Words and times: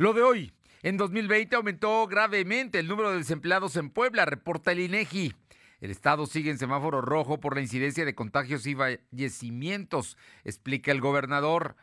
Lo 0.00 0.12
de 0.12 0.22
hoy, 0.22 0.52
en 0.82 0.96
2020 0.96 1.56
aumentó 1.56 2.06
gravemente 2.06 2.78
el 2.78 2.86
número 2.86 3.10
de 3.10 3.18
desempleados 3.18 3.74
en 3.74 3.90
Puebla, 3.90 4.26
reporta 4.26 4.70
el 4.70 4.78
INEGI. 4.78 5.34
El 5.80 5.90
estado 5.90 6.26
sigue 6.26 6.52
en 6.52 6.58
semáforo 6.58 7.00
rojo 7.00 7.40
por 7.40 7.56
la 7.56 7.62
incidencia 7.62 8.04
de 8.04 8.14
contagios 8.14 8.64
y 8.68 8.76
fallecimientos, 8.76 10.16
explica 10.44 10.92
el 10.92 11.00
gobernador. 11.00 11.74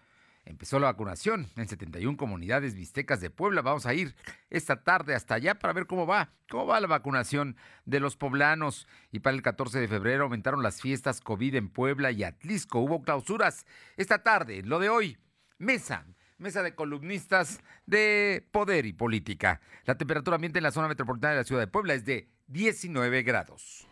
Empezó 0.46 0.80
la 0.80 0.88
vacunación 0.88 1.48
en 1.58 1.68
71 1.68 2.16
comunidades 2.16 2.76
mixtecas 2.76 3.20
de 3.20 3.32
Puebla. 3.32 3.62
Vamos 3.62 3.86
a 3.86 3.94
ir 3.94 4.16
esta 4.50 4.82
tarde 4.82 5.14
hasta 5.14 5.36
allá 5.36 5.56
para 5.56 5.74
ver 5.74 5.86
cómo 5.86 6.08
va, 6.08 6.32
cómo 6.50 6.68
va 6.68 6.80
la 6.80 6.88
vacunación 6.88 7.58
de 7.84 8.00
los 8.00 8.16
poblanos. 8.16 8.88
Y 9.12 9.20
para 9.20 9.36
el 9.36 9.42
14 9.42 9.78
de 9.78 9.90
febrero 9.90 10.24
aumentaron 10.24 10.64
las 10.64 10.80
fiestas 10.80 11.20
COVID 11.20 11.56
en 11.56 11.68
Puebla 11.68 12.12
y 12.12 12.24
Atlisco. 12.24 12.80
Hubo 12.80 13.02
clausuras 13.02 13.66
esta 13.98 14.24
tarde. 14.24 14.62
Lo 14.64 14.80
de 14.80 14.88
hoy, 14.88 15.18
mesa 15.58 16.06
mesa 16.38 16.64
de 16.64 16.76
columnistas 16.76 17.60
de 17.86 18.48
poder 18.52 18.86
y 18.86 18.94
política. 18.94 19.62
La 19.86 19.98
temperatura 19.98 20.36
ambiente 20.36 20.60
en 20.60 20.64
la 20.64 20.72
zona 20.72 20.88
metropolitana 20.88 21.34
de 21.34 21.40
la 21.42 21.46
ciudad 21.46 21.62
de 21.62 21.68
Puebla 21.68 21.94
es 21.94 22.06
de 22.06 22.30
19 22.48 23.24
grados. 23.24 23.88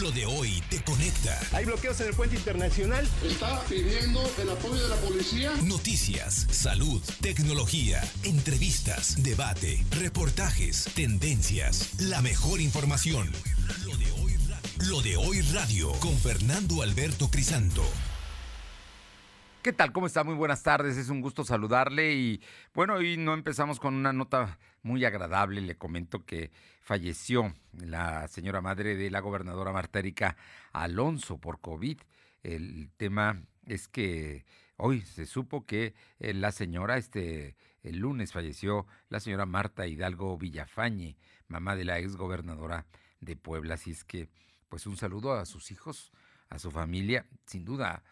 Lo 0.00 0.10
de 0.10 0.26
hoy 0.26 0.62
te 0.68 0.82
conecta. 0.82 1.40
Hay 1.52 1.64
bloqueos 1.64 1.98
en 2.00 2.08
el 2.08 2.14
puente 2.14 2.36
internacional. 2.36 3.08
Está 3.24 3.62
pidiendo 3.64 4.22
el 4.38 4.50
apoyo 4.50 4.82
de 4.82 4.88
la 4.88 4.96
policía. 4.96 5.50
Noticias, 5.64 6.46
salud, 6.50 7.02
tecnología, 7.22 8.02
entrevistas, 8.22 9.22
debate, 9.22 9.82
reportajes, 9.98 10.84
tendencias, 10.94 11.98
la 12.00 12.20
mejor 12.20 12.60
información. 12.60 13.32
Lo 13.86 13.96
de 13.96 14.12
hoy 14.12 14.36
radio, 14.36 14.90
Lo 14.90 15.00
de 15.00 15.16
hoy 15.16 15.40
radio 15.52 15.92
con 16.00 16.16
Fernando 16.18 16.82
Alberto 16.82 17.30
Crisanto. 17.30 17.82
¿Qué 19.68 19.74
tal? 19.74 19.92
¿Cómo 19.92 20.06
está? 20.06 20.24
Muy 20.24 20.34
buenas 20.34 20.62
tardes. 20.62 20.96
Es 20.96 21.10
un 21.10 21.20
gusto 21.20 21.44
saludarle 21.44 22.14
y 22.14 22.42
bueno, 22.72 22.94
hoy 22.94 23.18
no 23.18 23.34
empezamos 23.34 23.78
con 23.78 23.92
una 23.92 24.14
nota 24.14 24.58
muy 24.82 25.04
agradable. 25.04 25.60
Le 25.60 25.76
comento 25.76 26.24
que 26.24 26.50
falleció 26.80 27.54
la 27.72 28.28
señora 28.28 28.62
madre 28.62 28.96
de 28.96 29.10
la 29.10 29.20
gobernadora 29.20 29.70
Marta 29.70 29.98
Erika 29.98 30.38
Alonso 30.72 31.36
por 31.36 31.60
COVID. 31.60 31.98
El 32.42 32.88
tema 32.96 33.42
es 33.66 33.88
que 33.88 34.46
hoy 34.78 35.02
se 35.02 35.26
supo 35.26 35.66
que 35.66 35.92
eh, 36.18 36.32
la 36.32 36.50
señora, 36.50 36.96
este, 36.96 37.54
el 37.82 37.98
lunes 37.98 38.32
falleció 38.32 38.86
la 39.10 39.20
señora 39.20 39.44
Marta 39.44 39.86
Hidalgo 39.86 40.38
Villafañe, 40.38 41.18
mamá 41.46 41.76
de 41.76 41.84
la 41.84 41.98
ex 41.98 42.16
gobernadora 42.16 42.86
de 43.20 43.36
Puebla. 43.36 43.74
Así 43.74 43.90
es 43.90 44.02
que, 44.02 44.30
pues 44.70 44.86
un 44.86 44.96
saludo 44.96 45.34
a 45.34 45.44
sus 45.44 45.70
hijos, 45.70 46.10
a 46.48 46.58
su 46.58 46.70
familia. 46.70 47.26
Sin 47.44 47.66
duda, 47.66 48.02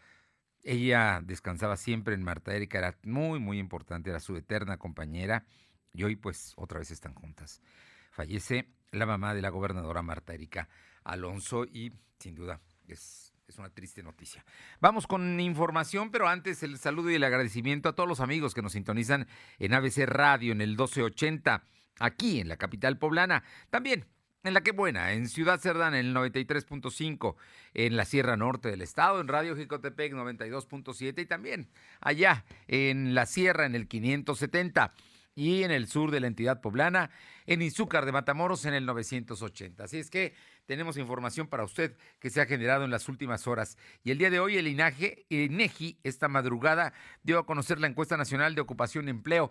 ella 0.66 1.20
descansaba 1.22 1.76
siempre 1.76 2.14
en 2.14 2.24
Marta 2.24 2.52
Erika, 2.52 2.78
era 2.78 2.98
muy, 3.04 3.38
muy 3.38 3.58
importante, 3.60 4.10
era 4.10 4.18
su 4.18 4.36
eterna 4.36 4.78
compañera 4.78 5.44
y 5.92 6.02
hoy 6.02 6.16
pues 6.16 6.54
otra 6.56 6.80
vez 6.80 6.90
están 6.90 7.14
juntas. 7.14 7.62
Fallece 8.10 8.68
la 8.90 9.06
mamá 9.06 9.32
de 9.32 9.42
la 9.42 9.50
gobernadora 9.50 10.02
Marta 10.02 10.34
Erika 10.34 10.68
Alonso 11.04 11.64
y 11.64 11.92
sin 12.18 12.34
duda 12.34 12.60
es, 12.88 13.32
es 13.46 13.58
una 13.58 13.70
triste 13.70 14.02
noticia. 14.02 14.44
Vamos 14.80 15.06
con 15.06 15.38
información, 15.38 16.10
pero 16.10 16.26
antes 16.26 16.64
el 16.64 16.78
saludo 16.78 17.10
y 17.10 17.14
el 17.14 17.24
agradecimiento 17.24 17.88
a 17.88 17.94
todos 17.94 18.08
los 18.08 18.20
amigos 18.20 18.52
que 18.52 18.62
nos 18.62 18.72
sintonizan 18.72 19.28
en 19.60 19.72
ABC 19.72 19.98
Radio 20.06 20.50
en 20.50 20.60
el 20.60 20.70
1280, 20.70 21.62
aquí 22.00 22.40
en 22.40 22.48
la 22.48 22.56
capital 22.56 22.98
poblana. 22.98 23.44
También 23.70 24.04
en 24.46 24.54
La 24.54 24.60
Que 24.60 24.70
Buena, 24.70 25.12
en 25.12 25.28
Ciudad 25.28 25.58
Cerdán 25.58 25.94
en 25.94 26.06
el 26.06 26.14
93.5, 26.14 27.34
en 27.74 27.96
la 27.96 28.04
Sierra 28.04 28.36
Norte 28.36 28.68
del 28.70 28.80
Estado, 28.80 29.20
en 29.20 29.26
Radio 29.26 29.56
Jicotepec 29.56 30.12
92.7 30.12 31.22
y 31.22 31.26
también 31.26 31.68
allá 32.00 32.44
en 32.68 33.14
la 33.14 33.26
Sierra 33.26 33.66
en 33.66 33.74
el 33.74 33.88
570 33.88 34.94
y 35.34 35.64
en 35.64 35.72
el 35.72 35.88
sur 35.88 36.12
de 36.12 36.20
la 36.20 36.28
entidad 36.28 36.60
poblana, 36.60 37.10
en 37.46 37.60
Izúcar 37.60 38.06
de 38.06 38.12
Matamoros 38.12 38.64
en 38.66 38.74
el 38.74 38.86
980. 38.86 39.82
Así 39.82 39.98
es 39.98 40.10
que 40.10 40.32
tenemos 40.64 40.96
información 40.96 41.48
para 41.48 41.64
usted 41.64 41.96
que 42.20 42.30
se 42.30 42.40
ha 42.40 42.46
generado 42.46 42.84
en 42.84 42.90
las 42.92 43.08
últimas 43.08 43.48
horas. 43.48 43.76
Y 44.04 44.12
el 44.12 44.18
día 44.18 44.30
de 44.30 44.38
hoy 44.38 44.56
el 44.56 44.68
INAGE, 44.68 45.26
INEGI 45.28 45.98
esta 46.04 46.28
madrugada 46.28 46.92
dio 47.24 47.40
a 47.40 47.46
conocer 47.46 47.80
la 47.80 47.88
encuesta 47.88 48.16
nacional 48.16 48.54
de 48.54 48.60
ocupación 48.60 49.08
y 49.08 49.10
empleo 49.10 49.50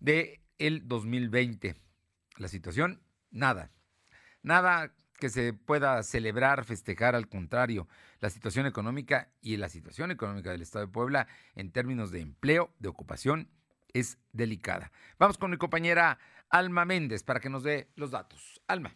de 0.00 0.42
el 0.58 0.86
2020. 0.86 1.76
La 2.36 2.48
situación, 2.48 3.00
nada 3.30 3.70
Nada 4.44 4.92
que 5.18 5.30
se 5.30 5.54
pueda 5.54 6.02
celebrar, 6.02 6.64
festejar, 6.64 7.14
al 7.14 7.28
contrario, 7.28 7.88
la 8.20 8.28
situación 8.28 8.66
económica 8.66 9.30
y 9.40 9.56
la 9.56 9.70
situación 9.70 10.10
económica 10.10 10.50
del 10.50 10.60
Estado 10.60 10.84
de 10.86 10.92
Puebla 10.92 11.26
en 11.54 11.72
términos 11.72 12.10
de 12.10 12.20
empleo, 12.20 12.70
de 12.78 12.88
ocupación, 12.88 13.48
es 13.94 14.18
delicada. 14.32 14.92
Vamos 15.18 15.38
con 15.38 15.50
mi 15.50 15.56
compañera 15.56 16.18
Alma 16.50 16.84
Méndez 16.84 17.22
para 17.22 17.40
que 17.40 17.48
nos 17.48 17.62
dé 17.62 17.88
los 17.96 18.10
datos. 18.10 18.60
Alma. 18.68 18.94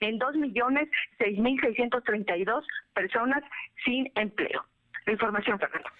en 0.00 0.18
2.6.632 0.18 2.64
personas 2.94 3.44
sin 3.84 4.10
empleo. 4.14 4.64
La 5.06 5.12
información, 5.12 5.58
Fernando. 5.58 5.90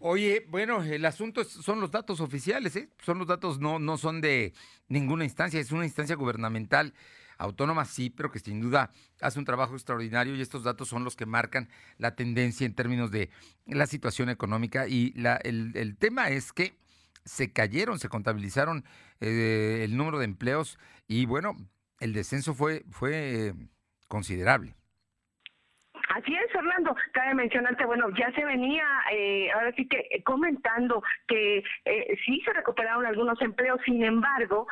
Oye, 0.00 0.44
bueno, 0.48 0.82
el 0.82 1.04
asunto 1.06 1.44
son 1.44 1.80
los 1.80 1.90
datos 1.90 2.20
oficiales, 2.20 2.76
¿eh? 2.76 2.90
Son 3.00 3.18
los 3.18 3.26
datos, 3.26 3.58
no, 3.58 3.78
no 3.78 3.96
son 3.96 4.20
de 4.20 4.52
ninguna 4.88 5.24
instancia, 5.24 5.58
es 5.58 5.72
una 5.72 5.86
instancia 5.86 6.14
gubernamental 6.14 6.92
autónoma, 7.38 7.84
sí, 7.84 8.10
pero 8.10 8.30
que 8.30 8.38
sin 8.38 8.60
duda 8.60 8.90
hace 9.20 9.38
un 9.38 9.44
trabajo 9.44 9.74
extraordinario 9.74 10.34
y 10.34 10.40
estos 10.40 10.62
datos 10.62 10.88
son 10.88 11.04
los 11.04 11.16
que 11.16 11.26
marcan 11.26 11.68
la 11.98 12.14
tendencia 12.14 12.66
en 12.66 12.74
términos 12.74 13.10
de 13.10 13.30
la 13.66 13.86
situación 13.86 14.28
económica. 14.28 14.86
Y 14.88 15.12
la, 15.14 15.36
el, 15.36 15.96
tema 15.96 16.28
es 16.28 16.52
que 16.52 16.76
se 17.24 17.52
cayeron, 17.52 17.98
se 17.98 18.08
contabilizaron 18.08 18.84
eh, 19.20 19.82
el 19.84 19.96
número 19.96 20.18
de 20.18 20.26
empleos 20.26 20.78
y 21.08 21.26
bueno, 21.26 21.56
el 22.00 22.12
descenso 22.12 22.54
fue, 22.54 22.82
fue 22.90 23.52
considerable. 24.08 24.74
Así 26.14 26.32
es, 26.32 26.52
Fernando. 26.52 26.94
Cabe 27.12 27.34
mencionarte, 27.34 27.84
bueno, 27.86 28.08
ya 28.16 28.30
se 28.32 28.44
venía, 28.44 28.86
eh, 29.10 29.50
ahora 29.52 29.72
sí 29.72 29.88
que 29.88 30.22
comentando 30.24 31.02
que 31.26 31.64
eh, 31.84 32.18
sí 32.24 32.40
se 32.44 32.52
recuperaron 32.52 33.04
algunos 33.04 33.40
empleos, 33.42 33.80
sin 33.84 34.04
embargo, 34.04 34.68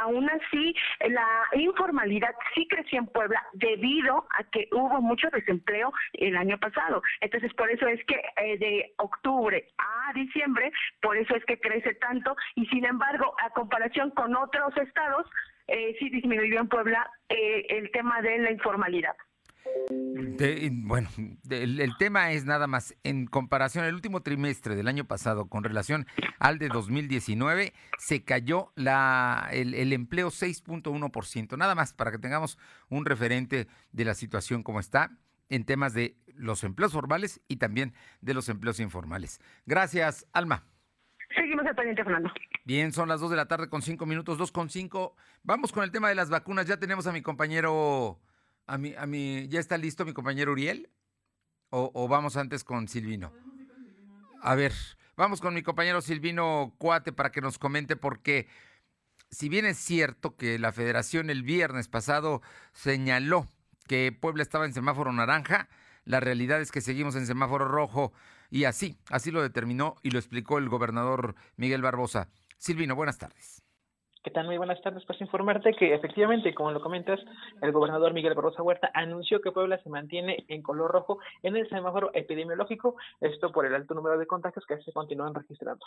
aún 0.00 0.28
así 0.28 0.74
la 1.08 1.28
informalidad 1.52 2.34
sí 2.54 2.66
creció 2.68 2.98
en 2.98 3.06
Puebla 3.06 3.42
debido 3.52 4.26
a 4.38 4.44
que 4.44 4.68
hubo 4.72 5.00
mucho 5.00 5.28
desempleo 5.30 5.92
el 6.14 6.36
año 6.36 6.58
pasado. 6.58 7.02
Entonces, 7.20 7.52
por 7.54 7.70
eso 7.70 7.86
es 7.86 8.04
que 8.06 8.20
eh, 8.42 8.58
de 8.58 8.94
octubre 8.98 9.68
a 9.78 10.12
diciembre, 10.12 10.72
por 11.00 11.16
eso 11.16 11.34
es 11.36 11.44
que 11.44 11.60
crece 11.60 11.94
tanto 11.94 12.36
y 12.54 12.66
sin 12.66 12.84
embargo, 12.84 13.34
a 13.42 13.50
comparación 13.50 14.10
con 14.10 14.34
otros 14.34 14.76
estados, 14.76 15.26
eh, 15.68 15.96
sí 15.98 16.10
disminuyó 16.10 16.60
en 16.60 16.68
Puebla 16.68 17.10
eh, 17.28 17.66
el 17.70 17.90
tema 17.90 18.20
de 18.22 18.38
la 18.38 18.50
informalidad. 18.50 19.16
bueno, 20.70 21.08
el, 21.50 21.96
tema 21.98 22.32
es 22.32 22.44
nada 22.44 22.66
más, 22.66 22.94
en 23.02 23.26
comparación, 23.26 23.84
el 23.84 23.94
último 23.94 24.22
trimestre 24.22 24.76
del 24.76 24.88
año 24.88 25.04
pasado 25.04 25.48
con 25.48 25.64
relación 25.64 26.06
al 26.38 26.58
de 26.58 26.68
2019, 26.68 27.72
se 27.98 28.24
cayó 28.24 28.72
la, 28.76 29.48
el, 29.52 29.74
el 29.74 29.92
empleo 29.92 30.28
6.1%, 30.28 31.58
nada 31.58 31.74
más 31.74 31.92
para 31.92 32.12
que 32.12 32.18
tengamos 32.18 32.58
un 32.88 33.04
referente 33.04 33.66
de 33.92 34.04
la 34.04 34.14
situación 34.14 34.62
como 34.62 34.80
está 34.80 35.10
en 35.48 35.64
temas 35.64 35.94
de 35.94 36.16
los 36.34 36.64
empleos 36.64 36.92
formales 36.92 37.40
y 37.48 37.56
también 37.56 37.92
de 38.20 38.34
los 38.34 38.48
empleos 38.48 38.80
informales. 38.80 39.40
Gracias, 39.64 40.26
Alma. 40.32 40.64
Seguimos 41.34 41.66
al 41.66 41.74
pendiente, 41.74 42.04
Fernando. 42.04 42.30
Bien, 42.66 42.92
son 42.92 43.08
las 43.08 43.20
2 43.20 43.30
de 43.30 43.36
la 43.36 43.46
tarde 43.46 43.68
con 43.68 43.80
5 43.80 44.06
minutos, 44.06 44.38
2 44.38 44.50
con 44.50 44.68
5. 44.68 45.14
Vamos 45.44 45.70
con 45.70 45.84
el 45.84 45.92
tema 45.92 46.08
de 46.08 46.16
las 46.16 46.30
vacunas. 46.30 46.66
Ya 46.66 46.80
tenemos 46.80 47.06
a 47.06 47.12
mi 47.12 47.22
compañero, 47.22 48.20
a 48.66 48.76
mi, 48.76 48.92
a 48.96 49.06
mi, 49.06 49.46
¿ya 49.46 49.60
está 49.60 49.78
listo 49.78 50.04
mi 50.04 50.12
compañero 50.12 50.50
Uriel? 50.50 50.90
¿O, 51.70 51.92
o 51.94 52.08
vamos 52.08 52.36
antes 52.36 52.64
con 52.64 52.88
Silvino? 52.88 53.32
A 54.42 54.56
ver, 54.56 54.72
vamos 55.16 55.40
con 55.40 55.54
mi 55.54 55.62
compañero 55.62 56.00
Silvino 56.00 56.74
Cuate 56.78 57.12
para 57.12 57.30
que 57.30 57.40
nos 57.40 57.56
comente 57.56 57.94
por 57.94 58.20
qué 58.20 58.48
si 59.30 59.48
bien 59.48 59.64
es 59.64 59.78
cierto 59.78 60.36
que 60.36 60.58
la 60.58 60.72
federación 60.72 61.30
el 61.30 61.44
viernes 61.44 61.86
pasado 61.86 62.42
señaló 62.72 63.48
que 63.86 64.10
Puebla 64.10 64.42
estaba 64.42 64.66
en 64.66 64.74
semáforo 64.74 65.12
naranja, 65.12 65.68
la 66.04 66.18
realidad 66.18 66.60
es 66.60 66.72
que 66.72 66.80
seguimos 66.80 67.14
en 67.14 67.26
semáforo 67.26 67.68
rojo 67.68 68.12
y 68.50 68.64
así, 68.64 68.98
así 69.08 69.30
lo 69.30 69.42
determinó 69.42 69.96
y 70.02 70.10
lo 70.10 70.18
explicó 70.18 70.58
el 70.58 70.68
gobernador 70.68 71.36
Miguel 71.56 71.82
Barbosa. 71.82 72.28
Silvino, 72.58 72.94
buenas 72.94 73.18
tardes. 73.18 73.65
¿Qué 74.26 74.32
tal? 74.32 74.46
Muy 74.46 74.56
buenas 74.56 74.82
tardes. 74.82 75.04
Pues 75.06 75.20
informarte 75.20 75.72
que 75.74 75.94
efectivamente, 75.94 76.52
como 76.52 76.72
lo 76.72 76.80
comentas, 76.80 77.20
el 77.62 77.70
gobernador 77.70 78.12
Miguel 78.12 78.34
Barrosa 78.34 78.60
Huerta 78.60 78.90
anunció 78.92 79.40
que 79.40 79.52
Puebla 79.52 79.78
se 79.78 79.88
mantiene 79.88 80.44
en 80.48 80.62
color 80.62 80.90
rojo 80.90 81.20
en 81.44 81.56
el 81.56 81.68
semáforo 81.68 82.10
epidemiológico, 82.12 82.96
esto 83.20 83.52
por 83.52 83.66
el 83.66 83.74
alto 83.76 83.94
número 83.94 84.18
de 84.18 84.26
contagios 84.26 84.66
que 84.66 84.78
se 84.78 84.92
continúan 84.92 85.32
registrando. 85.32 85.78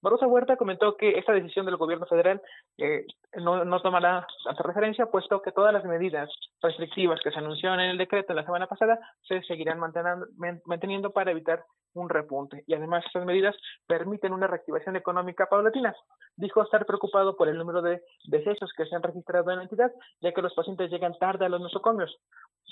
Barrosa 0.00 0.26
Huerta 0.26 0.56
comentó 0.56 0.96
que 0.96 1.18
esta 1.18 1.34
decisión 1.34 1.66
del 1.66 1.76
gobierno 1.76 2.06
federal 2.06 2.40
eh, 2.78 3.04
no, 3.36 3.66
no 3.66 3.80
tomará 3.80 4.26
hasta 4.48 4.62
referencia, 4.62 5.10
puesto 5.10 5.42
que 5.42 5.52
todas 5.52 5.74
las 5.74 5.84
medidas 5.84 6.30
restrictivas 6.62 7.20
que 7.22 7.32
se 7.32 7.38
anunciaron 7.38 7.80
en 7.80 7.90
el 7.90 7.98
decreto 7.98 8.32
la 8.32 8.46
semana 8.46 8.66
pasada 8.66 8.98
se 9.28 9.42
seguirán 9.42 9.78
manteniendo 9.78 11.10
para 11.10 11.32
evitar 11.32 11.62
un 11.94 12.08
repunte. 12.08 12.64
Y 12.66 12.74
además 12.74 13.04
estas 13.06 13.24
medidas 13.24 13.56
permiten 13.86 14.32
una 14.32 14.46
reactivación 14.46 14.96
económica 14.96 15.46
paulatina. 15.46 15.94
Dijo 16.36 16.62
estar 16.62 16.84
preocupado 16.86 17.36
por 17.36 17.48
el 17.48 17.56
número 17.56 17.73
de 17.82 18.02
decesos 18.24 18.72
que 18.76 18.86
se 18.86 18.94
han 18.94 19.02
registrado 19.02 19.50
en 19.50 19.58
la 19.58 19.62
entidad, 19.64 19.92
ya 20.20 20.32
que 20.32 20.42
los 20.42 20.54
pacientes 20.54 20.90
llegan 20.90 21.16
tarde 21.18 21.46
a 21.46 21.48
los 21.48 21.60
nosocomios. 21.60 22.16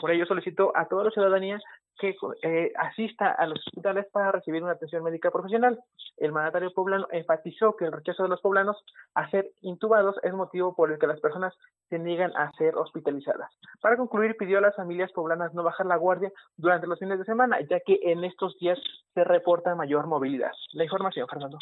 Por 0.01 0.11
ello 0.11 0.27
solicitó 0.27 0.73
a 0.75 0.89
toda 0.89 1.05
la 1.05 1.11
ciudadanía 1.11 1.61
que 1.99 2.17
eh, 2.43 2.73
asista 2.77 3.31
a 3.31 3.47
los 3.47 3.59
hospitales 3.67 4.07
para 4.13 4.33
recibir 4.33 4.63
una 4.63 4.73
atención 4.73 5.05
médica 5.05 5.31
profesional. 5.31 5.79
El 6.17 6.33
mandatario 6.33 6.73
poblano 6.73 7.07
enfatizó 7.11 7.77
que 7.77 7.85
el 7.85 7.93
rechazo 7.93 8.23
de 8.23 8.31
los 8.31 8.41
poblanos 8.41 8.77
a 9.15 9.29
ser 9.31 9.51
intubados 9.61 10.17
es 10.23 10.33
motivo 10.33 10.75
por 10.75 10.91
el 10.91 10.99
que 10.99 11.07
las 11.07 11.21
personas 11.21 11.55
se 11.91 11.99
niegan 11.99 12.33
a 12.37 12.51
ser 12.53 12.77
hospitalizadas. 12.77 13.51
Para 13.81 13.97
concluir, 13.97 14.37
pidió 14.37 14.59
a 14.59 14.63
las 14.63 14.77
familias 14.77 15.13
poblanas 15.13 15.55
no 15.55 15.63
bajar 15.63 15.87
la 15.87 15.97
guardia 15.97 16.33
durante 16.57 16.87
los 16.87 16.99
fines 16.99 17.19
de 17.19 17.25
semana, 17.25 17.61
ya 17.61 17.81
que 17.81 18.01
en 18.03 18.25
estos 18.25 18.57
días 18.59 18.79
se 19.15 19.25
reporta 19.25 19.75
mayor 19.75 20.07
movilidad. 20.07 20.53
La 20.73 20.85
información, 20.85 21.29
Fernando. 21.29 21.59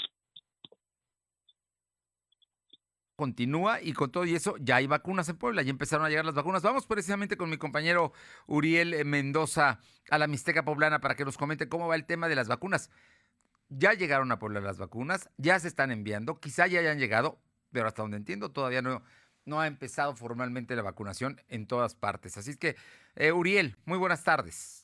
Continúa 3.20 3.82
y 3.82 3.92
con 3.92 4.10
todo 4.10 4.24
y 4.24 4.34
eso 4.34 4.56
ya 4.58 4.76
hay 4.76 4.86
vacunas 4.86 5.28
en 5.28 5.36
Puebla, 5.36 5.60
ya 5.60 5.68
empezaron 5.68 6.06
a 6.06 6.08
llegar 6.08 6.24
las 6.24 6.34
vacunas. 6.34 6.62
Vamos 6.62 6.86
precisamente 6.86 7.36
con 7.36 7.50
mi 7.50 7.58
compañero 7.58 8.14
Uriel 8.46 8.94
eh, 8.94 9.04
Mendoza 9.04 9.78
a 10.08 10.16
la 10.16 10.26
Mixteca 10.26 10.64
Poblana 10.64 11.02
para 11.02 11.16
que 11.16 11.26
nos 11.26 11.36
comente 11.36 11.68
cómo 11.68 11.86
va 11.86 11.96
el 11.96 12.06
tema 12.06 12.28
de 12.28 12.34
las 12.34 12.48
vacunas. 12.48 12.88
Ya 13.68 13.92
llegaron 13.92 14.32
a 14.32 14.38
Puebla 14.38 14.62
las 14.62 14.78
vacunas, 14.78 15.28
ya 15.36 15.60
se 15.60 15.68
están 15.68 15.90
enviando, 15.90 16.40
quizá 16.40 16.66
ya 16.66 16.80
hayan 16.80 16.98
llegado, 16.98 17.38
pero 17.72 17.88
hasta 17.88 18.00
donde 18.00 18.16
entiendo 18.16 18.52
todavía 18.52 18.80
no, 18.80 19.02
no 19.44 19.60
ha 19.60 19.66
empezado 19.66 20.16
formalmente 20.16 20.74
la 20.74 20.80
vacunación 20.80 21.42
en 21.48 21.66
todas 21.66 21.94
partes. 21.94 22.38
Así 22.38 22.56
que, 22.56 22.74
eh, 23.16 23.32
Uriel, 23.32 23.76
muy 23.84 23.98
buenas 23.98 24.24
tardes. 24.24 24.79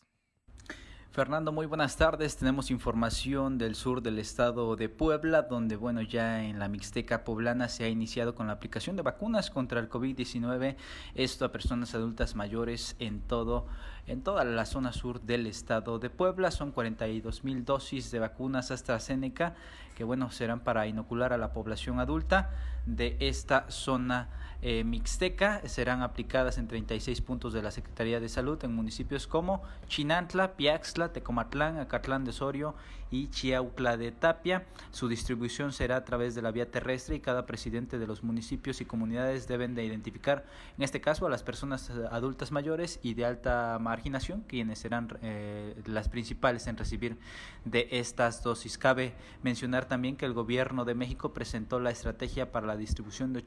Fernando, 1.16 1.50
muy 1.50 1.64
buenas 1.64 1.96
tardes. 1.96 2.36
Tenemos 2.36 2.70
información 2.70 3.56
del 3.56 3.74
sur 3.74 4.02
del 4.02 4.18
estado 4.18 4.76
de 4.76 4.90
Puebla, 4.90 5.40
donde, 5.40 5.76
bueno, 5.76 6.02
ya 6.02 6.44
en 6.44 6.58
la 6.58 6.68
Mixteca 6.68 7.24
poblana 7.24 7.70
se 7.70 7.84
ha 7.84 7.88
iniciado 7.88 8.34
con 8.34 8.48
la 8.48 8.52
aplicación 8.52 8.96
de 8.96 9.02
vacunas 9.02 9.48
contra 9.48 9.80
el 9.80 9.88
COVID-19, 9.88 10.76
esto 11.14 11.46
a 11.46 11.52
personas 11.52 11.94
adultas 11.94 12.34
mayores 12.34 12.96
en 12.98 13.22
todo 13.22 13.66
en 14.06 14.22
toda 14.22 14.44
la 14.44 14.66
zona 14.66 14.92
sur 14.92 15.22
del 15.22 15.46
estado 15.46 15.98
de 15.98 16.10
Puebla. 16.10 16.50
Son 16.50 16.70
42 16.70 17.44
mil 17.44 17.64
dosis 17.64 18.10
de 18.10 18.18
vacunas 18.18 18.70
AstraZeneca 18.70 19.54
que 19.96 20.04
bueno 20.04 20.30
serán 20.30 20.60
para 20.60 20.86
inocular 20.86 21.32
a 21.32 21.38
la 21.38 21.54
población 21.54 21.98
adulta 21.98 22.50
de 22.84 23.16
esta 23.20 23.70
zona 23.70 24.28
eh, 24.62 24.84
mixteca. 24.84 25.60
Serán 25.66 26.02
aplicadas 26.02 26.58
en 26.58 26.68
36 26.68 27.20
puntos 27.20 27.52
de 27.52 27.62
la 27.62 27.70
Secretaría 27.70 28.20
de 28.20 28.28
Salud 28.28 28.62
en 28.64 28.74
municipios 28.74 29.26
como 29.26 29.62
Chinantla, 29.88 30.56
Piaxtla, 30.56 31.12
Tecomatlán, 31.12 31.78
Acatlán 31.78 32.24
de 32.24 32.32
Sorio 32.32 32.74
y 33.10 33.28
Chiautla 33.28 33.96
de 33.96 34.12
Tapia. 34.12 34.64
Su 34.90 35.08
distribución 35.08 35.72
será 35.72 35.96
a 35.96 36.04
través 36.04 36.34
de 36.34 36.42
la 36.42 36.50
vía 36.50 36.70
terrestre 36.70 37.16
y 37.16 37.20
cada 37.20 37.46
presidente 37.46 37.98
de 37.98 38.06
los 38.06 38.22
municipios 38.22 38.80
y 38.80 38.84
comunidades 38.84 39.46
deben 39.46 39.74
de 39.74 39.84
identificar, 39.84 40.44
en 40.76 40.84
este 40.84 41.00
caso, 41.00 41.26
a 41.26 41.30
las 41.30 41.42
personas 41.42 41.90
eh, 41.90 41.92
adultas 42.10 42.52
mayores 42.52 42.98
y 43.02 43.14
de 43.14 43.24
alta 43.24 43.78
marginación, 43.80 44.42
quienes 44.46 44.78
serán 44.78 45.16
eh, 45.22 45.74
las 45.86 46.08
principales 46.08 46.66
en 46.66 46.76
recibir 46.76 47.18
de 47.64 47.88
estas 47.92 48.42
dosis. 48.42 48.78
Cabe 48.78 49.14
mencionar 49.42 49.86
también 49.86 50.16
que 50.16 50.26
el 50.26 50.32
gobierno 50.32 50.84
de 50.84 50.94
México 50.94 51.32
presentó 51.32 51.80
la 51.80 51.90
estrategia 51.90 52.52
para 52.52 52.66
la 52.66 52.76
distribución 52.76 53.32
de 53.32 53.44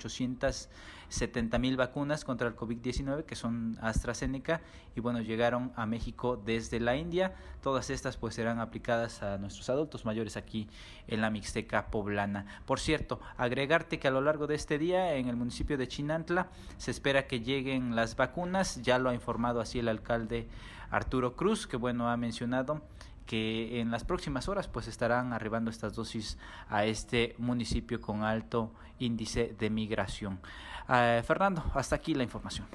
870 1.09 1.59
mil 1.59 1.75
vacunas 1.75 2.23
contra 2.23 2.47
el 2.47 2.55
COVID-19, 2.55 3.25
que 3.25 3.35
son 3.35 3.77
AstraZeneca, 3.81 4.61
y 4.95 5.01
bueno, 5.01 5.21
llegaron 5.21 5.71
a 5.75 5.85
México 5.85 6.41
desde 6.43 6.79
la 6.79 6.95
India. 6.95 7.33
Todas 7.61 7.89
estas 7.89 8.17
pues 8.17 8.35
serán 8.35 8.59
aplicadas 8.59 9.23
a 9.23 9.37
nuestros 9.37 9.69
adultos 9.69 10.05
mayores 10.05 10.37
aquí 10.37 10.69
en 11.07 11.21
la 11.21 11.29
Mixteca 11.29 11.87
poblana. 11.87 12.45
Por 12.65 12.79
cierto, 12.79 13.19
agregarte 13.37 13.99
que 13.99 14.07
a 14.07 14.11
lo 14.11 14.21
largo 14.21 14.47
de 14.47 14.55
este 14.55 14.77
día 14.77 15.15
en 15.15 15.27
el 15.27 15.35
municipio 15.35 15.77
de 15.77 15.87
Chinantla 15.87 16.47
se 16.77 16.91
espera 16.91 17.27
que 17.27 17.41
lleguen 17.41 17.95
las 17.95 18.15
vacunas, 18.15 18.81
ya 18.81 18.99
lo 18.99 19.09
ha 19.09 19.13
informado 19.13 19.61
así 19.61 19.79
el 19.79 19.87
alcalde 19.87 20.47
Arturo 20.91 21.35
Cruz, 21.35 21.67
que 21.67 21.77
bueno, 21.77 22.09
ha 22.09 22.17
mencionado 22.17 22.81
que 23.25 23.79
en 23.79 23.91
las 23.91 24.05
próximas 24.05 24.47
horas 24.49 24.67
pues 24.67 24.87
estarán 24.87 25.33
arribando 25.33 25.69
estas 25.69 25.93
dosis 25.93 26.39
a 26.67 26.85
este 26.85 27.35
municipio 27.37 28.01
con 28.01 28.23
alto 28.23 28.71
índice 28.97 29.55
de 29.59 29.69
migración. 29.69 30.39
Eh, 30.89 31.23
Fernando, 31.25 31.63
hasta 31.75 31.95
aquí 31.95 32.13
la 32.13 32.23
información. 32.23 32.67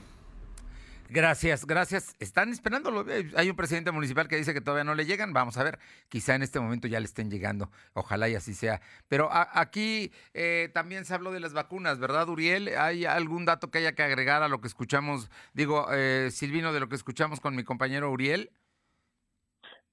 Gracias, 1.11 1.67
gracias. 1.67 2.17
Están 2.19 2.51
esperándolo. 2.51 3.09
Eh, 3.09 3.31
hay 3.37 3.51
un 3.51 3.57
presidente 3.57 3.91
municipal 3.91 4.27
que 4.27 4.37
dice 4.37 4.55
que 4.55 4.61
todavía 4.61 4.85
no 4.85 4.95
le 4.95 5.05
llegan. 5.05 5.33
Vamos 5.33 5.57
a 5.59 5.63
ver, 5.63 5.79
quizá 6.09 6.35
en 6.35 6.43
este 6.43 6.59
momento 6.61 6.89
ya 6.89 6.99
le 6.99 7.07
estén 7.07 7.31
llegando. 7.31 7.71
Ojalá 7.93 8.29
y 8.29 8.35
así 8.35 8.55
sea. 8.55 8.81
Pero 9.09 9.29
aquí 9.33 10.13
eh, 10.33 10.71
también 10.73 11.05
se 11.05 11.15
habló 11.15 11.31
de 11.31 11.41
las 11.41 11.53
vacunas, 11.53 11.99
¿verdad, 11.99 12.29
Uriel? 12.29 12.69
¿Hay 12.79 13.05
algún 13.05 13.45
dato 13.45 13.71
que 13.71 13.79
haya 13.79 13.93
que 13.93 14.03
agregar 14.03 14.43
a 14.43 14.49
lo 14.49 14.61
que 14.61 14.69
escuchamos? 14.69 15.31
Digo, 15.53 15.87
Silvino, 16.31 16.73
de 16.73 16.81
lo 16.81 16.89
que 16.89 16.97
escuchamos 16.97 17.41
con 17.41 17.55
mi 17.55 17.65
compañero 17.65 18.11
Uriel. 18.11 18.51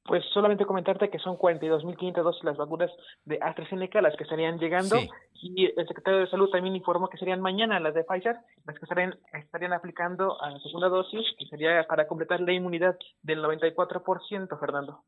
Pues 0.04 0.24
solamente 0.34 0.66
comentarte 0.66 1.10
que 1.10 1.20
son 1.20 1.38
42.500 1.38 2.24
dosis 2.24 2.44
las 2.44 2.58
vacunas 2.58 2.90
de 3.26 3.38
AstraZeneca 3.42 4.02
las 4.02 4.16
que 4.16 4.24
estarían 4.24 4.58
llegando 4.58 4.98
y 5.34 5.66
el 5.66 5.88
secretario 5.88 6.22
de 6.22 6.30
Salud 6.30 6.50
también 6.50 6.76
informó 6.76 7.08
que 7.08 7.18
serían 7.18 7.40
mañana 7.40 7.80
las 7.80 7.94
de 7.94 8.04
Pfizer 8.04 8.38
las 8.66 8.78
que 8.78 8.86
estarían, 8.86 9.16
estarían 9.34 9.74
aplicando 9.74 10.42
a 10.42 10.50
la 10.50 10.60
segunda 10.60 10.90
dosis 10.90 11.26
que 11.38 11.46
sería 11.46 11.86
para 11.88 12.08
completar 12.08 12.42
la 12.42 12.52
inmunidad 12.52 12.98
del 13.22 13.44
94%, 13.44 14.60
Fernando. 14.60 15.04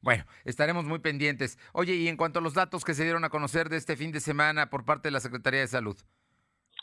Bueno, 0.00 0.24
estaremos 0.44 0.84
muy 0.84 1.00
pendientes. 1.00 1.58
Oye, 1.72 1.94
y 1.94 2.08
en 2.08 2.16
cuanto 2.16 2.38
a 2.38 2.42
los 2.42 2.54
datos 2.54 2.84
que 2.84 2.94
se 2.94 3.04
dieron 3.04 3.24
a 3.24 3.30
conocer 3.30 3.68
de 3.68 3.76
este 3.76 3.96
fin 3.96 4.12
de 4.12 4.20
semana 4.20 4.70
por 4.70 4.84
parte 4.84 5.08
de 5.08 5.12
la 5.12 5.20
Secretaría 5.20 5.60
de 5.60 5.66
Salud. 5.66 5.96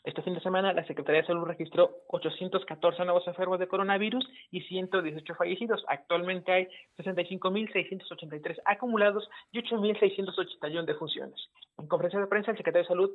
Este 0.06 0.22
fin 0.22 0.36
de 0.36 0.40
semana, 0.40 0.72
la 0.72 0.86
Secretaría 0.86 1.22
de 1.22 1.28
Salud 1.28 1.46
registró 1.46 1.90
814 2.10 3.06
nuevos 3.06 3.28
enfermos 3.28 3.58
de 3.58 3.68
coronavirus 3.68 4.24
y 4.52 4.62
118 4.62 5.34
fallecidos. 5.34 5.84
Actualmente 5.88 6.52
hay 6.52 6.68
65.683 7.00 8.62
acumulados 8.66 9.28
y 9.52 9.64
8.681 9.64 10.86
defunciones. 10.86 11.50
En 11.80 11.88
conferencia 11.88 12.20
de 12.20 12.28
prensa, 12.28 12.52
el 12.52 12.58
secretario 12.58 12.84
de 12.84 12.88
Salud 12.88 13.12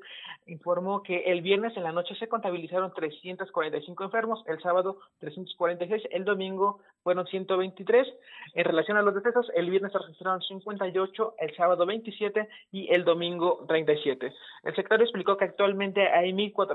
informó 0.47 1.03
que 1.03 1.19
el 1.27 1.43
viernes 1.43 1.77
en 1.77 1.85
la 1.85 1.93
noche 1.93 2.17
se 2.17 2.29
contabilizaron 2.29 2.93
345 2.93 4.05
enfermos, 4.05 4.43
el 4.49 4.61
sábado 4.61 4.99
346, 5.21 6.03
el 6.11 6.25
domingo 6.25 6.81
fueron 7.05 7.25
123. 7.27 8.07
En 8.55 8.65
relación 8.65 8.97
a 8.97 9.03
los 9.03 9.15
decesos, 9.15 9.51
el 9.55 9.71
viernes 9.71 9.93
se 9.93 9.99
registraron 9.99 10.43
58, 10.43 11.35
el 11.39 11.57
sábado 11.57 11.87
27 11.87 12.49
y 12.73 12.93
el 12.93 13.05
domingo 13.05 13.65
37. 13.69 14.33
El 14.65 14.75
secretario 14.75 15.05
explicó 15.05 15.37
que 15.37 15.45
actualmente 15.45 16.09
hay 16.09 16.33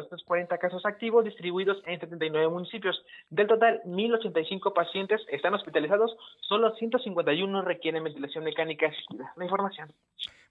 1.440 0.10 0.58
casos 0.60 0.86
activos 0.86 1.26
distribuidos 1.26 1.78
en 1.86 2.00
79 2.00 2.50
municipios. 2.50 3.02
Del 3.30 3.48
total, 3.48 3.82
1.085 3.86 4.74
pacientes 4.74 5.22
están 5.32 5.54
hospitalizados, 5.54 6.16
solo 6.42 6.76
151 6.76 7.62
requieren 7.62 8.04
ventilación 8.04 8.44
mecánica 8.44 8.88
asistida. 8.88 9.34
La 9.36 9.44
información. 9.44 9.92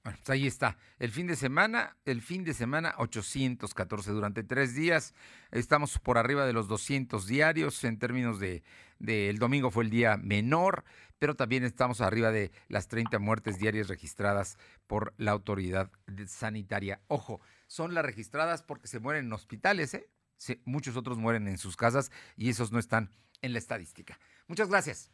Bueno, 0.04 0.18
pues 0.18 0.30
ahí 0.30 0.46
está. 0.46 0.76
El 0.98 1.10
fin 1.10 1.26
de 1.26 1.34
semana, 1.34 1.96
el 2.04 2.20
fin 2.20 2.44
de 2.44 2.52
semana 2.52 2.94
814 2.98 4.10
durante 4.10 4.42
tres 4.44 4.74
días. 4.74 5.14
Estamos 5.50 5.98
por 5.98 6.18
arriba 6.18 6.44
de 6.44 6.52
los 6.52 6.68
200 6.68 7.26
diarios 7.26 7.82
en 7.84 7.98
términos 7.98 8.38
de, 8.38 8.62
de 8.98 9.30
el 9.30 9.38
domingo 9.38 9.70
fue 9.70 9.84
el 9.84 9.90
día 9.90 10.18
menor, 10.18 10.84
pero 11.18 11.34
también 11.36 11.64
estamos 11.64 12.02
arriba 12.02 12.32
de 12.32 12.50
las 12.68 12.88
30 12.88 13.18
muertes 13.18 13.58
diarias 13.58 13.88
registradas 13.88 14.58
por 14.86 15.14
la 15.16 15.30
autoridad 15.30 15.90
sanitaria. 16.26 17.00
Ojo, 17.08 17.40
son 17.66 17.94
las 17.94 18.04
registradas 18.04 18.62
porque 18.62 18.88
se 18.88 19.00
mueren 19.00 19.26
en 19.26 19.32
hospitales, 19.32 19.94
¿eh? 19.94 20.08
muchos 20.64 20.96
otros 20.96 21.18
mueren 21.18 21.48
en 21.48 21.58
sus 21.58 21.76
casas 21.76 22.10
y 22.36 22.50
esos 22.50 22.72
no 22.72 22.78
están 22.78 23.10
en 23.42 23.52
la 23.52 23.58
estadística. 23.58 24.18
Muchas 24.46 24.68
gracias. 24.68 25.10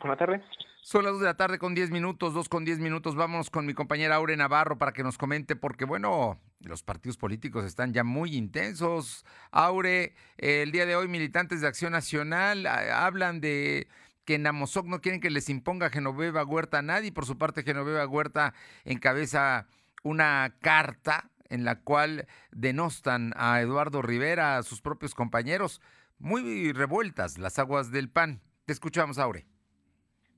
Buenas 0.00 0.18
tardes. 0.18 0.42
Son 0.82 1.02
las 1.02 1.14
2 1.14 1.20
de 1.20 1.26
la 1.26 1.36
tarde 1.36 1.58
con 1.58 1.74
10 1.74 1.90
minutos, 1.90 2.32
2 2.32 2.48
con 2.48 2.64
10 2.64 2.78
minutos. 2.78 3.16
Vámonos 3.16 3.50
con 3.50 3.66
mi 3.66 3.74
compañera 3.74 4.16
Aure 4.16 4.36
Navarro 4.36 4.78
para 4.78 4.92
que 4.92 5.02
nos 5.02 5.18
comente, 5.18 5.56
porque 5.56 5.84
bueno, 5.84 6.38
los 6.60 6.82
partidos 6.82 7.16
políticos 7.16 7.64
están 7.64 7.92
ya 7.92 8.04
muy 8.04 8.36
intensos. 8.36 9.24
Aure, 9.50 10.14
el 10.36 10.70
día 10.70 10.86
de 10.86 10.94
hoy 10.94 11.08
militantes 11.08 11.60
de 11.60 11.66
Acción 11.66 11.92
Nacional 11.92 12.66
ah, 12.66 13.04
hablan 13.04 13.40
de 13.40 13.88
que 14.24 14.36
en 14.36 14.46
Amozoc 14.46 14.86
no 14.86 15.00
quieren 15.00 15.20
que 15.20 15.30
les 15.30 15.48
imponga 15.48 15.90
Genoveva 15.90 16.44
Huerta 16.44 16.78
a 16.78 16.82
nadie. 16.82 17.10
Por 17.10 17.26
su 17.26 17.36
parte, 17.36 17.64
Genoveva 17.64 18.06
Huerta 18.06 18.54
encabeza 18.84 19.66
una 20.04 20.54
carta 20.60 21.30
en 21.50 21.64
la 21.64 21.80
cual 21.80 22.26
denostan 22.50 23.32
a 23.36 23.60
Eduardo 23.60 24.02
Rivera, 24.02 24.58
a 24.58 24.62
sus 24.62 24.80
propios 24.80 25.14
compañeros. 25.14 25.80
Muy 26.18 26.72
revueltas 26.72 27.38
las 27.38 27.58
aguas 27.58 27.90
del 27.90 28.08
PAN. 28.08 28.40
Te 28.64 28.72
escuchamos, 28.72 29.18
Aure. 29.18 29.46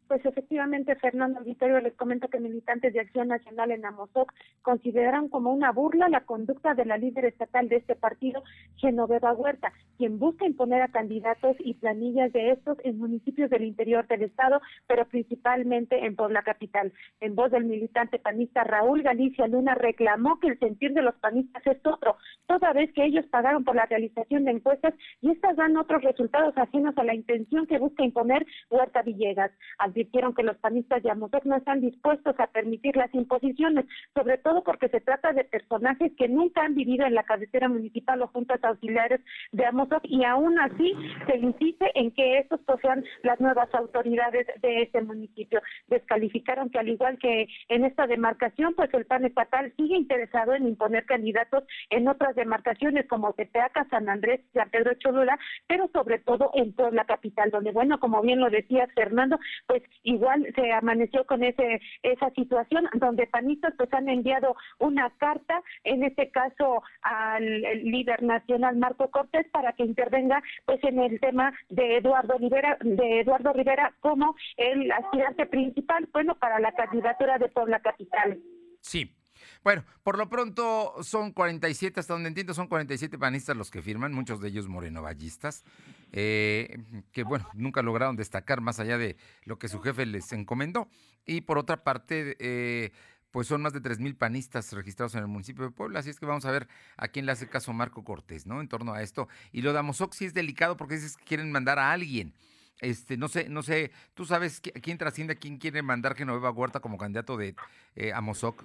Pues 0.08 0.24
efectivamente, 0.24 0.96
Fernando 0.96 1.40
Auditorio 1.40 1.80
les 1.80 1.92
comenta 1.94 2.28
que 2.28 2.40
militantes 2.40 2.94
de 2.94 3.00
Acción 3.00 3.28
Nacional 3.28 3.70
en 3.72 3.84
Amozoc 3.84 4.32
consideran 4.62 5.28
como 5.28 5.52
una 5.52 5.70
burla 5.70 6.08
la 6.08 6.22
conducta 6.22 6.72
de 6.72 6.86
la 6.86 6.96
líder 6.96 7.26
estatal 7.26 7.68
de 7.68 7.76
este 7.76 7.94
partido, 7.94 8.42
Genoveva 8.76 9.34
Huerta, 9.34 9.70
quien 9.98 10.18
busca 10.18 10.46
imponer 10.46 10.80
a 10.80 10.88
candidatos 10.88 11.56
y 11.58 11.74
planillas 11.74 12.32
de 12.32 12.52
estos 12.52 12.78
en 12.84 12.98
municipios 12.98 13.50
del 13.50 13.64
interior 13.64 14.06
del 14.06 14.22
estado, 14.22 14.62
pero 14.86 15.04
principalmente 15.06 16.02
en 16.06 16.16
Puebla 16.16 16.42
Capital. 16.42 16.90
En 17.20 17.34
voz 17.34 17.50
del 17.50 17.66
militante 17.66 18.18
panista 18.18 18.64
Raúl 18.64 19.02
Galicia 19.02 19.46
Luna 19.46 19.74
reclamó 19.74 20.40
que 20.40 20.48
el 20.48 20.58
sentir 20.58 20.94
de 20.94 21.02
los 21.02 21.16
panistas 21.16 21.66
es 21.66 21.84
otro, 21.84 22.16
toda 22.46 22.72
vez 22.72 22.90
que 22.94 23.04
ellos 23.04 23.26
pagaron 23.26 23.62
por 23.62 23.76
la 23.76 23.84
realización 23.84 24.46
de 24.46 24.52
encuestas 24.52 24.94
y 25.20 25.32
estas 25.32 25.56
dan 25.56 25.76
otros 25.76 26.02
resultados 26.02 26.56
ajenos 26.56 26.96
a 26.96 27.04
la 27.04 27.14
intención 27.14 27.66
que 27.66 27.78
busca 27.78 28.04
imponer 28.04 28.46
Huerta 28.70 29.02
Villegas 29.02 29.50
advirtieron 29.98 30.34
que 30.34 30.44
los 30.44 30.56
panistas 30.58 31.02
de 31.02 31.10
Amozoc 31.10 31.44
no 31.44 31.56
están 31.56 31.80
dispuestos 31.80 32.38
a 32.38 32.46
permitir 32.46 32.96
las 32.96 33.12
imposiciones, 33.14 33.84
sobre 34.14 34.38
todo 34.38 34.62
porque 34.62 34.88
se 34.88 35.00
trata 35.00 35.32
de 35.32 35.44
personajes 35.44 36.12
que 36.16 36.28
nunca 36.28 36.62
han 36.62 36.76
vivido 36.76 37.04
en 37.04 37.14
la 37.14 37.24
cabecera 37.24 37.68
municipal 37.68 38.22
o 38.22 38.28
juntas 38.28 38.62
auxiliares 38.62 39.20
de 39.50 39.66
Amozoc 39.66 40.02
y 40.04 40.24
aún 40.24 40.58
así 40.60 40.94
se 41.26 41.36
insiste 41.36 41.90
en 41.94 42.12
que 42.12 42.38
estos 42.38 42.60
pues, 42.64 42.80
sean 42.80 43.04
las 43.22 43.40
nuevas 43.40 43.72
autoridades 43.74 44.46
de 44.62 44.82
ese 44.82 45.02
municipio. 45.02 45.60
Descalificaron 45.88 46.70
que 46.70 46.78
al 46.78 46.88
igual 46.88 47.18
que 47.18 47.48
en 47.68 47.84
esta 47.84 48.06
demarcación, 48.06 48.74
pues 48.74 48.92
el 48.94 49.04
PAN 49.04 49.24
estatal 49.24 49.72
sigue 49.76 49.96
interesado 49.96 50.54
en 50.54 50.68
imponer 50.68 51.06
candidatos 51.06 51.64
en 51.90 52.06
otras 52.06 52.36
demarcaciones 52.36 53.06
como 53.08 53.32
Tepeaca, 53.32 53.86
San 53.90 54.08
Andrés, 54.08 54.42
San 54.54 54.70
Pedro 54.70 54.94
Cholula, 54.94 55.38
pero 55.66 55.88
sobre 55.92 56.18
todo 56.20 56.50
en 56.54 56.72
Puebla 56.72 57.04
capital, 57.04 57.50
donde 57.50 57.72
bueno, 57.72 57.98
como 57.98 58.22
bien 58.22 58.40
lo 58.40 58.48
decía 58.48 58.86
Fernando, 58.94 59.38
pues 59.66 59.82
igual 60.02 60.46
se 60.54 60.72
amaneció 60.72 61.26
con 61.26 61.42
ese 61.42 61.80
esa 62.02 62.30
situación 62.30 62.88
donde 62.94 63.26
panistas 63.26 63.74
pues 63.76 63.92
han 63.92 64.08
enviado 64.08 64.56
una 64.78 65.10
carta 65.18 65.62
en 65.84 66.04
este 66.04 66.30
caso 66.30 66.82
al 67.02 67.44
líder 67.84 68.22
nacional 68.22 68.76
Marco 68.76 69.10
Cortés 69.10 69.46
para 69.50 69.72
que 69.72 69.84
intervenga 69.84 70.42
pues 70.64 70.82
en 70.84 70.98
el 71.00 71.20
tema 71.20 71.52
de 71.68 71.98
Eduardo 71.98 72.38
Rivera 72.38 72.78
de 72.80 73.20
Eduardo 73.20 73.52
Rivera 73.52 73.94
como 74.00 74.34
el 74.56 74.90
aspirante 74.92 75.46
principal 75.46 76.08
bueno 76.12 76.34
para 76.36 76.60
la 76.60 76.72
candidatura 76.72 77.38
de 77.38 77.48
Puebla 77.48 77.80
Capital. 77.80 78.38
Sí, 78.80 79.17
bueno, 79.64 79.84
por 80.02 80.18
lo 80.18 80.28
pronto 80.28 80.94
son 81.02 81.32
47, 81.32 82.00
hasta 82.00 82.14
donde 82.14 82.28
entiendo, 82.28 82.54
son 82.54 82.68
47 82.68 83.18
panistas 83.18 83.56
los 83.56 83.70
que 83.70 83.82
firman, 83.82 84.12
muchos 84.12 84.40
de 84.40 84.48
ellos 84.48 84.68
morenovallistas, 84.68 85.64
eh, 86.12 86.78
que 87.12 87.24
bueno, 87.24 87.48
nunca 87.54 87.82
lograron 87.82 88.16
destacar 88.16 88.60
más 88.60 88.80
allá 88.80 88.98
de 88.98 89.16
lo 89.44 89.58
que 89.58 89.68
su 89.68 89.80
jefe 89.80 90.06
les 90.06 90.32
encomendó. 90.32 90.88
Y 91.26 91.42
por 91.42 91.58
otra 91.58 91.84
parte, 91.84 92.36
eh, 92.38 92.92
pues 93.30 93.46
son 93.46 93.60
más 93.60 93.72
de 93.72 93.82
3.000 93.82 94.16
panistas 94.16 94.72
registrados 94.72 95.14
en 95.14 95.20
el 95.20 95.28
municipio 95.28 95.64
de 95.64 95.70
Puebla, 95.70 96.00
así 96.00 96.10
es 96.10 96.18
que 96.18 96.26
vamos 96.26 96.44
a 96.44 96.50
ver 96.50 96.68
a 96.96 97.08
quién 97.08 97.26
le 97.26 97.32
hace 97.32 97.48
caso 97.48 97.72
Marco 97.72 98.04
Cortés, 98.04 98.46
¿no? 98.46 98.60
En 98.60 98.68
torno 98.68 98.94
a 98.94 99.02
esto. 99.02 99.28
Y 99.52 99.62
lo 99.62 99.72
de 99.72 99.80
Amozoc 99.80 100.14
sí 100.14 100.24
es 100.24 100.34
delicado 100.34 100.76
porque 100.76 100.94
dices 100.94 101.16
que 101.16 101.24
quieren 101.24 101.52
mandar 101.52 101.78
a 101.78 101.92
alguien. 101.92 102.34
Este, 102.80 103.16
no 103.16 103.28
sé, 103.28 103.48
no 103.48 103.62
sé, 103.62 103.90
tú 104.14 104.24
sabes 104.24 104.60
quién 104.60 104.98
trasciende, 104.98 105.36
quién 105.36 105.58
quiere 105.58 105.82
mandar 105.82 106.14
Genoveva 106.14 106.50
Huerta 106.50 106.80
como 106.80 106.96
candidato 106.96 107.36
de 107.36 107.56
eh, 107.96 108.12
Amozoc. 108.12 108.64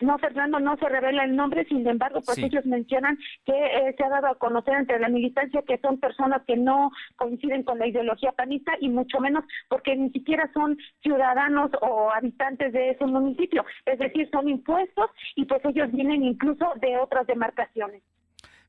No, 0.00 0.18
Fernando, 0.18 0.58
no 0.60 0.76
se 0.78 0.88
revela 0.88 1.24
el 1.24 1.36
nombre, 1.36 1.66
sin 1.66 1.86
embargo, 1.86 2.22
pues 2.24 2.38
ellos 2.38 2.64
mencionan 2.64 3.18
que 3.44 3.52
eh, 3.52 3.94
se 3.96 4.04
ha 4.04 4.08
dado 4.08 4.28
a 4.28 4.38
conocer 4.38 4.74
entre 4.74 4.98
la 4.98 5.10
militancia 5.10 5.62
que 5.66 5.78
son 5.78 6.00
personas 6.00 6.42
que 6.46 6.56
no 6.56 6.90
coinciden 7.16 7.62
con 7.64 7.78
la 7.78 7.86
ideología 7.86 8.32
panista 8.32 8.72
y 8.80 8.88
mucho 8.88 9.20
menos 9.20 9.44
porque 9.68 9.94
ni 9.96 10.10
siquiera 10.10 10.50
son 10.54 10.78
ciudadanos 11.02 11.70
o 11.82 12.10
habitantes 12.10 12.72
de 12.72 12.90
ese 12.90 13.04
municipio, 13.04 13.64
es 13.84 13.98
decir, 13.98 14.28
son 14.30 14.48
impuestos 14.48 15.10
y 15.36 15.44
pues 15.44 15.62
ellos 15.66 15.92
vienen 15.92 16.24
incluso 16.24 16.72
de 16.80 16.96
otras 16.96 17.26
demarcaciones. 17.26 18.02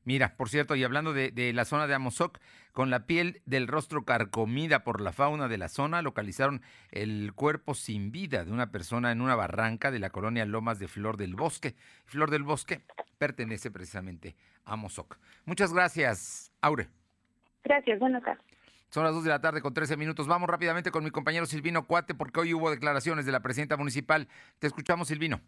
Mira, 0.04 0.36
por 0.36 0.48
cierto, 0.48 0.74
y 0.74 0.82
hablando 0.82 1.12
de, 1.12 1.52
la 1.52 1.64
zona 1.64 1.86
de 1.86 1.94
Amozoc, 1.94 2.38
con 2.72 2.90
la 2.90 3.06
piel 3.06 3.40
del 3.46 3.68
rostro 3.68 4.04
carcomida 4.04 4.82
por 4.82 5.00
la 5.00 5.12
fauna 5.12 5.48
de 5.48 5.58
la 5.58 5.68
zona, 5.68 6.02
localizaron 6.02 6.62
el 6.90 7.32
cuerpo 7.34 7.74
sin 7.74 8.10
vida 8.10 8.44
de 8.44 8.52
una 8.52 8.72
persona 8.72 9.12
en 9.12 9.20
una 9.20 9.36
barranca 9.36 9.90
de 9.90 9.98
la 9.98 10.10
colonia 10.10 10.44
Lomas 10.44 10.78
de 10.78 10.88
Flor 10.88 11.16
del 11.16 11.36
Bosque. 11.36 11.76
Flor 12.04 12.30
del 12.30 12.42
Bosque 12.42 12.82
pertenece 13.18 13.70
precisamente 13.70 14.34
a 14.64 14.72
Amozoc. 14.72 15.18
Muchas 15.44 15.72
gracias, 15.72 16.52
Aure. 16.60 16.88
Gracias, 17.62 17.98
buenas 18.00 18.24
tardes. 18.24 18.44
Son 18.88 19.04
las 19.04 19.14
2 19.14 19.24
de 19.24 19.30
la 19.30 19.40
tarde 19.40 19.62
con 19.62 19.72
13 19.72 19.96
minutos. 19.96 20.26
Vamos 20.26 20.50
rápidamente 20.50 20.90
con 20.90 21.02
mi 21.02 21.10
compañero 21.10 21.46
Silvino 21.46 21.86
Cuate 21.86 22.14
porque 22.14 22.40
hoy 22.40 22.52
hubo 22.52 22.70
declaraciones 22.70 23.24
de 23.24 23.32
la 23.32 23.40
presidenta 23.40 23.78
municipal. 23.78 24.28
Te 24.58 24.66
escuchamos, 24.66 25.08
Silvino. 25.08 25.40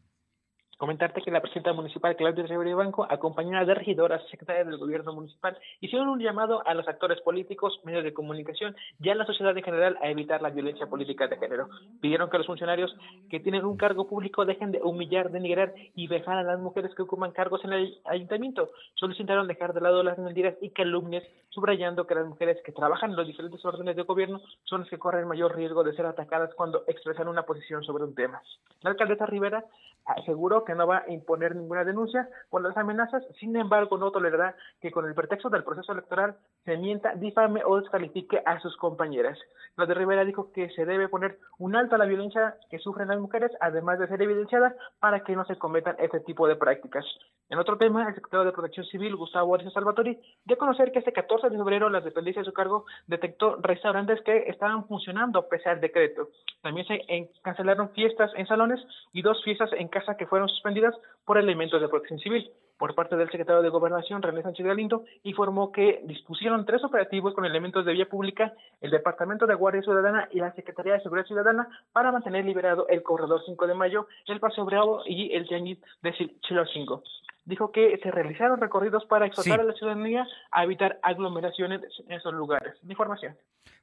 Comentarte 0.78 1.22
que 1.22 1.30
la 1.30 1.40
presidenta 1.40 1.72
municipal 1.72 2.16
Claudia 2.16 2.44
Rivera 2.44 2.74
Banco, 2.74 3.06
acompañada 3.08 3.64
de 3.64 3.74
regidoras, 3.74 4.26
secretarias 4.28 4.66
del 4.66 4.78
gobierno 4.78 5.12
municipal, 5.12 5.56
hicieron 5.80 6.08
un 6.08 6.18
llamado 6.18 6.66
a 6.66 6.74
los 6.74 6.88
actores 6.88 7.20
políticos, 7.20 7.80
medios 7.84 8.02
de 8.02 8.12
comunicación 8.12 8.74
y 9.00 9.08
a 9.08 9.14
la 9.14 9.24
sociedad 9.24 9.56
en 9.56 9.62
general 9.62 9.96
a 10.02 10.08
evitar 10.08 10.42
la 10.42 10.50
violencia 10.50 10.86
política 10.86 11.28
de 11.28 11.36
género. 11.36 11.68
Pidieron 12.00 12.28
que 12.28 12.38
los 12.38 12.46
funcionarios 12.46 12.94
que 13.30 13.38
tienen 13.38 13.64
un 13.64 13.76
cargo 13.76 14.08
público 14.08 14.44
dejen 14.44 14.72
de 14.72 14.82
humillar, 14.82 15.30
denigrar 15.30 15.72
y 15.94 16.08
vejar 16.08 16.38
a 16.38 16.42
las 16.42 16.58
mujeres 16.58 16.92
que 16.94 17.02
ocupan 17.02 17.30
cargos 17.30 17.64
en 17.64 17.72
el 17.72 17.98
ayuntamiento. 18.04 18.70
Solicitaron 18.94 19.46
dejar 19.46 19.74
de 19.74 19.80
lado 19.80 20.02
las 20.02 20.18
mentiras 20.18 20.56
y 20.60 20.70
calumnias, 20.70 21.22
subrayando 21.50 22.06
que 22.06 22.16
las 22.16 22.26
mujeres 22.26 22.58
que 22.64 22.72
trabajan 22.72 23.10
en 23.10 23.16
los 23.16 23.26
diferentes 23.28 23.64
órdenes 23.64 23.94
de 23.94 24.02
gobierno 24.02 24.40
son 24.64 24.80
las 24.80 24.90
que 24.90 24.98
corren 24.98 25.28
mayor 25.28 25.54
riesgo 25.54 25.84
de 25.84 25.94
ser 25.94 26.06
atacadas 26.06 26.52
cuando 26.54 26.82
expresan 26.88 27.28
una 27.28 27.42
posición 27.42 27.84
sobre 27.84 28.04
un 28.04 28.14
tema. 28.14 28.42
La 28.82 28.90
alcaldesa 28.90 29.26
Rivera 29.26 29.64
aseguró 30.04 30.63
que 30.64 30.74
no 30.74 30.86
va 30.86 30.98
a 30.98 31.10
imponer 31.10 31.54
ninguna 31.54 31.84
denuncia 31.84 32.28
por 32.50 32.62
las 32.62 32.76
amenazas, 32.76 33.22
sin 33.38 33.56
embargo 33.56 33.98
no 33.98 34.10
tolerará 34.10 34.54
que 34.80 34.90
con 34.90 35.06
el 35.06 35.14
pretexto 35.14 35.50
del 35.50 35.64
proceso 35.64 35.92
electoral 35.92 36.36
se 36.64 36.76
mienta, 36.76 37.14
difame 37.14 37.62
o 37.64 37.80
descalifique 37.80 38.42
a 38.44 38.58
sus 38.60 38.76
compañeras. 38.76 39.38
de 39.76 39.94
Rivera 39.94 40.24
dijo 40.24 40.52
que 40.52 40.70
se 40.70 40.84
debe 40.84 41.08
poner 41.08 41.38
un 41.58 41.76
alto 41.76 41.94
a 41.94 41.98
la 41.98 42.06
violencia 42.06 42.56
que 42.70 42.78
sufren 42.78 43.08
las 43.08 43.20
mujeres, 43.20 43.50
además 43.60 43.98
de 43.98 44.08
ser 44.08 44.22
evidenciada 44.22 44.74
para 45.00 45.20
que 45.20 45.36
no 45.36 45.44
se 45.44 45.56
cometan 45.56 45.96
este 45.98 46.20
tipo 46.20 46.46
de 46.46 46.56
prácticas. 46.56 47.04
En 47.50 47.58
otro 47.58 47.76
tema, 47.76 48.08
el 48.08 48.14
secretario 48.14 48.46
de 48.46 48.52
Protección 48.52 48.86
Civil, 48.86 49.16
Gustavo 49.16 49.54
Arias 49.54 49.72
Salvatori, 49.72 50.18
dio 50.44 50.56
a 50.56 50.58
conocer 50.58 50.92
que 50.92 51.00
este 51.00 51.12
14 51.12 51.50
de 51.50 51.58
febrero 51.58 51.90
la 51.90 52.00
dependencia 52.00 52.40
de 52.40 52.46
su 52.46 52.52
cargo 52.52 52.86
detectó 53.06 53.56
restaurantes 53.60 54.22
que 54.22 54.48
estaban 54.48 54.86
funcionando 54.86 55.46
pese 55.48 55.68
al 55.68 55.80
decreto. 55.80 56.28
También 56.62 56.86
se 56.86 57.00
cancelaron 57.42 57.90
fiestas 57.90 58.32
en 58.36 58.46
salones 58.46 58.80
y 59.12 59.22
dos 59.22 59.42
fiestas 59.44 59.70
en 59.72 59.88
casa 59.88 60.16
que 60.16 60.26
fueron 60.26 60.48
suspendidas 60.54 60.94
por 61.24 61.38
elementos 61.38 61.80
de 61.80 61.88
protección 61.88 62.18
civil. 62.20 62.50
Por 62.78 62.94
parte 62.94 63.16
del 63.16 63.30
secretario 63.30 63.62
de 63.62 63.68
Gobernación, 63.68 64.20
René 64.20 64.42
Sánchez 64.42 64.66
Galindo, 64.66 65.04
informó 65.22 65.70
que 65.70 66.00
dispusieron 66.04 66.66
tres 66.66 66.82
operativos 66.82 67.32
con 67.32 67.44
elementos 67.44 67.84
de 67.86 67.92
vía 67.92 68.08
pública, 68.08 68.52
el 68.80 68.90
Departamento 68.90 69.46
de 69.46 69.54
Guardia 69.54 69.82
Ciudadana 69.82 70.28
y 70.32 70.40
la 70.40 70.52
Secretaría 70.54 70.94
de 70.94 71.02
Seguridad 71.02 71.26
Ciudadana 71.26 71.68
para 71.92 72.10
mantener 72.10 72.44
liberado 72.44 72.88
el 72.88 73.02
Corredor 73.02 73.42
5 73.46 73.66
de 73.66 73.74
Mayo, 73.74 74.08
el 74.26 74.40
Paseo 74.40 74.64
Bravo 74.64 75.02
y 75.06 75.32
el 75.34 75.46
Tianguis 75.46 75.78
de 76.02 76.12
Chilo 76.42 76.66
5 76.66 77.02
dijo 77.44 77.72
que 77.72 77.98
se 78.02 78.10
realizaron 78.10 78.60
recorridos 78.60 79.04
para 79.04 79.26
exhortar 79.26 79.60
a 79.60 79.64
la 79.64 79.74
ciudadanía 79.74 80.26
a 80.50 80.64
evitar 80.64 80.98
aglomeraciones 81.02 81.82
en 82.06 82.12
esos 82.12 82.32
lugares. 82.32 82.74
Información. 82.88 83.36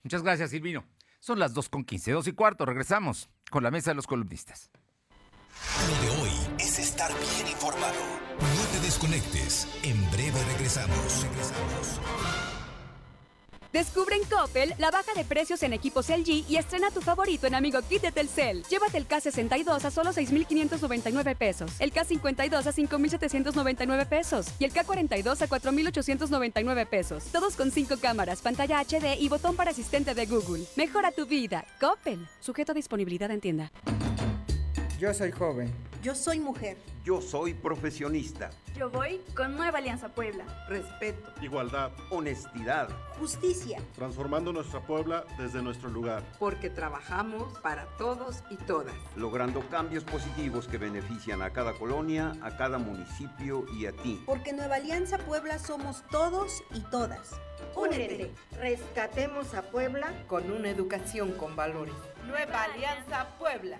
Muchas 0.04 0.24
gracias, 0.24 0.50
Silvino. 0.50 0.84
Son 1.20 1.38
las 1.38 1.54
2 1.54 1.70
con 1.70 1.84
15, 1.84 2.12
2 2.12 2.28
y 2.28 2.32
cuarto. 2.34 2.66
Regresamos 2.66 3.30
con 3.52 3.64
la 3.64 3.70
mesa 3.70 3.92
de 3.92 3.96
los 3.96 4.08
columnistas. 4.08 4.72
Lo 5.88 6.02
de 6.02 6.22
hoy 6.22 6.41
estar 7.02 7.20
bien 7.36 7.48
informado. 7.48 7.96
No 8.40 8.64
te 8.72 8.86
desconectes. 8.86 9.68
En 9.84 10.12
breve 10.12 10.40
regresamos. 10.54 11.24
Regresamos. 11.24 12.00
Descubre 13.74 14.18
en 14.18 14.24
Coppel 14.26 14.76
la 14.78 14.92
baja 14.92 15.14
de 15.16 15.24
precios 15.24 15.64
en 15.64 15.72
equipos 15.72 16.10
LG 16.10 16.46
y 16.50 16.58
estrena 16.58 16.92
tu 16.92 17.02
favorito 17.02 17.48
en 17.48 17.56
Amigo 17.56 17.80
Kit 17.82 18.02
de 18.02 18.12
Telcel. 18.12 18.64
Llévate 18.66 18.98
el 18.98 19.08
K62 19.08 19.86
a 19.86 19.90
solo 19.90 20.12
6,599 20.12 21.36
pesos, 21.36 21.72
el 21.80 21.94
K52 21.94 22.66
a 22.68 22.72
5,799 22.72 24.06
pesos 24.06 24.48
y 24.60 24.66
el 24.66 24.74
K42 24.74 25.42
a 25.42 25.48
4,899 25.48 26.86
pesos. 26.86 27.24
Todos 27.32 27.56
con 27.56 27.72
5 27.72 27.96
cámaras, 28.02 28.42
pantalla 28.42 28.84
HD 28.84 29.18
y 29.18 29.30
botón 29.30 29.56
para 29.56 29.72
asistente 29.72 30.14
de 30.14 30.26
Google. 30.26 30.66
Mejora 30.76 31.12
tu 31.12 31.26
vida. 31.26 31.66
Coppel. 31.80 32.28
Sujeto 32.42 32.74
a 32.74 32.76
disponibilidad 32.76 33.32
en 33.32 33.40
tienda. 33.40 33.72
Yo 35.02 35.12
soy 35.16 35.32
joven. 35.32 35.74
Yo 36.04 36.14
soy 36.14 36.40
mujer. 36.40 36.78
Yo 37.04 37.22
soy 37.22 37.56
profesionista. 37.56 38.52
Yo 38.76 38.92
voy 38.92 39.20
con 39.36 39.56
Nueva 39.56 39.80
Alianza 39.80 40.10
Puebla. 40.10 40.46
Respeto. 40.70 41.34
Igualdad. 41.42 41.92
Honestidad. 42.12 42.88
Justicia. 43.18 43.80
Transformando 43.96 44.54
nuestra 44.54 44.80
Puebla 44.82 45.26
desde 45.40 45.64
nuestro 45.64 45.90
lugar. 45.90 46.22
Porque 46.38 46.70
trabajamos 46.70 47.58
para 47.62 47.88
todos 47.98 48.44
y 48.52 48.58
todas. 48.58 48.94
Logrando 49.16 49.68
cambios 49.72 50.04
positivos 50.04 50.68
que 50.68 50.78
benefician 50.78 51.42
a 51.42 51.50
cada 51.50 51.74
colonia, 51.74 52.34
a 52.44 52.56
cada 52.56 52.78
municipio 52.78 53.66
y 53.74 53.88
a 53.88 53.94
ti. 53.94 54.22
Porque 54.28 54.54
Nueva 54.54 54.76
Alianza 54.76 55.18
Puebla 55.18 55.58
somos 55.58 56.04
todos 56.12 56.64
y 56.76 56.82
todas. 56.92 57.32
Únete. 57.76 58.30
Rescatemos 58.60 59.56
a 59.56 59.64
Puebla 59.64 60.14
con 60.28 60.52
una 60.52 60.70
educación 60.70 61.32
con 61.32 61.56
valores. 61.56 61.96
Nueva 62.28 62.66
Alianza 62.66 63.30
Puebla. 63.40 63.80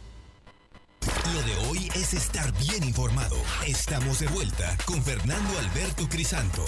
Lo 1.25 1.41
de 1.43 1.55
hoy 1.69 1.89
es 1.95 2.13
estar 2.13 2.51
bien 2.57 2.83
informado. 2.83 3.35
Estamos 3.65 4.19
de 4.19 4.27
vuelta 4.27 4.75
con 4.85 5.01
Fernando 5.03 5.51
Alberto 5.59 6.09
Crisanto. 6.09 6.65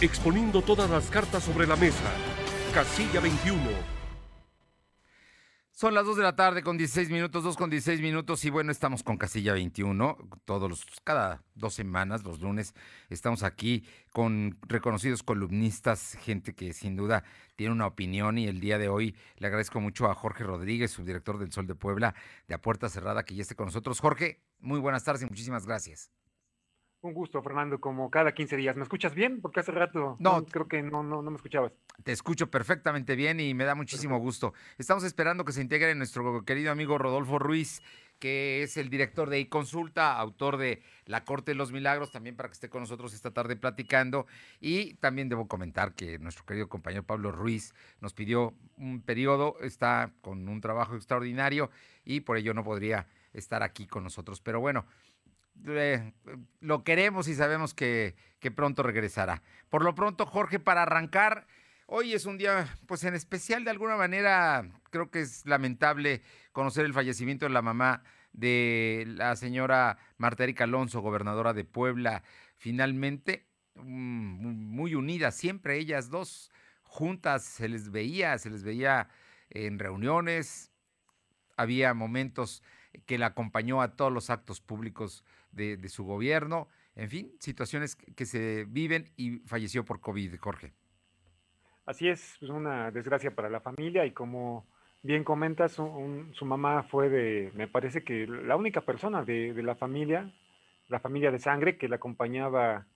Exponiendo 0.00 0.62
todas 0.62 0.90
las 0.90 1.06
cartas 1.06 1.42
sobre 1.42 1.66
la 1.66 1.74
mesa. 1.74 2.12
Casilla 2.72 3.20
21. 3.20 3.97
Son 5.78 5.94
las 5.94 6.04
2 6.06 6.16
de 6.16 6.22
la 6.24 6.34
tarde 6.34 6.64
con 6.64 6.76
16 6.76 7.08
minutos, 7.08 7.44
2 7.44 7.56
con 7.56 7.70
16 7.70 8.00
minutos 8.00 8.44
y 8.44 8.50
bueno, 8.50 8.72
estamos 8.72 9.04
con 9.04 9.16
Casilla 9.16 9.52
21. 9.52 10.18
Todos 10.44 10.68
los, 10.68 10.84
cada 11.04 11.44
dos 11.54 11.72
semanas, 11.74 12.24
los 12.24 12.40
lunes, 12.40 12.74
estamos 13.10 13.44
aquí 13.44 13.84
con 14.12 14.58
reconocidos 14.62 15.22
columnistas, 15.22 16.18
gente 16.20 16.52
que 16.52 16.72
sin 16.72 16.96
duda 16.96 17.22
tiene 17.54 17.74
una 17.74 17.86
opinión 17.86 18.38
y 18.38 18.48
el 18.48 18.58
día 18.58 18.76
de 18.76 18.88
hoy 18.88 19.14
le 19.36 19.46
agradezco 19.46 19.78
mucho 19.80 20.10
a 20.10 20.16
Jorge 20.16 20.42
Rodríguez, 20.42 20.90
subdirector 20.90 21.38
del 21.38 21.52
Sol 21.52 21.68
de 21.68 21.76
Puebla, 21.76 22.16
de 22.48 22.56
A 22.56 22.60
Puerta 22.60 22.88
Cerrada, 22.88 23.24
que 23.24 23.36
ya 23.36 23.42
esté 23.42 23.54
con 23.54 23.66
nosotros. 23.66 24.00
Jorge, 24.00 24.42
muy 24.58 24.80
buenas 24.80 25.04
tardes 25.04 25.22
y 25.22 25.26
muchísimas 25.26 25.64
gracias. 25.64 26.10
Un 27.00 27.12
gusto, 27.12 27.40
Fernando, 27.42 27.80
como 27.80 28.10
cada 28.10 28.32
15 28.32 28.56
días. 28.56 28.76
¿Me 28.76 28.82
escuchas 28.82 29.14
bien? 29.14 29.40
Porque 29.40 29.60
hace 29.60 29.70
rato 29.70 30.16
no, 30.18 30.44
creo 30.46 30.66
que 30.66 30.82
no, 30.82 31.04
no, 31.04 31.22
no 31.22 31.30
me 31.30 31.36
escuchabas. 31.36 31.72
Te 32.02 32.10
escucho 32.10 32.50
perfectamente 32.50 33.14
bien 33.14 33.38
y 33.38 33.54
me 33.54 33.64
da 33.64 33.76
muchísimo 33.76 34.18
gusto. 34.18 34.52
Estamos 34.78 35.04
esperando 35.04 35.44
que 35.44 35.52
se 35.52 35.62
integre 35.62 35.94
nuestro 35.94 36.44
querido 36.44 36.72
amigo 36.72 36.98
Rodolfo 36.98 37.38
Ruiz, 37.38 37.82
que 38.18 38.64
es 38.64 38.76
el 38.76 38.90
director 38.90 39.30
de 39.30 39.38
iConsulta, 39.38 40.18
autor 40.18 40.56
de 40.56 40.82
La 41.06 41.24
Corte 41.24 41.52
de 41.52 41.54
los 41.54 41.70
Milagros, 41.70 42.10
también 42.10 42.34
para 42.34 42.48
que 42.48 42.54
esté 42.54 42.68
con 42.68 42.80
nosotros 42.80 43.14
esta 43.14 43.30
tarde 43.30 43.54
platicando. 43.54 44.26
Y 44.60 44.94
también 44.94 45.28
debo 45.28 45.46
comentar 45.46 45.94
que 45.94 46.18
nuestro 46.18 46.44
querido 46.44 46.68
compañero 46.68 47.04
Pablo 47.04 47.30
Ruiz 47.30 47.74
nos 48.00 48.12
pidió 48.12 48.54
un 48.76 49.02
periodo, 49.02 49.56
está 49.60 50.10
con 50.20 50.48
un 50.48 50.60
trabajo 50.60 50.96
extraordinario 50.96 51.70
y 52.04 52.20
por 52.20 52.38
ello 52.38 52.54
no 52.54 52.64
podría 52.64 53.06
estar 53.32 53.62
aquí 53.62 53.86
con 53.86 54.02
nosotros. 54.02 54.40
Pero 54.40 54.58
bueno, 54.58 54.84
eh, 55.66 56.12
lo 56.60 56.84
queremos 56.84 57.28
y 57.28 57.34
sabemos 57.34 57.74
que, 57.74 58.14
pronto 58.54 58.82
regresará. 58.82 59.42
Por 59.68 59.84
lo 59.84 59.94
pronto, 59.94 60.26
Jorge, 60.26 60.58
para 60.58 60.82
arrancar, 60.82 61.46
hoy 61.86 62.14
es 62.14 62.24
un 62.24 62.38
día, 62.38 62.66
pues 62.86 63.04
en 63.04 63.14
especial, 63.14 63.64
de 63.64 63.70
alguna 63.70 63.96
manera, 63.96 64.68
creo 64.90 65.10
que 65.10 65.20
es 65.20 65.44
lamentable 65.46 66.22
conocer 66.52 66.84
el 66.84 66.94
fallecimiento 66.94 67.46
de 67.46 67.50
la 67.50 67.62
mamá 67.62 68.02
de 68.32 69.04
la 69.06 69.34
señora 69.36 69.98
Marta 70.16 70.44
Erika 70.44 70.64
Alonso, 70.64 71.00
gobernadora 71.00 71.52
de 71.52 71.64
Puebla. 71.64 72.22
Finalmente, 72.56 73.46
mm, 73.74 74.74
muy 74.74 74.94
unidas, 74.94 75.34
siempre 75.34 75.78
ellas 75.78 76.10
dos 76.10 76.50
juntas, 76.82 77.44
se 77.44 77.68
les 77.68 77.90
veía, 77.90 78.38
se 78.38 78.50
les 78.50 78.62
veía 78.62 79.08
en 79.50 79.78
reuniones, 79.78 80.70
había 81.56 81.92
momentos 81.94 82.62
que 83.06 83.18
la 83.18 83.26
acompañó 83.26 83.82
a 83.82 83.96
todos 83.96 84.12
los 84.12 84.30
actos 84.30 84.60
públicos 84.60 85.24
de, 85.52 85.88
su 85.88 86.04
gobierno, 86.04 86.68
en 86.94 87.10
fin, 87.10 87.32
situaciones 87.38 87.96
que 87.96 88.26
se 88.26 88.64
viven 88.64 89.10
y 89.16 89.38
falleció 89.40 89.84
por 89.84 90.00
COVID, 90.00 90.36
Jorge. 90.38 90.72
Así 91.86 92.08
es, 92.08 92.36
es 92.40 92.50
una 92.50 92.90
desgracia 92.90 93.34
para 93.34 93.48
la 93.48 93.60
familia 93.60 94.04
y 94.04 94.12
como 94.12 94.66
bien 95.02 95.24
comentas, 95.24 95.72
su 95.72 96.44
mamá 96.44 96.82
fue 96.82 97.08
de, 97.08 97.50
me 97.54 97.68
parece 97.68 98.04
que 98.04 98.26
la 98.26 98.56
única 98.56 98.82
persona 98.82 99.24
de, 99.24 99.54
la 99.62 99.74
familia, 99.74 100.32
la 100.88 101.00
familia 101.00 101.30
de 101.30 101.38
sangre 101.38 101.78
que 101.78 101.88
la 101.88 101.96
acompañaba, 101.96 102.86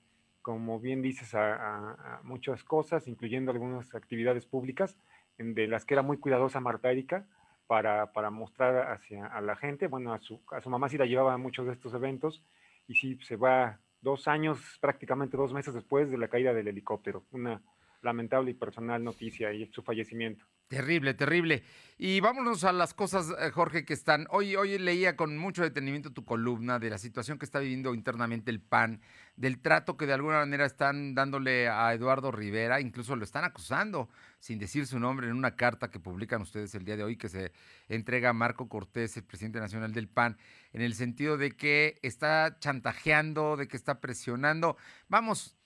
como 0.43 0.81
bien 0.81 1.01
dices, 1.01 1.35
a, 1.35 2.21
muchas 2.25 2.65
cosas, 2.65 3.09
incluyendo 3.09 3.51
algunas 3.51 3.95
actividades 3.95 4.47
públicas, 4.47 4.99
de 5.39 5.67
las 5.67 5.85
que 5.85 5.95
era 5.95 6.03
muy 6.03 6.19
cuidadosa 6.19 6.61
Marta 6.61 6.91
Erika 6.91 7.27
para, 7.73 8.13
para 8.13 8.29
mostrar 8.29 8.93
hacia 8.93 9.25
a 9.29 9.41
la 9.41 9.57
gente. 9.57 9.87
Bueno, 9.87 10.13
a 10.13 10.21
su, 10.21 10.43
a 10.51 10.61
su 10.61 10.69
mamá 10.69 10.91
sí 10.91 10.99
la 10.99 11.07
llevaba 11.07 11.33
a 11.33 11.39
muchos 11.39 11.65
de 11.65 11.73
estos 11.73 11.95
eventos 11.95 12.45
y 12.87 12.95
sí 12.95 13.19
se 13.23 13.37
va 13.37 13.81
dos 14.03 14.29
años, 14.29 14.61
prácticamente 14.79 15.39
dos 15.39 15.55
meses 15.55 15.73
después 15.73 16.11
de 16.11 16.19
la 16.19 16.29
caída 16.29 16.53
del 16.53 16.69
helicóptero. 16.69 17.25
Una 17.31 17.63
lamentable 18.03 18.51
y 18.51 18.55
personal 18.55 19.03
noticia 19.03 19.55
y 19.55 19.73
su 19.73 19.83
fallecimiento. 19.83 20.45
Terrible, 20.69 21.15
terrible. 21.15 21.63
Y 21.97 22.21
vámonos 22.21 22.65
a 22.65 22.73
las 22.73 22.93
cosas, 22.93 23.35
eh, 23.41 23.51
Jorge, 23.51 23.87
que 23.87 23.95
están. 23.95 24.27
Hoy, 24.29 24.55
hoy 24.55 24.79
leía 24.79 25.17
con 25.17 25.39
mucho 25.39 25.63
detenimiento 25.63 26.13
tu 26.13 26.27
columna 26.27 26.79
de 26.79 26.91
la 26.91 26.99
situación 26.99 27.39
que 27.39 27.47
está 27.47 27.59
viviendo 27.59 27.95
internamente 27.95 28.51
el 28.51 28.61
PAN, 28.61 29.01
del 29.37 29.61
trato 29.61 29.97
que 29.97 30.07
de 30.07 30.13
alguna 30.13 30.39
manera 30.39 30.67
están 30.67 31.15
dándole 31.15 31.69
a 31.69 31.93
Eduardo 31.95 32.31
Rivera, 32.31 32.81
incluso 32.81 33.17
lo 33.17 33.25
están 33.25 33.45
acusando, 33.45 34.09
sin 34.39 34.59
decir 34.59 34.87
su 34.87 34.99
nombre, 34.99 35.29
en 35.29 35.35
una 35.35 35.57
carta 35.57 35.91
que 35.91 35.99
publican 35.99 36.43
ustedes 36.43 36.75
el 36.75 36.85
día 36.85 36.97
de 36.97 37.05
hoy, 37.05 37.17
que 37.17 37.29
se 37.29 37.53
entrega 37.89 38.31
a 38.31 38.33
Marco 38.33 38.69
Cortés, 38.69 39.17
el 39.17 39.25
presidente 39.25 39.61
nacional 39.61 39.93
del 39.93 40.09
PAN, 40.09 40.37
en 40.73 40.83
el 40.83 40.95
sentido 40.95 41.37
de 41.39 41.57
que 41.57 41.99
está 42.03 42.57
chantajeando, 42.59 43.57
de 43.57 43.69
que 43.69 43.77
está 43.77 44.01
presionando. 44.01 44.77
Vamos, 45.09 45.57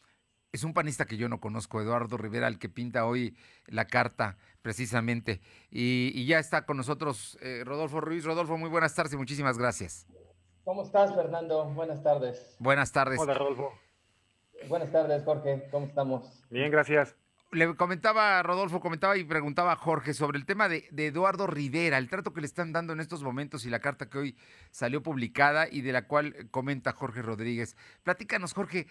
es 0.53 0.65
un 0.65 0.73
panista 0.73 1.05
que 1.05 1.17
yo 1.17 1.29
no 1.29 1.41
conozco, 1.41 1.81
Eduardo 1.81 2.17
Rivera, 2.17 2.49
el 2.49 2.59
que 2.59 2.69
pinta 2.69 3.05
hoy 3.05 3.37
la 3.67 3.87
carta 3.87 4.39
precisamente. 4.63 5.41
Y, 5.71 6.25
ya 6.27 6.39
está 6.39 6.67
con 6.67 6.77
nosotros 6.77 7.39
eh, 7.41 7.63
Rodolfo 7.65 8.01
Ruiz. 8.01 8.25
Rodolfo, 8.25 8.57
muy 8.57 8.71
buenas 8.71 8.95
tardes 8.95 9.13
y 9.13 9.17
muchísimas 9.17 9.59
gracias. 9.59 10.07
¿Cómo 10.67 10.83
estás, 10.83 11.15
Fernando? 11.15 11.65
Buenas 11.67 12.03
tardes. 12.03 12.57
Buenas 12.59 12.91
tardes. 12.91 13.21
Hola, 13.21 13.35
Rodolfo. 13.35 13.73
Buenas 14.69 14.91
tardes, 14.91 15.23
Jorge. 15.23 15.69
¿Cómo 15.71 15.87
estamos? 15.87 16.43
Bien, 16.51 16.73
gracias. 16.73 17.15
Le 17.53 17.77
comentaba, 17.77 18.43
Rodolfo, 18.43 18.81
comentaba 18.81 19.17
y 19.17 19.23
preguntaba 19.23 19.71
a 19.71 19.77
Jorge 19.77 20.13
sobre 20.13 20.39
el 20.39 20.45
tema 20.45 20.69
de, 20.69 20.89
de, 20.91 21.07
Eduardo 21.07 21.47
Rivera, 21.47 21.99
el 21.99 22.11
trato 22.11 22.33
que 22.33 22.41
le 22.41 22.49
están 22.49 22.73
dando 22.73 22.93
en 22.93 22.99
estos 22.99 23.23
momentos 23.23 23.65
y 23.65 23.71
la 23.71 23.79
carta 23.79 24.11
que 24.11 24.19
hoy 24.19 24.37
salió 24.73 25.05
publicada 25.05 25.69
y 25.71 25.83
de 25.83 25.93
la 25.93 26.09
cual 26.09 26.49
comenta 26.51 26.93
Jorge 26.93 27.23
Rodríguez. 27.23 27.77
Platícanos, 28.03 28.53
Jorge, 28.53 28.89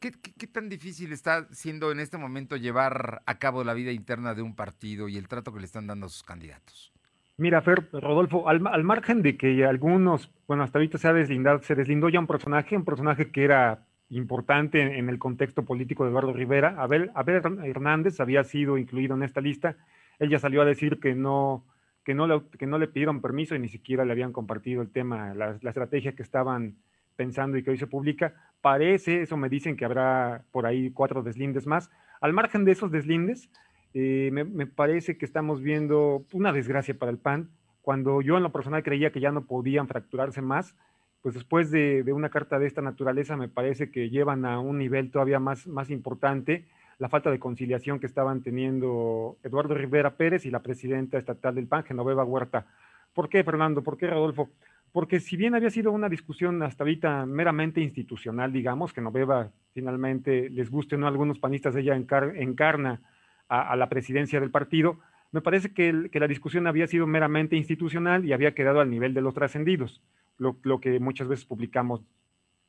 ¿Qué, 0.00 0.10
tan 0.48 0.68
difícil 0.68 1.12
está 1.12 1.46
siendo 1.52 1.92
en 1.92 2.00
este 2.00 2.18
momento 2.18 2.56
llevar 2.56 3.22
a 3.24 3.38
cabo 3.38 3.62
la 3.62 3.72
vida 3.72 3.92
interna 3.92 4.34
de 4.34 4.42
un 4.42 4.56
partido 4.56 5.08
y 5.08 5.16
el 5.16 5.28
trato 5.28 5.52
que 5.52 5.60
le 5.60 5.66
están 5.66 5.86
dando 5.86 6.06
a 6.06 6.08
sus 6.08 6.24
candidatos? 6.24 6.92
Mira, 7.36 7.60
Fer, 7.62 7.88
Rodolfo, 7.92 8.48
al, 8.48 8.60
margen 8.84 9.20
de 9.22 9.36
que 9.36 9.64
algunos, 9.64 10.30
bueno, 10.46 10.62
hasta 10.62 10.78
ahorita 10.78 10.98
se 10.98 11.08
ha 11.08 11.12
deslindado, 11.12 11.58
se 11.62 11.74
deslindó 11.74 12.08
ya 12.08 12.20
un 12.20 12.28
personaje, 12.28 12.76
un 12.76 12.84
personaje 12.84 13.32
que 13.32 13.42
era 13.42 13.86
importante 14.08 14.98
en, 14.98 15.08
el 15.08 15.18
contexto 15.18 15.64
político 15.64 16.04
de 16.04 16.10
Eduardo 16.10 16.32
Rivera. 16.32 16.76
Abel, 16.78 17.10
Abel 17.14 17.42
Hernández 17.64 18.20
había 18.20 18.44
sido 18.44 18.78
incluido 18.78 19.16
en 19.16 19.24
esta 19.24 19.40
lista. 19.40 19.76
Él 20.20 20.30
ya 20.30 20.38
salió 20.38 20.62
a 20.62 20.64
decir 20.64 21.00
que 21.00 21.16
no, 21.16 21.64
que 22.04 22.14
no, 22.14 22.28
le, 22.28 22.42
que 22.56 22.66
no 22.66 22.78
le 22.78 22.86
pidieron 22.86 23.20
permiso 23.20 23.56
y 23.56 23.58
ni 23.58 23.68
siquiera 23.68 24.04
le 24.04 24.12
habían 24.12 24.32
compartido 24.32 24.80
el 24.80 24.90
tema, 24.90 25.34
la, 25.34 25.58
la 25.60 25.70
estrategia 25.70 26.14
que 26.14 26.22
estaban 26.22 26.76
pensando 27.16 27.56
y 27.56 27.64
que 27.64 27.70
hoy 27.70 27.78
se 27.78 27.88
publica. 27.88 28.34
Parece, 28.60 29.22
eso 29.22 29.36
me 29.36 29.48
dicen 29.48 29.76
que 29.76 29.84
habrá 29.84 30.44
por 30.52 30.66
ahí 30.66 30.92
cuatro 30.92 31.24
deslindes 31.24 31.66
más. 31.66 31.90
Al 32.20 32.32
margen 32.32 32.64
de 32.64 32.72
esos 32.72 32.92
deslindes, 32.92 33.50
eh, 33.94 34.30
me, 34.32 34.66
parece 34.66 35.16
que 35.16 35.24
estamos 35.24 35.62
viendo 35.62 36.24
una 36.32 36.52
desgracia 36.52 36.98
para 36.98 37.12
el 37.12 37.18
PAN. 37.18 37.48
Cuando 37.80 38.20
yo 38.20 38.36
en 38.36 38.42
lo 38.42 38.52
personal 38.52 38.82
creía 38.82 39.12
que 39.12 39.20
ya 39.20 39.30
no 39.30 39.46
podían 39.46 39.86
fracturarse 39.86 40.42
más, 40.42 40.74
pues 41.22 41.34
después 41.34 41.70
de, 41.70 42.04
una 42.12 42.28
carta 42.28 42.58
de 42.58 42.66
esta 42.66 42.82
naturaleza 42.82 43.36
me 43.36 43.48
parece 43.48 43.90
que 43.90 44.10
llevan 44.10 44.44
a 44.44 44.58
un 44.58 44.78
nivel 44.78 45.10
todavía 45.10 45.38
más, 45.38 45.66
más 45.66 45.90
importante 45.90 46.64
la 46.98 47.08
falta 47.08 47.30
de 47.30 47.38
conciliación 47.38 47.98
que 47.98 48.06
estaban 48.06 48.42
teniendo 48.42 49.36
Eduardo 49.42 49.74
Rivera 49.74 50.16
Pérez 50.16 50.46
y 50.46 50.50
la 50.50 50.62
presidenta 50.62 51.18
estatal 51.18 51.54
del 51.54 51.66
PAN, 51.66 51.84
Genoveva 51.84 52.24
Huerta. 52.24 52.66
¿Por 53.12 53.28
qué, 53.28 53.42
Fernando? 53.42 53.82
¿Por 53.82 53.96
qué, 53.96 54.06
Rodolfo? 54.06 54.50
Porque 54.92 55.18
si 55.18 55.36
bien 55.36 55.54
había 55.54 55.70
sido 55.70 55.90
una 55.90 56.08
discusión 56.08 56.62
hasta 56.62 56.84
ahorita 56.84 57.26
meramente 57.26 57.80
institucional, 57.80 58.52
digamos, 58.52 58.92
que 58.92 59.00
Noveva 59.00 59.50
finalmente 59.72 60.48
les 60.50 60.70
guste 60.70 60.94
o 60.94 60.98
no 60.98 61.06
a 61.06 61.08
algunos 61.08 61.40
panistas, 61.40 61.74
ella 61.74 61.96
encar 61.96 62.36
encarna 62.36 63.00
a, 63.48 63.76
la 63.76 63.88
presidencia 63.88 64.40
del 64.40 64.50
partido, 64.50 64.98
me 65.32 65.40
parece 65.40 65.72
que, 65.72 65.92
la 66.12 66.28
discusión 66.28 66.66
había 66.66 66.86
sido 66.86 67.06
meramente 67.06 67.56
institucional 67.56 68.24
y 68.24 68.32
había 68.32 68.54
quedado 68.54 68.80
al 68.80 68.90
nivel 68.90 69.14
de 69.14 69.20
los 69.20 69.34
trascendidos, 69.34 70.02
lo, 70.38 70.56
lo 70.62 70.80
que 70.80 70.98
muchas 71.00 71.28
veces 71.28 71.44
publicamos 71.44 72.02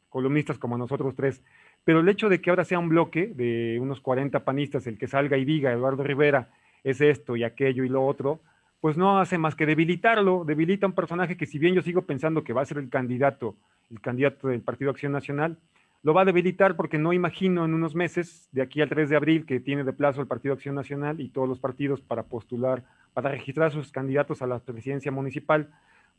columnistas 0.09 0.57
como 0.57 0.77
nosotros 0.77 1.15
tres. 1.15 1.43
Pero 1.83 1.99
el 1.99 2.09
hecho 2.09 2.29
de 2.29 2.41
que 2.41 2.49
ahora 2.49 2.65
sea 2.65 2.79
un 2.79 2.89
bloque 2.89 3.27
de 3.27 3.77
unos 3.79 4.01
40 4.01 4.43
panistas 4.43 4.88
el 4.88 4.97
que 4.97 5.07
salga 5.07 5.38
y 5.38 5.45
diga 5.45 5.71
Eduardo 5.71 6.03
Rivera 6.03 6.49
es 6.83 7.01
esto 7.01 7.35
y 7.35 7.43
aquello 7.43 7.83
y 7.83 7.89
lo 7.89 8.05
otro, 8.05 8.39
pues 8.79 8.97
no 8.97 9.19
hace 9.19 9.38
más 9.38 9.55
que 9.55 9.65
debilitarlo, 9.65 10.43
debilita 10.45 10.85
un 10.88 10.93
personaje 10.93 11.38
que 11.38 11.47
si 11.47 11.57
bien 11.57 11.73
yo 11.73 11.81
sigo 11.81 12.03
pensando 12.03 12.43
que 12.43 12.53
va 12.53 12.61
a 12.61 12.65
ser 12.65 12.77
el 12.77 12.89
candidato, 12.89 13.55
el 13.89 13.99
candidato 13.99 14.47
del 14.47 14.61
Partido 14.61 14.91
Acción 14.91 15.11
Nacional, 15.11 15.57
lo 16.06 16.13
va 16.13 16.22
a 16.22 16.26
debilitar 16.26 16.76
porque 16.76 17.00
no 17.00 17.13
imagino 17.13 17.65
en 17.65 17.74
unos 17.74 17.96
meses, 17.96 18.48
de 18.52 18.62
aquí 18.62 18.80
al 18.80 18.89
3 18.89 19.10
de 19.10 19.15
abril, 19.15 19.46
que 19.48 19.60
tiene 19.60 19.84
de 19.84 19.91
plazo 19.91 20.22
el 20.22 20.28
Partido 20.28 20.54
Acción 20.54 20.76
Nacional 20.76 21.20
y 21.20 21.30
todos 21.30 21.50
los 21.50 21.58
partidos 21.58 22.00
para 22.00 22.22
postular, 22.22 22.84
para 23.15 23.32
registrar 23.32 23.72
sus 23.72 23.91
candidatos 23.91 24.44
a 24.44 24.46
la 24.46 24.60
presidencia 24.60 25.12
municipal, 25.12 25.74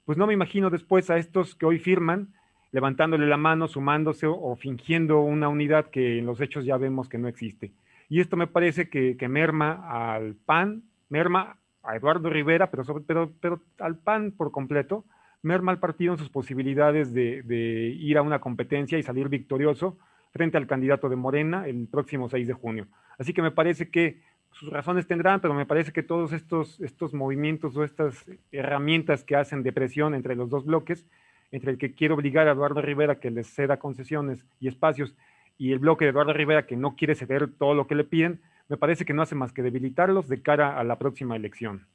pues 0.05 0.18
no 0.18 0.27
me 0.27 0.35
imagino 0.35 0.70
después 0.70 1.09
a 1.09 1.18
estos 1.18 1.55
que 1.55 1.66
hoy 1.66 1.79
firman 1.79 2.35
levantándole 2.72 3.29
la 3.29 3.37
mano, 3.37 3.68
sumándose 3.68 4.27
o, 4.27 4.57
fingiendo 4.57 5.20
una 5.20 5.49
unidad 5.49 5.87
que 5.87 6.18
en 6.18 6.27
los 6.27 6.40
hechos 6.40 6.64
ya 6.64 6.77
vemos 6.79 7.09
que 7.09 7.18
no 7.18 7.29
existe. 7.29 7.70
Y 8.09 8.18
esto 8.18 8.37
me 8.37 8.49
parece 8.49 8.88
que, 8.88 9.16
que 9.16 9.29
merma 9.29 9.85
al 9.88 10.35
PAN, 10.35 10.83
merma 11.11 11.59
a 11.85 11.94
Eduardo 11.94 12.29
Rivera, 12.29 12.72
pero, 12.72 12.83
sobre, 12.83 13.05
pero, 13.05 13.31
pero 13.40 13.62
al 13.79 13.99
PAN 13.99 14.33
por 14.33 14.51
completo, 14.51 15.05
merma 15.46 15.70
al 15.70 15.78
partido 15.78 16.12
en 16.12 16.18
sus 16.18 16.28
posibilidades 16.28 17.14
de, 17.14 17.96
ir 17.98 18.18
a 18.18 18.22
una 18.22 18.40
competencia 18.40 18.98
y 18.98 19.02
salir 19.02 19.28
victorioso 19.28 19.96
frente 20.32 20.59
al 20.59 20.66
candidato 20.66 21.09
de 21.09 21.16
Morena 21.16 21.66
el 21.66 21.87
próximo 21.87 22.28
6 22.28 22.48
de 22.48 22.52
junio. 22.52 22.88
Así 23.16 23.32
que 23.32 23.42
me 23.42 23.52
parece 23.52 23.88
que 23.88 24.20
sus 24.50 24.70
razones 24.70 25.06
tendrán, 25.06 25.40
pero 25.40 25.54
me 25.54 25.64
parece 25.64 25.92
que 25.92 26.02
todos 26.02 26.32
estos, 26.32 26.80
estos 26.80 27.14
movimientos 27.14 27.76
o 27.76 27.85
estas 27.85 28.24
herramientas 28.50 29.22
que 29.22 29.37
hacen 29.37 29.62
de 29.62 29.72
presión 29.72 30.14
entre 30.14 30.35
los 30.35 30.50
dos 30.50 30.66
bloques 30.66 31.06
entre 31.52 31.70
el 31.70 31.78
que 31.78 31.94
quiere 31.94 32.12
obligar 32.12 32.48
a 32.48 32.52
Eduardo 32.52 32.82
Rivera 32.82 33.20
que 33.20 33.30
les 33.30 33.46
ceda 33.46 33.78
concesiones 33.78 34.44
y 34.59 34.66
espacios 34.66 35.14
y 35.59 35.72
el 35.72 35.78
bloque 35.78 36.04
de 36.04 36.11
Eduardo 36.11 36.32
Rivera 36.32 36.66
que 36.66 36.76
no 36.76 36.96
quiere 36.96 37.14
ceder 37.14 37.52
todo 37.52 37.74
lo 37.74 37.87
que 37.87 37.94
le 37.94 38.04
piden, 38.04 38.40
me 38.68 38.76
parece 38.76 39.04
que 39.04 39.14
no 39.14 39.22
hace 39.22 39.37
más 39.37 39.52
que 39.52 39.62
debilitarlos 39.62 40.28
de 40.28 40.42
cara 40.42 40.76
a 40.78 40.82
la 40.82 40.98
próxima 40.98 41.37
elección. 41.37 41.87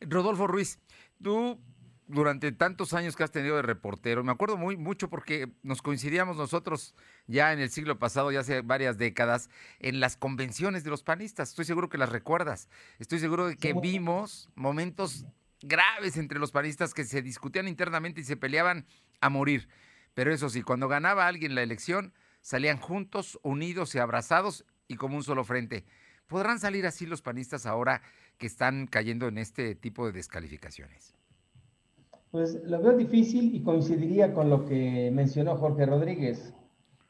Rodolfo 0.00 0.46
Ruiz, 0.46 0.80
tú 1.20 1.58
durante 2.06 2.52
tantos 2.52 2.92
años 2.92 3.16
que 3.16 3.24
has 3.24 3.30
tenido 3.30 3.56
de 3.56 3.62
reportero, 3.62 4.22
me 4.22 4.32
acuerdo 4.32 4.56
muy 4.56 4.76
mucho 4.76 5.08
porque 5.08 5.48
nos 5.62 5.82
coincidíamos 5.82 6.36
nosotros 6.36 6.94
ya 7.26 7.52
en 7.52 7.60
el 7.60 7.70
siglo 7.70 7.98
pasado, 7.98 8.30
ya 8.30 8.40
hace 8.40 8.60
varias 8.60 8.98
décadas, 8.98 9.48
en 9.78 10.00
las 10.00 10.16
convenciones 10.16 10.84
de 10.84 10.90
los 10.90 11.02
panistas. 11.02 11.50
Estoy 11.50 11.64
seguro 11.64 11.88
que 11.88 11.98
las 11.98 12.10
recuerdas. 12.10 12.68
Estoy 12.98 13.18
seguro 13.18 13.46
de 13.46 13.56
que 13.56 13.72
vimos 13.72 14.50
momentos 14.54 15.24
graves 15.62 16.16
entre 16.16 16.38
los 16.38 16.52
panistas 16.52 16.92
que 16.94 17.04
se 17.04 17.22
discutían 17.22 17.68
internamente 17.68 18.20
y 18.20 18.24
se 18.24 18.36
peleaban 18.36 18.86
a 19.20 19.30
morir. 19.30 19.68
Pero 20.14 20.32
eso 20.32 20.48
sí, 20.50 20.62
cuando 20.62 20.88
ganaba 20.88 21.26
alguien 21.26 21.54
la 21.54 21.62
elección, 21.62 22.12
salían 22.40 22.78
juntos, 22.78 23.38
unidos 23.42 23.94
y 23.94 23.98
abrazados 23.98 24.64
y 24.86 24.96
como 24.96 25.16
un 25.16 25.24
solo 25.24 25.44
frente. 25.44 25.84
¿Podrán 26.26 26.60
salir 26.60 26.86
así 26.86 27.06
los 27.06 27.22
panistas 27.22 27.66
ahora 27.66 28.02
que 28.38 28.46
están 28.46 28.86
cayendo 28.86 29.28
en 29.28 29.38
este 29.38 29.74
tipo 29.74 30.06
de 30.06 30.12
descalificaciones? 30.12 31.14
Pues 32.34 32.64
lo 32.64 32.82
veo 32.82 32.96
difícil 32.96 33.54
y 33.54 33.62
coincidiría 33.62 34.34
con 34.34 34.50
lo 34.50 34.64
que 34.64 35.08
mencionó 35.12 35.54
Jorge 35.56 35.86
Rodríguez. 35.86 36.52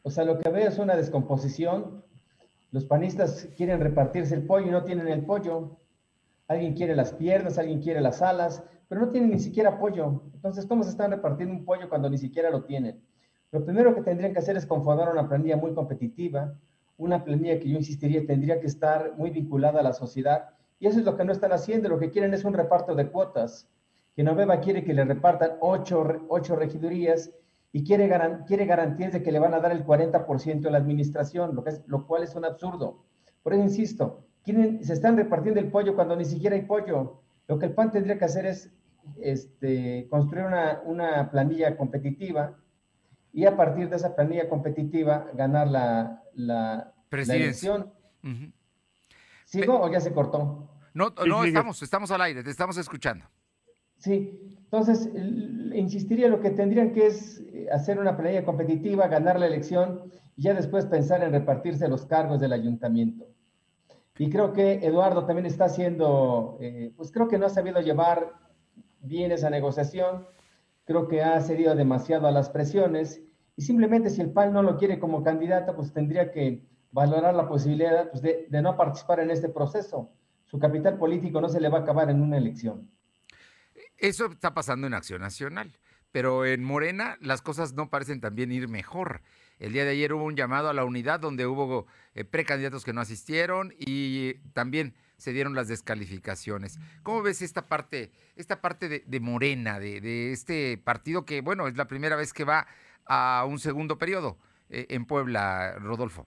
O 0.03 0.11
sea, 0.11 0.23
lo 0.23 0.39
que 0.39 0.51
veo 0.51 0.69
es 0.69 0.79
una 0.79 0.97
descomposición. 0.97 2.05
Los 2.73 2.85
panistas 2.85 3.49
quieren 3.57 3.81
repartirse 3.81 4.35
el 4.35 4.45
pollo 4.45 4.67
y 4.67 4.71
no 4.71 4.85
tienen 4.85 5.09
el 5.09 5.25
pollo 5.25 5.79
alguien 6.47 6.75
quiere 6.75 6.95
las 6.95 7.15
piernas, 7.15 7.57
alguien 7.57 7.81
quiere 7.81 8.03
las 8.03 8.21
alas, 8.21 8.63
pero 8.87 9.01
no 9.01 9.09
tienen 9.09 9.31
ni 9.31 9.39
siquiera 9.39 9.79
pollo. 9.79 10.25
Entonces, 10.35 10.67
¿cómo 10.67 10.85
se 10.85 10.91
están 10.91 11.11
repartiendo 11.11 11.55
un 11.55 11.65
pollo 11.65 11.89
cuando 11.89 12.11
ni 12.11 12.19
siquiera 12.19 12.51
lo 12.51 12.65
tienen? 12.65 13.03
Lo 13.51 13.65
primero 13.65 13.95
que 13.95 14.03
tendrían 14.03 14.35
que 14.35 14.41
hacer 14.41 14.59
es 14.59 14.67
conformar 14.67 15.11
una 15.11 15.27
planilla 15.27 15.57
muy 15.57 15.73
competitiva, 15.73 16.53
una 16.99 17.25
planilla 17.25 17.59
que 17.59 17.71
yo 17.71 17.79
insistiría 17.79 18.27
tendría 18.27 18.61
que 18.61 18.67
estar 18.67 19.15
muy 19.17 19.31
vinculada 19.31 19.81
a 19.81 19.85
la 19.85 19.95
sociedad, 19.95 20.51
y 20.79 20.87
eso 20.87 20.99
es 20.99 21.07
lo 21.07 21.17
que 21.17 21.25
no 21.25 21.33
están 21.33 21.53
haciendo, 21.53 21.89
lo 21.89 21.99
que 21.99 22.11
quieren 22.11 22.35
es 22.35 22.45
un 22.45 22.53
reparto 22.53 22.95
de 22.95 23.09
cuotas. 23.11 23.71
Que 24.15 24.23
Noveva 24.23 24.61
quiere 24.61 24.85
que 24.85 24.95
le 24.95 25.05
repartan 25.05 25.53
ocho, 25.61 26.27
ocho 26.29 26.57
regidurías 26.57 27.33
y 27.73 27.83
quiere, 27.83 28.07
garan, 28.07 28.45
quiere 28.45 28.67
garantías 28.67 29.13
de 29.13 29.23
que 29.23 29.33
le 29.33 29.41
van 29.41 29.53
a 29.53 29.61
dar 29.61 29.73
el 29.73 29.85
40% 29.85 30.61
de 30.61 30.71
la 30.71 30.79
administración, 30.79 31.57
lo, 31.57 31.65
que 31.65 31.71
es, 31.71 31.83
lo 31.87 32.07
cual 32.07 32.23
es 32.23 32.37
un 32.37 32.45
absurdo. 32.45 33.05
Por 33.43 33.53
eso 33.53 33.63
insisto, 33.63 34.25
quieren, 34.45 34.85
se 34.85 34.93
están 34.93 35.17
repartiendo 35.17 35.59
el 35.59 35.73
pollo 35.73 35.97
cuando 35.97 36.15
ni 36.15 36.25
siquiera 36.25 36.55
hay 36.55 36.63
pollo. 36.63 37.23
Lo 37.49 37.59
que 37.59 37.67
el 37.67 37.75
PAN 37.75 37.91
tendría 37.91 38.17
que 38.17 38.25
hacer 38.27 38.47
es 38.47 38.73
este, 39.21 40.07
construir 40.09 40.47
una, 40.47 40.83
una, 40.85 41.31
planilla 41.31 41.77
competitiva 41.77 42.57
y 43.33 43.45
a 43.45 43.57
partir 43.57 43.91
de 43.91 43.97
esa 43.97 44.15
planilla 44.15 44.49
competitiva 44.49 45.27
ganar 45.35 45.67
la, 45.67 46.23
la, 46.35 46.95
la 47.11 47.35
elección. 47.35 47.93
Uh 48.23 48.29
-huh. 48.29 48.53
¿Sigo 49.45 49.81
o 49.81 49.91
ya 49.91 50.01
se 50.01 50.13
cortó? 50.13 50.71
No, 50.95 51.13
no 51.27 51.45
estamos, 51.45 51.83
estamos 51.83 52.11
al 52.13 52.21
aire, 52.21 52.43
te 52.45 52.51
estamos 52.51 52.77
escuchando. 52.77 53.25
Sí, 54.05 54.39
entonces 54.65 55.11
insistiría 55.73 56.29
lo 56.29 56.39
que 56.43 56.51
tendrían 56.51 56.93
que 56.93 57.07
es 57.07 57.43
hacer 57.73 57.99
una 57.99 58.19
planilla 58.19 58.45
competitiva, 58.45 59.09
ganar 59.09 59.41
la 59.41 59.47
elección 59.47 60.13
y 60.37 60.43
ya 60.43 60.53
después 60.53 60.85
pensar 60.85 61.23
en 61.23 61.33
repartirse 61.33 61.89
los 61.89 62.05
cargos 62.05 62.39
del 62.39 62.53
ayuntamiento. 62.53 63.25
Y 64.19 64.29
creo 64.29 64.53
que 64.53 64.75
Eduardo 64.87 65.25
también 65.25 65.47
está 65.47 65.65
haciendo, 65.65 66.59
eh, 66.61 66.93
pues 66.99 67.13
creo 67.13 67.29
que 67.29 67.39
no 67.39 67.47
ha 67.47 67.49
sabido 67.49 67.81
llevar 67.81 68.35
bien 69.01 69.33
esa 69.33 69.49
negociación, 69.49 70.27
creo 70.85 71.09
que 71.09 71.23
ha 71.23 71.41
cedido 71.41 71.75
demasiado 71.75 72.27
a 72.27 72.31
las 72.31 72.51
presiones 72.51 73.23
y 73.57 73.63
simplemente 73.63 74.11
si 74.11 74.21
el 74.21 74.33
PAN 74.33 74.53
no 74.53 74.63
lo 74.63 74.77
quiere 74.77 74.99
como 74.99 75.23
candidato, 75.23 75.75
pues 75.75 75.95
tendría 75.95 76.31
que 76.31 76.63
valorar 76.93 77.35
la 77.35 77.49
posibilidad 77.49 78.11
pues, 78.11 78.23
de 78.23 78.63
no 78.63 78.77
participar 78.77 79.21
en 79.21 79.31
este 79.31 79.49
proceso. 79.49 80.11
Su 80.45 80.59
capital 80.59 80.99
político 80.99 81.41
no 81.41 81.49
se 81.49 81.59
le 81.59 81.71
va 81.71 81.79
a 81.79 81.81
acabar 81.81 82.11
en 82.11 82.21
una 82.21 82.37
elección. 82.37 82.91
Eso 84.05 84.27
está 84.27 84.53
pasando 84.53 84.87
en 84.87 84.93
Acción 84.93 85.23
Nacional, 85.23 85.79
pero 86.13 86.45
en 86.45 86.63
Morena 86.63 87.17
las 87.23 87.41
cosas 87.41 87.73
no 87.73 87.89
parecen 87.89 88.21
también 88.21 88.53
ir 88.53 88.69
mejor. 88.69 89.23
El 89.59 89.73
día 89.73 89.87
de 89.87 89.93
ayer 89.93 90.13
hubo 90.13 90.25
un 90.25 90.37
llamado 90.37 90.69
a 90.69 90.75
la 90.75 90.85
unidad 90.85 91.21
donde 91.21 91.47
hubo 91.47 91.87
eh, 92.15 92.23
precandidatos 92.23 92.85
que 92.85 92.93
no 92.93 93.01
asistieron 93.01 93.73
y 93.79 94.35
también 94.53 94.95
se 95.17 95.33
dieron 95.33 95.55
las 95.55 95.69
descalificaciones. 95.69 96.79
¿Cómo 97.03 97.23
ves 97.23 97.41
esta 97.41 97.67
parte, 97.67 98.13
esta 98.37 98.61
parte 98.61 99.05
de, 99.07 99.21
Morena, 99.21 99.81
de, 99.81 100.03
de, 100.03 100.33
este 100.33 100.77
partido 100.77 101.25
que, 101.25 101.41
bueno, 101.41 101.67
es 101.67 101.79
la 101.79 101.89
primera 101.89 102.15
vez 102.15 102.35
que 102.35 102.45
va 102.45 102.67
a 103.07 103.47
un 103.49 103.59
segundo 103.59 103.97
periodo 103.97 104.37
eh, 104.69 104.85
en 104.91 105.07
Puebla, 105.07 105.77
Rodolfo? 105.79 106.27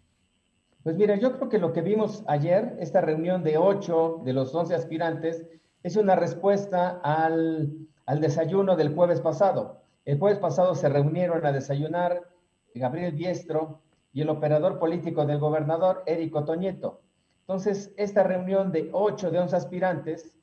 Pues 0.82 0.96
mira, 0.96 1.16
yo 1.18 1.38
creo 1.38 1.48
que 1.48 1.60
lo 1.60 1.74
que 1.74 1.84
vimos 1.84 2.24
ayer, 2.28 2.76
esta 2.80 3.02
reunión 3.02 3.44
de 3.44 3.60
ocho 3.60 4.24
de 4.26 4.34
los 4.34 4.56
once 4.56 4.74
aspirantes, 4.74 5.46
es 5.84 5.96
una 5.96 6.16
respuesta 6.16 7.00
al, 7.04 7.88
al 8.06 8.22
desayuno 8.22 8.76
del 8.76 8.94
jueves 8.94 9.22
pasado. 9.22 9.82
El 10.06 10.20
jueves 10.20 10.40
pasado 10.40 10.76
se 10.76 10.90
reunieron 10.90 11.46
a 11.46 11.52
desayunar 11.52 12.30
Gabriel 12.74 13.16
Diestro 13.16 13.82
y 14.14 14.22
el 14.22 14.30
operador 14.30 14.80
político 14.80 15.26
del 15.26 15.40
gobernador, 15.40 16.04
Érico 16.06 16.46
Toñeto. 16.46 17.02
Entonces, 17.42 17.94
esta 17.98 18.24
reunión 18.24 18.72
de 18.72 18.90
8 18.92 19.32
de 19.32 19.40
11 19.40 19.56
aspirantes, 19.56 20.34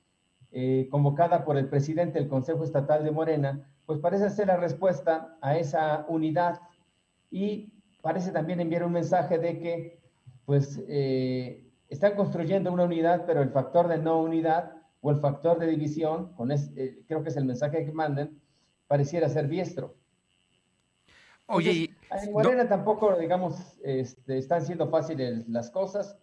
eh, 0.53 0.89
convocada 0.91 1.45
por 1.45 1.57
el 1.57 1.69
presidente 1.69 2.19
del 2.19 2.29
Consejo 2.29 2.65
Estatal 2.65 3.05
de 3.05 3.11
Morena, 3.11 3.69
pues 3.87 3.99
parece 3.99 4.31
ser 4.31 4.47
la 4.47 4.57
respuesta 4.57 5.37
a 5.41 5.59
esa 5.59 6.07
unidad 6.09 6.61
y 7.31 7.73
parece 8.01 8.31
también 8.31 8.61
enviar 8.61 8.85
un 8.85 8.93
mensaje 8.93 9.39
de 9.39 9.59
que, 9.59 10.01
pues, 10.47 10.83
eh, 10.89 11.71
están 11.89 12.15
construyendo 12.15 12.73
una 12.73 12.85
unidad, 12.85 13.25
pero 13.27 13.43
el 13.43 13.51
factor 13.51 13.89
de 13.89 13.99
no 13.99 14.21
unidad, 14.23 14.73
o 15.05 15.11
el 15.11 15.21
factor 15.21 15.59
de 15.59 15.67
división, 15.67 16.33
con 16.33 16.51
eh, 16.51 17.05
creo 17.07 17.23
que 17.23 17.29
es 17.29 17.37
el 17.37 17.45
mensaje 17.45 17.85
que 17.85 17.93
manden, 17.93 18.41
pareciera 18.87 19.29
ser 19.29 19.49
diestro. 19.49 19.97
Oye, 21.47 21.91
en 22.11 22.33
Morena 22.33 22.67
tampoco, 22.67 23.15
digamos, 23.19 23.79
este, 23.85 24.39
están 24.39 24.65
siendo 24.65 24.89
fáciles 24.89 25.47
las 25.47 25.71
cosas 25.71 26.17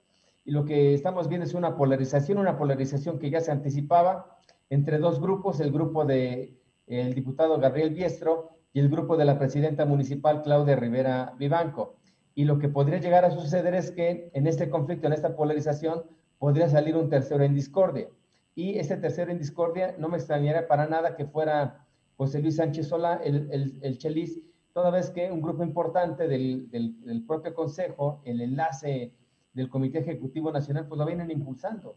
y 0.43 0.49
lo 0.49 0.65
que 0.65 0.95
estamos 0.95 1.27
viendo 1.27 1.45
es 1.45 1.53
una 1.53 1.77
polarización, 1.77 2.39
una 2.39 2.57
polarización 2.57 3.19
que 3.19 3.29
ya 3.29 3.39
se 3.39 3.51
anticipaba 3.51 4.39
entre 4.71 4.97
dos 4.97 5.21
grupos, 5.21 5.59
el 5.59 5.71
grupo 5.71 6.03
de 6.03 6.57
el 6.87 7.13
diputado 7.13 7.59
Gabriel 7.59 7.93
Biestro 7.93 8.57
y 8.73 8.79
el 8.79 8.89
grupo 8.89 9.15
de 9.15 9.25
la 9.25 9.37
presidenta 9.37 9.85
municipal 9.85 10.41
Claudia 10.41 10.75
Rivera 10.75 11.35
Vivanco. 11.37 11.97
Y 12.33 12.45
lo 12.45 12.57
que 12.57 12.67
podría 12.67 12.97
llegar 12.97 13.25
a 13.25 13.31
suceder 13.31 13.75
es 13.75 13.91
que 13.91 14.31
en 14.33 14.47
este 14.47 14.71
conflicto, 14.71 15.05
en 15.05 15.13
esta 15.13 15.35
polarización, 15.35 16.03
podría 16.39 16.67
salir 16.67 16.97
un 16.97 17.09
tercero 17.09 17.43
en 17.43 17.53
discordia. 17.53 18.07
Y 18.55 18.77
este 18.77 18.97
tercero 18.97 19.31
en 19.31 19.37
discordia 19.37 19.95
no 19.97 20.09
me 20.09 20.17
extrañaría 20.17 20.67
para 20.67 20.87
nada 20.87 21.15
que 21.15 21.25
fuera 21.25 21.87
José 22.17 22.41
Luis 22.41 22.57
Sánchez 22.57 22.87
Sola, 22.87 23.21
el, 23.23 23.49
el, 23.51 23.79
el 23.81 23.97
Chelis, 23.97 24.41
toda 24.73 24.89
vez 24.91 25.09
que 25.09 25.31
un 25.31 25.41
grupo 25.41 25.63
importante 25.63 26.27
del, 26.27 26.69
del, 26.69 27.23
propio 27.25 27.53
Consejo, 27.53 28.21
el 28.25 28.41
enlace 28.41 29.13
del 29.53 29.69
Comité 29.69 29.99
Ejecutivo 29.99 30.51
Nacional, 30.51 30.87
pues 30.87 30.99
lo 30.99 31.05
vienen 31.05 31.31
impulsando. 31.31 31.95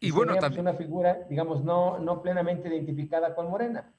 Y, 0.00 0.10
bueno, 0.10 0.32
pues, 0.32 0.42
también... 0.42 0.60
una 0.62 0.74
figura, 0.74 1.26
digamos, 1.28 1.64
no, 1.64 1.98
no 1.98 2.22
plenamente 2.22 2.68
identificada 2.68 3.34
con 3.34 3.50
Morena. 3.50 3.92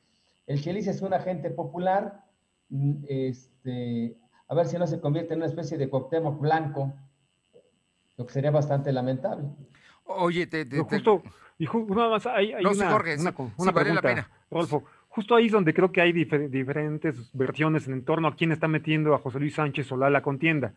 El 0.47 0.62
Chelis 0.62 0.88
es 0.88 1.01
un 1.01 1.13
agente 1.13 1.49
popular, 1.49 2.23
mm, 2.69 3.03
este, 3.07 4.17
a 4.47 4.55
ver 4.55 4.67
si 4.67 4.77
no 4.77 4.88
se 4.88 4.99
convierte 4.99 5.33
en 5.33 5.39
una 5.39 5.47
especie 5.47 5.77
de 5.77 5.89
Cuauhtémoc 5.89 6.39
blanco, 6.39 6.93
lo 8.17 8.25
que 8.25 8.33
sería 8.33 8.51
bastante 8.51 8.91
lamentable. 8.91 9.49
Oye, 10.05 10.47
te... 10.47 10.65
te, 10.65 10.79
justo, 10.79 11.21
y 11.58 11.66
nada 11.66 12.10
más 12.10 12.26
hay, 12.26 12.54
hay 12.54 12.66
una, 12.66 12.96
una, 13.58 13.74
pregunta, 13.74 14.30
Rodolfo. 14.50 14.84
Justo 15.10 15.36
ahí 15.36 15.46
es 15.46 15.52
donde 15.52 15.74
creo 15.74 15.92
que 15.92 16.02
hay 16.02 16.12
diferentes 16.12 17.30
versiones 17.34 17.88
en 17.88 18.04
torno 18.04 18.28
a 18.28 18.36
quién 18.36 18.52
está 18.52 18.68
metiendo 18.68 19.13
a 19.13 19.20
José 19.20 19.39
Luis 19.39 19.54
Sánchez 19.54 19.86
Solá 19.86 20.10
la 20.10 20.24
contienda. 20.24 20.74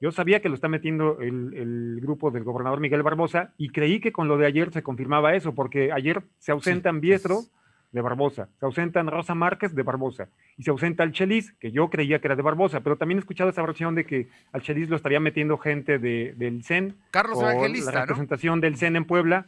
Yo 0.00 0.12
sabía 0.12 0.40
que 0.40 0.48
lo 0.48 0.54
está 0.54 0.68
metiendo 0.68 1.20
el, 1.20 1.54
el, 1.54 1.98
grupo 2.00 2.30
del 2.30 2.44
gobernador 2.44 2.80
Miguel 2.80 3.02
Barbosa 3.02 3.54
y 3.56 3.70
creí 3.70 3.98
que 4.00 4.12
con 4.12 4.28
lo 4.28 4.36
de 4.36 4.46
ayer 4.46 4.70
se 4.72 4.82
confirmaba 4.82 5.34
eso, 5.34 5.54
porque 5.54 5.90
ayer 5.90 6.22
se 6.38 6.52
ausentan 6.52 7.00
Biestro 7.00 7.40
de 7.90 8.00
Barbosa, 8.02 8.48
se 8.60 8.66
ausentan 8.66 9.06
Rosa 9.06 9.34
Márquez 9.34 9.74
de 9.74 9.82
Barbosa 9.82 10.28
y 10.56 10.62
se 10.62 10.70
ausenta 10.70 11.02
al 11.02 11.12
Chelis, 11.12 11.52
que 11.52 11.72
yo 11.72 11.88
creía 11.88 12.20
que 12.20 12.28
era 12.28 12.36
de 12.36 12.42
Barbosa, 12.42 12.80
pero 12.80 12.96
también 12.96 13.18
he 13.18 13.20
escuchado 13.20 13.50
esa 13.50 13.62
versión 13.62 13.94
de 13.94 14.04
que 14.04 14.28
al 14.52 14.62
Chelis 14.62 14.88
lo 14.88 14.96
estaría 14.96 15.20
metiendo 15.20 15.56
gente 15.56 15.98
de, 15.98 16.34
del 16.36 16.62
CEN. 16.62 16.96
Carlos 17.10 17.40
Evangelista, 17.40 17.92
La 17.92 18.00
representación 18.02 18.60
del 18.60 18.76
CEN 18.76 18.96
en 18.96 19.04
Puebla, 19.06 19.46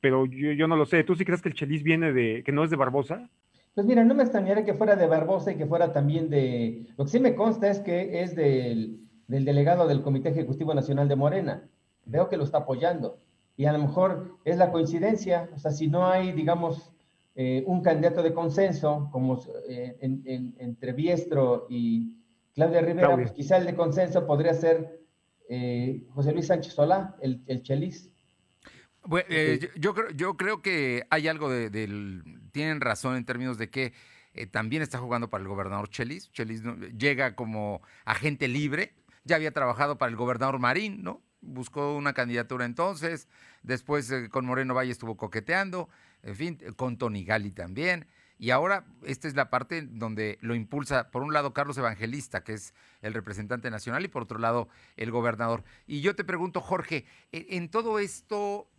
pero 0.00 0.26
yo, 0.26 0.52
yo, 0.52 0.66
no 0.68 0.76
lo 0.76 0.86
sé. 0.86 1.04
¿Tú 1.04 1.14
sí 1.14 1.24
crees 1.24 1.42
que 1.42 1.48
el 1.48 1.54
Chelis 1.54 1.82
viene 1.82 2.12
de, 2.12 2.42
que 2.44 2.52
no 2.52 2.64
es 2.64 2.70
de 2.70 2.76
Barbosa? 2.76 3.28
Pues 3.74 3.86
mira, 3.86 4.04
no 4.04 4.14
me 4.14 4.22
extrañaría 4.22 4.64
que 4.64 4.74
fuera 4.74 4.96
de 4.96 5.06
Barbosa 5.06 5.52
y 5.52 5.56
que 5.56 5.66
fuera 5.66 5.92
también 5.92 6.28
de... 6.28 6.86
Lo 6.96 7.04
que 7.04 7.10
sí 7.10 7.20
me 7.20 7.34
consta 7.34 7.68
es 7.70 7.80
que 7.80 8.22
es 8.22 8.34
del, 8.34 9.00
del 9.28 9.44
delegado 9.44 9.86
del 9.86 10.02
Comité 10.02 10.30
Ejecutivo 10.30 10.74
Nacional 10.74 11.08
de 11.08 11.16
Morena. 11.16 11.68
Veo 12.04 12.28
que 12.28 12.36
lo 12.36 12.44
está 12.44 12.58
apoyando. 12.58 13.20
Y 13.56 13.66
a 13.66 13.72
lo 13.72 13.78
mejor 13.78 14.38
es 14.44 14.56
la 14.56 14.72
coincidencia, 14.72 15.50
o 15.54 15.58
sea, 15.58 15.70
si 15.70 15.86
no 15.86 16.06
hay, 16.06 16.32
digamos, 16.32 16.92
eh, 17.34 17.62
un 17.66 17.82
candidato 17.82 18.22
de 18.22 18.32
consenso, 18.32 19.08
como 19.12 19.40
eh, 19.68 19.96
entre 20.00 20.92
Biestro 20.92 21.66
y 21.68 22.16
Claudia 22.54 22.80
Rivera, 22.80 23.14
pues 23.14 23.32
quizá 23.32 23.58
el 23.58 23.66
de 23.66 23.74
consenso 23.74 24.26
podría 24.26 24.54
ser 24.54 25.00
eh, 25.48 26.04
José 26.10 26.32
Luis 26.32 26.46
Sánchez 26.46 26.72
Solá, 26.72 27.16
el, 27.20 27.42
el 27.46 27.62
Chelis. 27.62 28.10
Bueno, 29.10 29.28
yo, 29.74 29.94
creo, 29.94 30.10
yo 30.10 30.36
creo 30.36 30.62
que 30.62 31.04
hay 31.10 31.26
algo 31.28 31.50
de, 31.50 31.68
del... 31.68 32.22
Tienen 32.52 32.80
razón 32.80 33.16
en 33.16 33.24
términos 33.24 33.58
de 33.58 33.68
que 33.68 33.92
también 34.52 34.82
está 34.82 34.98
jugando 34.98 35.28
para 35.28 35.42
el 35.42 35.48
gobernador 35.48 35.90
Chelis. 35.90 36.30
Chelis 36.30 36.62
llega 36.96 37.34
como 37.34 37.82
agente 38.04 38.46
libre. 38.46 38.94
Ya 39.24 39.36
había 39.36 39.52
trabajado 39.52 39.98
para 39.98 40.10
el 40.10 40.16
gobernador 40.16 40.60
Marín, 40.60 41.02
¿no? 41.02 41.22
Buscó 41.40 41.96
una 41.96 42.12
candidatura 42.12 42.64
entonces. 42.64 43.28
Después 43.62 44.12
con 44.30 44.46
Moreno 44.46 44.74
Valle 44.74 44.92
estuvo 44.92 45.16
coqueteando 45.16 45.88
en 46.22 46.36
fin, 46.36 46.58
con 46.76 46.96
Tony 46.96 47.24
Gali 47.24 47.50
también. 47.50 48.06
Y 48.38 48.50
ahora 48.50 48.86
esta 49.04 49.28
es 49.28 49.34
la 49.34 49.50
parte 49.50 49.82
donde 49.82 50.38
lo 50.40 50.54
impulsa, 50.54 51.10
por 51.10 51.22
un 51.22 51.34
lado, 51.34 51.52
Carlos 51.52 51.76
Evangelista, 51.76 52.42
que 52.42 52.54
es 52.54 52.72
el 53.02 53.12
representante 53.12 53.70
nacional, 53.70 54.02
y 54.04 54.08
por 54.08 54.22
otro 54.22 54.38
lado, 54.38 54.68
el 54.96 55.10
gobernador. 55.10 55.62
Y 55.86 56.00
yo 56.00 56.16
te 56.16 56.24
pregunto, 56.24 56.62
Jorge, 56.62 57.04
e, 57.32 57.48
en, 57.50 57.68
todo 57.68 57.98
esto, 57.98 58.69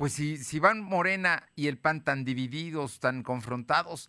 pues 0.00 0.14
si, 0.14 0.38
si 0.38 0.58
van 0.60 0.82
Morena 0.82 1.42
y 1.54 1.66
el 1.66 1.76
PAN 1.76 2.02
tan 2.02 2.24
divididos, 2.24 3.00
tan 3.00 3.22
confrontados, 3.22 4.08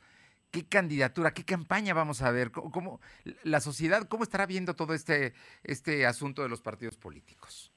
¿qué 0.50 0.66
candidatura, 0.66 1.34
qué 1.34 1.44
campaña 1.44 1.94
vamos 1.94 2.22
a 2.22 2.32
ver? 2.32 2.52
¿Cómo, 2.52 3.02
la 3.44 3.60
sociedad, 3.60 4.08
cómo 4.08 4.24
estará 4.24 4.46
viendo 4.46 4.74
todo 4.74 4.94
este, 4.94 5.34
este 5.66 6.06
asunto 6.06 6.44
de 6.44 6.48
los 6.48 6.62
partidos 6.62 6.96
políticos? 6.96 7.74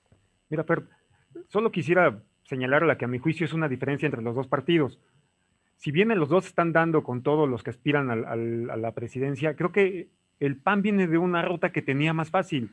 Mira, 0.48 0.62
Fer, 0.62 0.84
solo 1.48 1.72
quisiera 1.72 2.22
señalar 2.44 2.84
la 2.84 2.96
que 2.96 3.04
a 3.04 3.08
mi 3.08 3.18
juicio 3.18 3.46
es 3.46 3.52
una 3.52 3.68
diferencia 3.68 4.06
entre 4.06 4.22
los 4.22 4.36
dos 4.36 4.46
partidos. 4.46 5.00
Si 5.78 5.90
bien 5.90 6.16
los 6.16 6.28
dos 6.28 6.46
están 6.46 6.72
dando 6.72 7.02
con 7.02 7.24
todos 7.24 7.48
los 7.48 7.64
que 7.64 7.70
aspiran 7.70 8.10
a 8.10 8.76
la 8.76 8.92
presidencia, 8.92 9.56
creo 9.56 9.72
que 9.72 10.08
el 10.38 10.56
PAN 10.56 10.82
viene 10.82 11.08
de 11.08 11.18
una 11.18 11.42
ruta 11.42 11.72
que 11.72 11.82
tenía 11.82 12.12
más 12.12 12.30
fácil, 12.30 12.70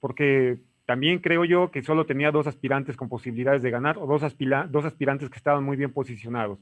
porque 0.00 0.58
también 0.90 1.20
creo 1.20 1.44
yo 1.44 1.70
que 1.70 1.84
solo 1.84 2.04
tenía 2.04 2.32
dos 2.32 2.48
aspirantes 2.48 2.96
con 2.96 3.08
posibilidades 3.08 3.62
de 3.62 3.70
ganar, 3.70 3.96
o 3.96 4.08
dos, 4.08 4.22
dos 4.70 4.84
aspirantes 4.84 5.30
que 5.30 5.36
estaban 5.36 5.62
muy 5.62 5.76
bien 5.76 5.92
posicionados, 5.92 6.58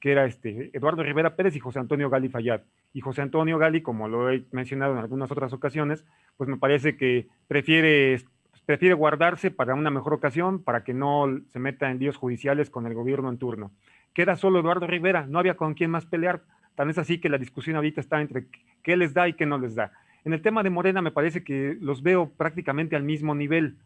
que 0.00 0.10
era 0.12 0.24
este, 0.24 0.70
Eduardo 0.72 1.02
Rivera 1.02 1.36
Pérez 1.36 1.54
y 1.54 1.60
José 1.60 1.78
Antonio 1.78 2.08
Gali 2.08 2.30
Fayad. 2.30 2.62
Y 2.94 3.02
José 3.02 3.20
Antonio 3.20 3.58
Gali, 3.58 3.82
como 3.82 4.08
lo 4.08 4.30
he 4.30 4.42
mencionado 4.52 4.94
en 4.94 5.00
algunas 5.00 5.30
otras 5.30 5.52
ocasiones, 5.52 6.02
pues 6.38 6.48
me 6.48 6.56
parece 6.56 6.96
que 6.96 7.26
prefiere 7.46 8.22
prefiere 8.64 8.94
guardarse 8.94 9.50
para 9.50 9.74
una 9.74 9.90
mejor 9.90 10.14
ocasión, 10.14 10.62
para 10.62 10.82
que 10.82 10.94
no 10.94 11.26
se 11.48 11.58
meta 11.58 11.90
en 11.90 11.98
líos 11.98 12.16
judiciales 12.16 12.70
con 12.70 12.86
el 12.86 12.94
gobierno 12.94 13.28
en 13.28 13.36
turno. 13.36 13.70
Queda 14.14 14.36
solo 14.36 14.60
Eduardo 14.60 14.86
Rivera, 14.86 15.26
no 15.28 15.38
había 15.38 15.58
con 15.58 15.74
quién 15.74 15.90
más 15.90 16.06
pelear. 16.06 16.40
Tan 16.74 16.88
es 16.88 16.96
así 16.96 17.20
que 17.20 17.28
la 17.28 17.36
discusión 17.36 17.76
ahorita 17.76 18.00
está 18.00 18.18
entre 18.22 18.46
qué 18.82 18.96
les 18.96 19.12
da 19.12 19.28
y 19.28 19.34
qué 19.34 19.44
no 19.44 19.58
les 19.58 19.74
da. 19.74 19.92
En 20.28 20.34
el 20.34 20.42
tema 20.42 20.62
de 20.62 20.68
Morena 20.68 21.00
me 21.00 21.10
parece 21.10 21.42
que 21.42 21.78
los 21.80 22.02
veo 22.02 22.28
prácticamente 22.28 22.96
al 22.96 23.02
mismo 23.02 23.34
nivel, 23.34 23.78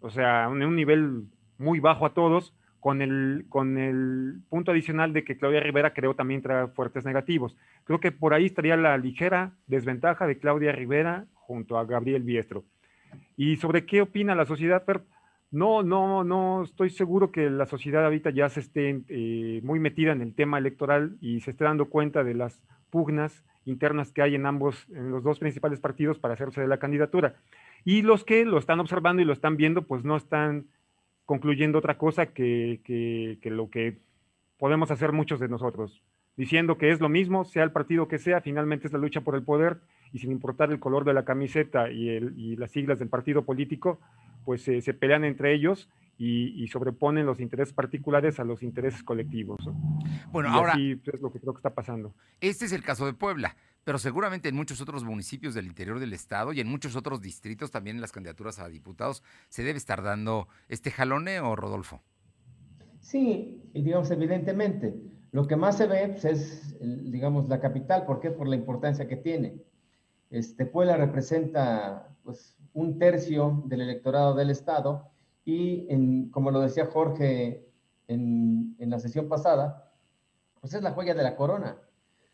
o 0.00 0.10
sea, 0.10 0.44
en 0.44 0.62
un 0.62 0.76
nivel 0.76 1.22
muy 1.56 1.80
bajo 1.80 2.04
a 2.04 2.12
todos, 2.12 2.54
con 2.80 3.00
el, 3.00 3.46
con 3.48 3.78
el 3.78 4.42
punto 4.50 4.72
adicional 4.72 5.14
de 5.14 5.24
que 5.24 5.38
Claudia 5.38 5.60
Rivera 5.60 5.94
creo 5.94 6.12
también 6.12 6.42
trae 6.42 6.66
fuertes 6.66 7.06
negativos. 7.06 7.56
Creo 7.84 7.98
que 7.98 8.12
por 8.12 8.34
ahí 8.34 8.44
estaría 8.44 8.76
la 8.76 8.98
ligera 8.98 9.52
desventaja 9.68 10.26
de 10.26 10.38
Claudia 10.38 10.70
Rivera 10.70 11.24
junto 11.32 11.78
a 11.78 11.86
Gabriel 11.86 12.24
Biestro. 12.24 12.62
Y 13.38 13.56
sobre 13.56 13.86
qué 13.86 14.02
opina 14.02 14.34
la 14.34 14.44
sociedad, 14.44 14.84
no, 15.50 15.82
no, 15.82 16.24
no 16.24 16.64
estoy 16.64 16.90
seguro 16.90 17.32
que 17.32 17.48
la 17.48 17.64
sociedad 17.64 18.04
ahorita 18.04 18.28
ya 18.28 18.50
se 18.50 18.60
esté 18.60 19.00
eh, 19.08 19.62
muy 19.64 19.80
metida 19.80 20.12
en 20.12 20.20
el 20.20 20.34
tema 20.34 20.58
electoral 20.58 21.16
y 21.22 21.40
se 21.40 21.52
esté 21.52 21.64
dando 21.64 21.86
cuenta 21.86 22.22
de 22.22 22.34
las 22.34 22.62
pugnas 22.90 23.46
internas 23.66 24.12
que 24.12 24.22
hay 24.22 24.34
en 24.34 24.46
ambos, 24.46 24.86
en 24.90 25.10
los 25.10 25.22
dos 25.22 25.38
principales 25.38 25.80
partidos 25.80 26.18
para 26.18 26.34
hacerse 26.34 26.62
de 26.62 26.68
la 26.68 26.78
candidatura. 26.78 27.36
Y 27.84 28.02
los 28.02 28.24
que 28.24 28.44
lo 28.44 28.58
están 28.58 28.80
observando 28.80 29.20
y 29.20 29.24
lo 29.24 29.32
están 29.32 29.56
viendo, 29.56 29.82
pues 29.82 30.04
no 30.04 30.16
están 30.16 30.66
concluyendo 31.26 31.78
otra 31.78 31.98
cosa 31.98 32.26
que, 32.26 32.80
que, 32.84 33.38
que 33.42 33.50
lo 33.50 33.68
que 33.68 33.98
podemos 34.58 34.90
hacer 34.90 35.12
muchos 35.12 35.40
de 35.40 35.48
nosotros, 35.48 36.02
diciendo 36.36 36.78
que 36.78 36.90
es 36.90 37.00
lo 37.00 37.08
mismo, 37.08 37.44
sea 37.44 37.64
el 37.64 37.72
partido 37.72 38.08
que 38.08 38.18
sea, 38.18 38.40
finalmente 38.40 38.86
es 38.86 38.92
la 38.92 38.98
lucha 38.98 39.20
por 39.20 39.34
el 39.34 39.42
poder 39.42 39.78
y 40.12 40.20
sin 40.20 40.30
importar 40.30 40.70
el 40.70 40.78
color 40.78 41.04
de 41.04 41.14
la 41.14 41.24
camiseta 41.24 41.90
y, 41.90 42.08
el, 42.08 42.32
y 42.38 42.56
las 42.56 42.70
siglas 42.70 42.98
del 42.98 43.08
partido 43.08 43.44
político, 43.44 44.00
pues 44.46 44.62
se 44.62 44.94
pelean 44.94 45.24
entre 45.24 45.52
ellos 45.52 45.90
y, 46.18 46.66
sobreponen 46.68 47.26
los 47.26 47.40
intereses 47.40 47.74
particulares 47.74 48.40
a 48.40 48.44
los 48.44 48.62
intereses 48.62 49.02
colectivos. 49.02 49.58
Bueno, 50.30 50.48
ahora. 50.48 50.72
Así 50.72 50.98
es 51.04 51.20
lo 51.20 51.30
que 51.30 51.40
creo 51.40 51.52
que 51.52 51.58
está 51.58 51.74
pasando. 51.74 52.14
Este 52.40 52.64
es 52.64 52.72
el 52.72 52.82
caso 52.82 53.04
de 53.04 53.12
Puebla, 53.12 53.56
pero 53.84 53.98
seguramente 53.98 54.48
en 54.48 54.56
muchos 54.56 54.80
otros 54.80 55.04
municipios 55.04 55.54
del 55.54 55.66
interior 55.66 56.00
del 56.00 56.12
estado 56.12 56.52
y 56.52 56.60
en 56.60 56.68
muchos 56.68 56.96
otros 56.96 57.20
distritos 57.20 57.70
también 57.70 57.96
en 57.96 58.00
las 58.00 58.12
candidaturas 58.12 58.58
a 58.58 58.68
diputados 58.68 59.22
se 59.48 59.62
debe 59.62 59.78
estar 59.78 60.02
dando 60.02 60.48
este 60.68 60.90
jaloneo, 60.90 61.54
Rodolfo. 61.54 62.00
Sí, 63.00 63.62
y 63.74 63.82
digamos, 63.82 64.10
evidentemente. 64.10 64.94
Lo 65.32 65.46
que 65.46 65.56
más 65.56 65.76
se 65.76 65.86
ve 65.86 66.08
pues, 66.08 66.24
es, 66.24 66.76
digamos, 66.80 67.48
la 67.48 67.60
capital. 67.60 68.06
¿Por 68.06 68.20
qué? 68.20 68.30
Por 68.30 68.48
la 68.48 68.56
importancia 68.56 69.06
que 69.06 69.16
tiene. 69.16 69.60
Este, 70.30 70.64
Puebla 70.64 70.96
representa 70.96 72.08
pues, 72.24 72.55
un 72.76 72.98
tercio 72.98 73.62
del 73.66 73.80
electorado 73.80 74.34
del 74.34 74.50
Estado 74.50 75.10
y, 75.44 76.28
como 76.30 76.50
lo 76.50 76.60
decía 76.60 76.86
Jorge 76.86 77.66
en, 78.06 78.76
en, 78.78 78.90
la 78.90 78.98
sesión 78.98 79.28
pasada, 79.28 79.92
pues 80.60 80.74
es 80.74 80.82
la 80.82 80.92
joya 80.92 81.14
de 81.14 81.22
la 81.22 81.36
corona. 81.36 81.78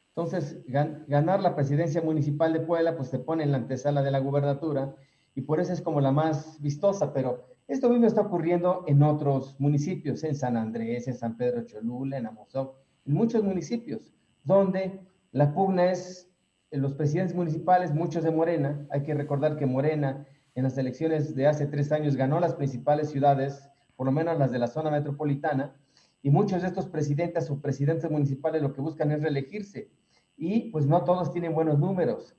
Entonces, 0.09 0.61
ganar 0.67 1.41
la 1.41 1.55
presidencia 1.55 2.03
municipal 2.03 2.53
de 2.53 2.61
Puebla, 2.61 2.97
pues 2.97 3.11
te 3.11 3.21
pone 3.21 3.45
en 3.45 3.53
la 3.53 3.59
antesala 3.59 4.03
de 4.03 4.11
la 4.11 4.19
gubernatura 4.19 4.97
y 5.37 5.43
por 5.43 5.61
eso 5.61 5.73
es 5.73 5.81
como 5.81 6.01
la 6.01 6.11
más 6.13 6.61
vistosa, 6.61 7.13
pero 7.13 7.47
Esto 7.69 7.89
mismo 7.89 8.07
está 8.07 8.23
ocurriendo 8.23 8.85
en 8.89 9.03
otros 9.05 9.59
municipios, 9.61 10.25
en 10.25 10.35
San 10.35 10.57
Andrés, 10.57 11.07
en 11.07 11.15
San 11.15 11.37
Pedro 11.37 11.63
Cholula, 11.63 12.19
en 12.19 12.27
Amozoc, 12.27 12.77
en 13.07 13.15
muchos 13.15 13.45
municipios, 13.45 14.13
donde 14.43 15.01
la 15.31 15.55
pugna 15.55 15.93
es 15.93 16.29
los 16.73 16.95
presidentes 16.95 17.37
municipales, 17.37 17.95
muchos 17.95 18.25
de 18.25 18.31
Morena. 18.31 18.87
Hay 18.91 19.03
que 19.03 19.15
recordar 19.15 19.57
que 19.57 19.67
Morena 19.67 20.27
en 20.55 20.65
las 20.65 20.77
elecciones 20.77 21.35
de 21.35 21.47
hace 21.47 21.67
tres 21.67 21.93
años 21.93 22.17
ganó 22.17 22.39
las 22.41 22.55
principales 22.55 23.11
ciudades, 23.11 23.69
por 23.97 24.07
lo 24.07 24.13
menos 24.13 24.39
las 24.39 24.53
de 24.53 24.59
la 24.59 24.67
zona 24.67 24.91
metropolitana, 24.91 25.75
y 26.23 26.31
muchos 26.31 26.63
de 26.63 26.69
estos 26.69 26.87
presidentes 26.87 27.51
o 27.51 27.61
presidentes 27.61 28.11
municipales 28.11 28.63
lo 28.63 28.73
que 28.73 28.81
buscan 28.81 29.11
es 29.11 29.23
reelegirse. 29.23 29.91
Y 30.37 30.71
pues 30.71 30.87
no 30.87 31.05
todos 31.05 31.33
tienen 31.33 31.55
buenos 31.55 31.79
números. 31.79 32.37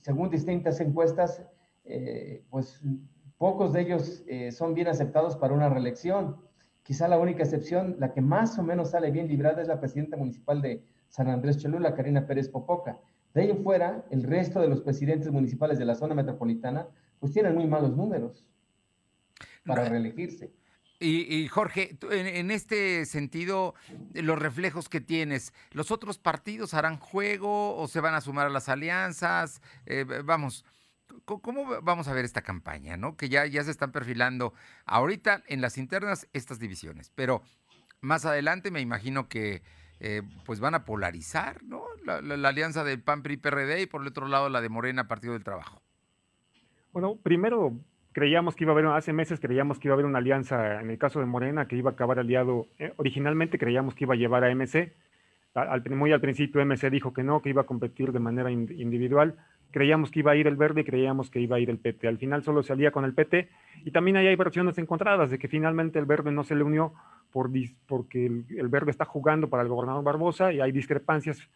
Según 0.00 0.30
distintas 0.30 0.80
encuestas, 0.80 1.42
eh, 1.84 2.44
pues 2.50 2.80
pocos 3.38 3.72
de 3.72 3.80
ellos 3.80 4.22
eh, 4.28 4.52
son 4.52 4.74
bien 4.74 4.88
aceptados 4.88 5.36
para 5.36 5.54
una 5.54 5.68
reelección. 5.68 6.36
Quizá 6.82 7.08
la 7.08 7.18
única 7.18 7.42
excepción, 7.42 7.96
la 7.98 8.12
que 8.12 8.20
más 8.20 8.58
o 8.58 8.62
menos 8.62 8.90
sale 8.90 9.10
bien 9.10 9.28
librada, 9.28 9.62
es 9.62 9.68
la 9.68 9.80
presidenta 9.80 10.16
municipal 10.16 10.62
de 10.62 10.84
San 11.08 11.28
Andrés 11.28 11.58
Cholula, 11.58 11.94
Karina 11.94 12.26
Pérez 12.26 12.48
Popoca. 12.48 13.00
De 13.34 13.42
ahí 13.42 13.50
en 13.50 13.62
fuera, 13.62 14.04
el 14.10 14.22
resto 14.24 14.60
de 14.60 14.68
los 14.68 14.80
presidentes 14.80 15.30
municipales 15.30 15.78
de 15.78 15.84
la 15.84 15.94
zona 15.94 16.14
metropolitana, 16.14 16.88
pues 17.20 17.32
tienen 17.32 17.54
muy 17.54 17.66
malos 17.66 17.96
números 17.96 18.44
para 19.64 19.88
reelegirse. 19.88 20.52
Y, 21.02 21.48
Jorge, 21.48 21.96
en, 22.10 22.50
este 22.50 23.06
sentido, 23.06 23.74
los 24.12 24.38
reflejos 24.38 24.90
que 24.90 25.00
tienes, 25.00 25.54
¿los 25.70 25.90
otros 25.90 26.18
partidos 26.18 26.74
harán 26.74 26.98
juego 26.98 27.74
o 27.74 27.88
se 27.88 28.00
van 28.00 28.14
a 28.14 28.20
sumar 28.20 28.48
a 28.48 28.50
las 28.50 28.68
alianzas? 28.68 29.62
Eh, 29.86 30.04
vamos, 30.22 30.66
¿cómo 31.24 31.80
vamos 31.80 32.06
a 32.06 32.12
ver 32.12 32.26
esta 32.26 32.42
campaña? 32.42 32.98
¿no? 32.98 33.16
Que 33.16 33.30
ya, 33.30 33.46
ya 33.46 33.64
se 33.64 33.70
están 33.70 33.92
perfilando 33.92 34.52
ahorita 34.84 35.42
en 35.46 35.62
las 35.62 35.78
internas 35.78 36.28
estas 36.34 36.58
divisiones, 36.58 37.10
pero 37.14 37.40
más 38.02 38.26
adelante 38.26 38.70
me 38.70 38.82
imagino 38.82 39.26
que 39.30 39.62
eh, 40.00 40.22
pues 40.44 40.60
van 40.60 40.74
a 40.74 40.84
polarizar 40.84 41.62
¿no? 41.62 41.82
La, 42.04 42.48
alianza 42.48 42.84
del 42.84 43.00
PAN 43.02 43.22
PRI 43.22 43.36
PRD 43.36 43.82
y 43.82 43.86
por 43.86 44.02
el 44.02 44.08
otro 44.08 44.26
lado 44.26 44.48
la 44.48 44.60
de 44.60 44.68
Morena 44.68 45.06
Partido 45.06 45.34
del 45.34 45.44
Trabajo. 45.44 45.82
Bueno, 46.92 47.16
primero 47.22 47.78
creíamos 48.12 48.56
que 48.56 48.64
iba 48.64 48.72
a 48.72 48.74
haber, 48.74 48.86
hace 48.86 49.12
meses 49.12 49.38
creíamos 49.38 49.78
que 49.78 49.88
iba 49.88 49.94
a 49.94 49.96
haber 49.96 50.06
una 50.06 50.18
alianza, 50.18 50.80
en 50.80 50.90
el 50.90 50.98
caso 50.98 51.20
de 51.20 51.26
Morena, 51.26 51.68
que 51.68 51.76
iba 51.76 51.90
a 51.90 51.92
acabar 51.92 52.18
aliado, 52.18 52.66
eh, 52.78 52.92
originalmente 52.96 53.58
creíamos 53.58 53.94
que 53.94 54.04
iba 54.04 54.14
a 54.14 54.16
llevar 54.16 54.42
a 54.42 54.54
MC, 54.54 54.92
al, 55.54 55.82
muy 55.90 56.12
al 56.12 56.20
principio 56.20 56.64
MC 56.64 56.90
dijo 56.90 57.12
que 57.12 57.22
no, 57.22 57.42
que 57.42 57.50
iba 57.50 57.62
a 57.62 57.66
competir 57.66 58.12
de 58.12 58.20
manera 58.20 58.50
individual, 58.50 59.36
creíamos 59.70 60.10
que 60.10 60.20
iba 60.20 60.32
a 60.32 60.36
ir 60.36 60.46
el 60.46 60.56
verde 60.56 60.82
y 60.82 60.84
creíamos 60.84 61.30
que 61.30 61.40
iba 61.40 61.56
a 61.56 61.60
ir 61.60 61.70
el 61.70 61.78
PT, 61.78 62.08
al 62.08 62.18
final 62.18 62.42
solo 62.42 62.62
salía 62.62 62.90
con 62.90 63.04
el 63.04 63.14
PT, 63.14 63.48
y 63.84 63.90
también 63.90 64.16
ahí 64.16 64.26
hay 64.26 64.36
versiones 64.36 64.78
encontradas 64.78 65.30
de 65.30 65.38
que 65.38 65.48
finalmente 65.48 65.98
el 65.98 66.06
verde 66.06 66.30
no 66.32 66.44
se 66.44 66.54
le 66.54 66.62
unió 66.62 66.92
por, 67.30 67.50
porque 67.86 68.26
el, 68.26 68.44
el 68.56 68.68
verde 68.68 68.90
está 68.90 69.04
jugando 69.04 69.48
para 69.48 69.62
el 69.62 69.68
gobernador 69.68 70.04
Barbosa 70.04 70.52
y 70.52 70.60
hay 70.60 70.72
discrepancias 70.72 71.48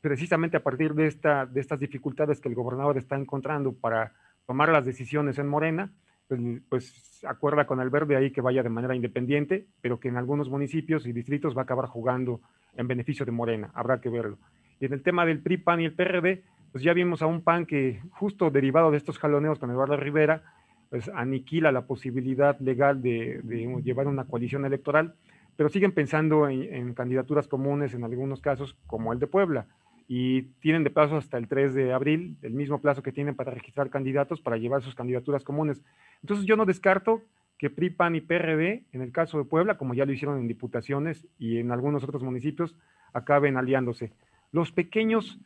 precisamente 0.00 0.56
a 0.56 0.62
partir 0.62 0.94
de, 0.94 1.06
esta, 1.06 1.46
de 1.46 1.60
estas 1.60 1.80
dificultades 1.80 2.40
que 2.40 2.48
el 2.48 2.54
gobernador 2.54 2.98
está 2.98 3.16
encontrando 3.16 3.72
para 3.72 4.12
tomar 4.46 4.68
las 4.68 4.84
decisiones 4.84 5.38
en 5.38 5.48
Morena, 5.48 5.90
pues, 6.28 6.40
pues, 6.68 7.24
acuerda 7.26 7.66
con 7.66 7.80
el 7.80 7.90
verde 7.90 8.16
ahí 8.16 8.30
que 8.30 8.40
vaya 8.40 8.62
de 8.62 8.68
manera 8.68 8.94
independiente, 8.94 9.66
pero 9.80 9.98
que 9.98 10.08
en 10.08 10.16
algunos 10.16 10.48
municipios 10.48 11.06
y 11.06 11.12
distritos 11.12 11.56
va 11.56 11.62
a 11.62 11.64
acabar 11.64 11.86
jugando 11.86 12.40
en 12.76 12.86
beneficio 12.86 13.26
de 13.26 13.32
Morena, 13.32 13.70
habrá 13.74 14.00
que 14.00 14.08
verlo. 14.08 14.38
Y 14.80 14.86
en 14.86 14.92
el 14.92 15.02
tema 15.02 15.26
del 15.26 15.40
PRI, 15.40 15.56
PAN 15.58 15.80
y 15.80 15.86
el 15.86 15.94
PRD, 15.94 16.44
pues 16.72 16.84
ya 16.84 16.92
vimos 16.92 17.22
a 17.22 17.26
un 17.26 17.42
PAN 17.42 17.66
que 17.66 18.00
justo 18.10 18.50
derivado 18.50 18.90
de 18.90 18.96
estos 18.96 19.18
jaloneos 19.18 19.58
con 19.58 19.70
Eduardo 19.70 19.96
Rivera, 19.96 20.42
pues 20.90 21.08
aniquila 21.14 21.72
la 21.72 21.86
posibilidad 21.86 22.58
legal 22.60 23.02
de, 23.02 23.42
llevar 23.82 24.06
una 24.06 24.24
coalición 24.24 24.64
electoral, 24.64 25.14
pero 25.56 25.68
siguen 25.68 25.92
pensando 25.92 26.48
en, 26.48 26.94
candidaturas 26.94 27.48
comunes 27.48 27.94
en 27.94 28.04
algunos 28.04 28.40
casos, 28.40 28.76
como 28.86 29.12
el 29.12 29.18
de 29.18 29.26
Puebla 29.26 29.66
y 30.10 30.42
tienen 30.60 30.84
de 30.84 30.90
plazo 30.90 31.18
hasta 31.18 31.36
el 31.36 31.48
3 31.48 31.74
de 31.74 31.92
abril, 31.92 32.38
el 32.40 32.54
mismo 32.54 32.80
plazo 32.80 33.02
que 33.02 33.12
tienen 33.12 33.34
para 33.34 33.52
registrar 33.52 33.90
candidatos, 33.90 34.40
para 34.40 34.56
llevar 34.56 34.80
sus 34.80 34.94
candidaturas 34.94 35.44
comunes. 35.44 35.82
Entonces 36.22 36.46
yo 36.46 36.56
no 36.56 36.64
descarto 36.64 37.22
que 37.58 37.68
PRI, 37.68 37.90
PAN 37.90 38.16
y 38.16 38.22
PRD, 38.22 38.84
en 38.92 39.02
el 39.02 39.12
caso 39.12 39.36
de 39.36 39.44
Puebla, 39.44 39.76
como 39.76 39.92
ya 39.92 40.06
lo 40.06 40.12
hicieron 40.12 40.38
en 40.38 40.48
diputaciones 40.48 41.26
y 41.38 41.58
en 41.58 41.72
algunos 41.72 42.04
otros 42.04 42.22
municipios, 42.22 42.74
acaben 43.12 43.58
aliándose. 43.58 44.12
Los 44.50 44.72
pequeños, 44.72 45.38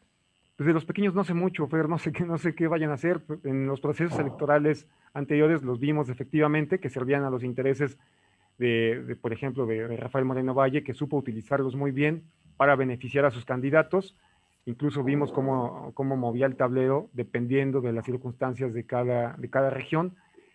pues 0.57 0.67
de 0.67 0.73
los 0.73 0.85
pequeños 0.85 1.15
no 1.15 1.25
sé 1.25 1.35
mucho, 1.35 1.67
Fer, 1.67 1.89
no 1.89 1.99
sé 1.99 2.13
qué, 2.13 2.25
no 2.25 2.39
sé 2.39 2.55
qué 2.55 2.69
vayan 2.69 2.91
a 2.91 2.95
hacer. 2.95 3.23
En 3.45 3.67
los 3.67 3.81
procesos 3.81 4.19
electorales 4.19 4.87
anteriores 5.15 5.63
los 5.63 5.81
vimos 5.81 6.09
efectivamente 6.09 6.79
que 6.79 6.91
servían 6.91 7.25
a 7.25 7.31
los 7.31 7.43
intereses 7.43 7.99
de, 8.59 9.17
por 9.21 9.33
ejemplo, 9.33 9.67
de, 9.67 9.89
de 9.89 9.97
Rafael 9.97 10.25
Moreno 10.25 10.55
Valle, 10.55 10.85
que 10.85 10.95
supo 10.95 11.17
utilizarlos 11.17 11.75
muy 11.75 11.91
bien 11.91 12.23
para 12.57 12.77
beneficiar 12.77 13.25
a 13.25 13.31
sus 13.31 13.45
candidatos 13.45 14.15
Incluso 14.65 15.03
vimos 15.03 15.33
cómo, 15.33 15.91
cómo 15.95 16.17
movía 16.17 16.47
el 16.47 16.55
tablero 16.55 17.11
dependiendo 17.13 17.81
de 17.81 17.93
las 17.93 18.05
circunstancias 18.05 18.73
de 18.73 18.85
cada, 18.85 19.35
de 19.37 19.51
cada 19.51 19.71
región 19.71 20.15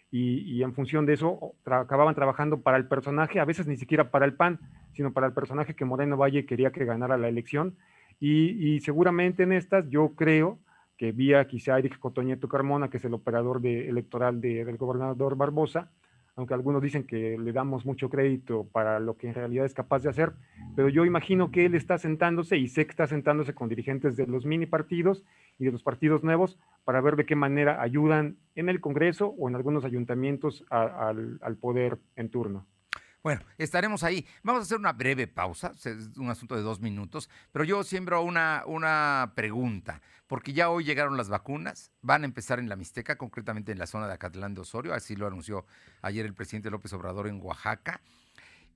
y, 0.10 0.64
en 0.64 0.74
función 0.74 1.06
de 1.06 1.14
eso 1.14 1.54
acababan 1.66 2.16
trabajando 2.16 2.62
para 2.62 2.78
el 2.78 2.88
personaje, 2.88 3.42
a 3.42 3.46
veces 3.46 3.68
ni 3.68 3.76
siquiera 3.76 4.10
para 4.10 4.26
el 4.26 4.34
PAN, 4.36 4.60
sino 4.94 5.12
para 5.12 5.28
el 5.28 5.34
personaje 5.34 5.76
que 5.76 5.84
Moreno 5.84 6.16
Valle 6.16 6.46
quería 6.46 6.72
que 6.72 6.86
ganara 6.86 7.18
la 7.18 7.28
elección. 7.28 7.76
Y, 8.20 8.80
seguramente 8.80 9.44
en 9.44 9.52
estas 9.54 9.88
yo 9.90 10.14
creo 10.16 10.60
que 10.98 11.12
vía 11.12 11.46
quizá 11.48 11.78
Eric 11.78 12.00
Cotoñeto 12.00 12.48
Carmona, 12.50 12.90
que 12.90 12.98
es 12.98 13.06
el 13.06 13.14
operador 13.14 13.62
de, 13.62 13.88
electoral 13.88 14.42
del 14.42 14.78
gobernador 14.78 15.36
Barbosa, 15.36 15.92
aunque 16.36 16.54
algunos 16.54 16.82
dicen 16.82 17.04
que 17.04 17.38
le 17.38 17.52
damos 17.52 17.86
mucho 17.86 18.10
crédito 18.10 18.68
para 18.72 19.00
lo 19.00 19.18
que 19.18 19.28
en 19.28 19.34
realidad 19.34 19.66
es 19.66 19.74
capaz 19.74 20.04
de 20.04 20.10
hacer, 20.10 20.34
pero 20.76 20.88
yo 20.88 21.04
imagino 21.04 21.52
que 21.52 21.66
él 21.66 21.74
está 21.74 21.98
sentándose 21.98 22.58
y 22.58 22.68
sé 22.68 22.86
que 22.86 22.92
está 22.92 23.08
sentándose 23.08 23.54
con 23.54 23.70
dirigentes 23.70 24.16
de 24.16 24.28
los 24.28 24.46
mini 24.46 24.68
partidos 24.68 25.24
y 25.58 25.66
de 25.66 25.72
los 25.72 25.82
partidos 25.82 26.24
nuevos 26.24 26.60
para 26.84 27.02
ver 27.02 27.16
de 27.16 27.26
qué 27.26 27.36
manera 27.36 27.82
ayudan 27.82 28.38
en 28.56 28.70
el 28.70 28.82
Congreso 28.82 29.30
o 29.38 29.50
en 29.50 29.56
algunos 29.56 29.84
ayuntamientos 29.84 30.64
al 30.70 31.58
poder 31.60 31.98
en 32.16 32.30
turno. 32.30 32.66
Bueno, 33.28 33.42
estaremos 33.58 34.04
ahí. 34.04 34.26
Vamos 34.42 34.62
a 34.62 34.63
hacer 34.63 34.78
una 34.78 34.94
breve 34.94 35.28
pausa, 35.28 35.74
es 35.84 36.16
un 36.16 36.30
asunto 36.30 36.56
de 36.56 36.62
dos 36.62 36.80
minutos, 36.80 37.30
pero 37.52 37.66
yo 37.66 37.84
siembro 37.84 38.22
una, 38.22 38.63
una 38.66 39.34
pregunta, 39.36 40.02
porque 40.28 40.54
ya 40.54 40.70
hoy 40.70 40.86
llegaron 40.86 41.18
las 41.18 41.28
vacunas, 41.28 41.92
van 42.02 42.22
a 42.22 42.26
empezar 42.26 42.58
en 42.58 42.70
la 42.70 42.78
Mixteca, 42.78 43.18
concretamente 43.18 43.74
en 43.74 43.80
la 43.80 43.86
zona 43.86 44.08
de 44.08 44.13
Acatlán 44.13 44.54
de 44.54 44.62
Osorio, 44.62 44.94
así 44.94 45.18
lo 45.18 45.28
anunció 45.28 45.66
ayer 46.02 46.26
el 46.26 46.34
presidente 46.34 46.70
López 46.70 46.94
Obrador 46.94 47.28
en 47.28 47.42
Oaxaca. 47.42 48.00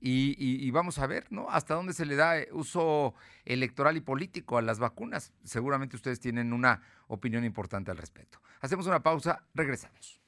Y, 0.02 0.70
vamos 0.70 0.98
a 0.98 1.06
ver, 1.06 1.28
¿no? 1.30 1.48
Hasta 1.48 1.72
dónde 1.72 1.94
se 1.94 2.04
le 2.04 2.16
da 2.16 2.36
eh, 2.36 2.50
uso 2.52 3.14
electoral 3.46 3.96
y 3.96 4.02
político 4.02 4.58
a 4.58 4.60
las 4.60 4.78
vacunas. 4.78 5.32
Seguramente 5.44 5.96
ustedes 5.96 6.20
tienen 6.20 6.52
una 6.52 6.82
opinión 7.06 7.42
importante 7.42 7.90
al 7.90 7.96
respecto. 7.96 8.38
Hacemos 8.60 8.86
una 8.86 9.02
pausa, 9.02 9.46
regresamos. 9.54 10.20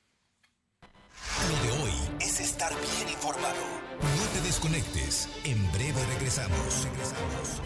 Estar 2.54 2.72
bien 2.72 3.08
informado. 3.08 3.64
No 4.00 4.24
te 4.32 4.40
desconectes. 4.46 5.28
En 5.42 5.72
breve 5.72 6.00
regresamos. 6.14 6.84
Regresamos. 6.84 7.60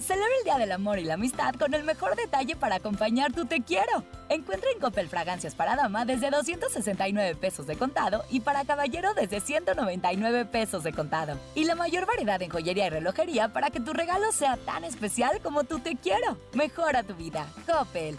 Celebra 0.00 0.34
el 0.38 0.44
Día 0.44 0.58
del 0.58 0.72
Amor 0.72 0.98
y 0.98 1.04
la 1.04 1.14
Amistad 1.14 1.54
con 1.54 1.74
el 1.74 1.84
mejor 1.84 2.16
detalle 2.16 2.56
para 2.56 2.74
acompañar 2.74 3.32
tu 3.32 3.46
te 3.46 3.62
quiero. 3.62 4.02
Encuentra 4.28 4.68
en 4.72 4.80
Coppel 4.80 5.08
fragancias 5.08 5.54
para 5.54 5.76
dama 5.76 6.04
desde 6.04 6.30
269 6.30 7.36
pesos 7.36 7.68
de 7.68 7.76
contado 7.76 8.24
y 8.30 8.40
para 8.40 8.64
caballero 8.64 9.14
desde 9.14 9.40
199 9.40 10.46
pesos 10.46 10.82
de 10.82 10.92
contado. 10.92 11.38
Y 11.54 11.66
la 11.66 11.76
mayor 11.76 12.06
variedad 12.06 12.42
en 12.42 12.50
joyería 12.50 12.88
y 12.88 12.90
relojería 12.90 13.52
para 13.52 13.70
que 13.70 13.78
tu 13.78 13.92
regalo 13.92 14.32
sea 14.32 14.56
tan 14.56 14.82
especial 14.82 15.40
como 15.40 15.62
tu 15.62 15.78
te 15.78 15.94
quiero. 15.94 16.36
Mejora 16.52 17.04
tu 17.04 17.14
vida. 17.14 17.46
Coppel. 17.64 18.18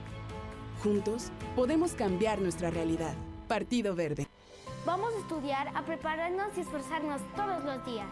Juntos 0.83 1.31
podemos 1.55 1.93
cambiar 1.93 2.41
nuestra 2.41 2.71
realidad. 2.71 3.13
Partido 3.47 3.93
Verde. 3.95 4.27
Vamos 4.83 5.13
a 5.13 5.19
estudiar, 5.19 5.67
a 5.75 5.83
prepararnos 5.85 6.57
y 6.57 6.61
esforzarnos 6.61 7.21
todos 7.35 7.63
los 7.63 7.85
días. 7.85 8.07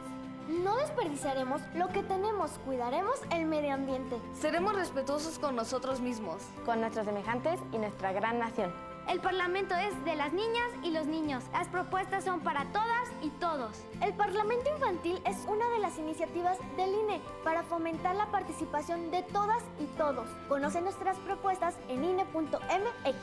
No 0.63 0.77
desperdiciaremos 0.77 1.61
lo 1.75 1.87
que 1.87 2.03
tenemos, 2.03 2.51
cuidaremos 2.65 3.21
el 3.31 3.45
medio 3.45 3.73
ambiente. 3.73 4.17
Seremos 4.33 4.75
respetuosos 4.75 5.39
con 5.39 5.55
nosotros 5.55 5.99
mismos, 5.99 6.43
con 6.65 6.81
nuestros 6.81 7.05
semejantes 7.05 7.59
y 7.71 7.77
nuestra 7.79 8.11
gran 8.11 8.37
nación. 8.37 8.71
El 9.09 9.19
Parlamento 9.21 9.73
es 9.73 10.05
de 10.05 10.15
las 10.15 10.33
niñas 10.33 10.69
y 10.83 10.91
los 10.91 11.07
niños. 11.07 11.43
Las 11.51 11.67
propuestas 11.67 12.23
son 12.23 12.41
para 12.41 12.65
todas 12.65 13.09
y 13.23 13.31
todos. 13.31 13.75
El 14.03 14.13
Parlamento 14.13 14.69
Infantil 14.71 15.19
es 15.25 15.35
una 15.47 15.67
de 15.69 15.79
las 15.79 15.97
iniciativas 15.97 16.59
del 16.77 16.93
INE 16.93 17.19
para 17.43 17.63
fomentar 17.63 18.15
la 18.15 18.27
participación 18.27 19.09
de 19.09 19.23
todas 19.23 19.63
y 19.79 19.85
todos. 19.97 20.29
Conoce 20.47 20.79
nuestras 20.81 21.17
propuestas 21.17 21.73
en 21.89 22.03
INE.mx. 22.03 23.15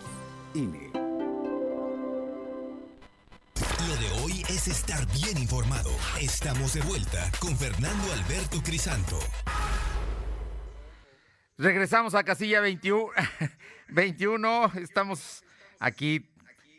INE. 0.55 0.91
Lo 3.89 3.97
de 3.97 4.25
hoy 4.25 4.43
es 4.49 4.67
estar 4.67 5.07
bien 5.13 5.39
informado. 5.39 5.91
Estamos 6.21 6.75
de 6.75 6.81
vuelta 6.81 7.31
con 7.39 7.57
Fernando 7.57 8.13
Alberto 8.13 8.61
Crisanto. 8.65 9.21
Regresamos 11.59 12.17
a 12.17 12.25
casilla 12.25 12.61
21. 12.61 13.13
21. 13.89 14.73
Estamos 14.83 15.45
aquí 15.81 16.29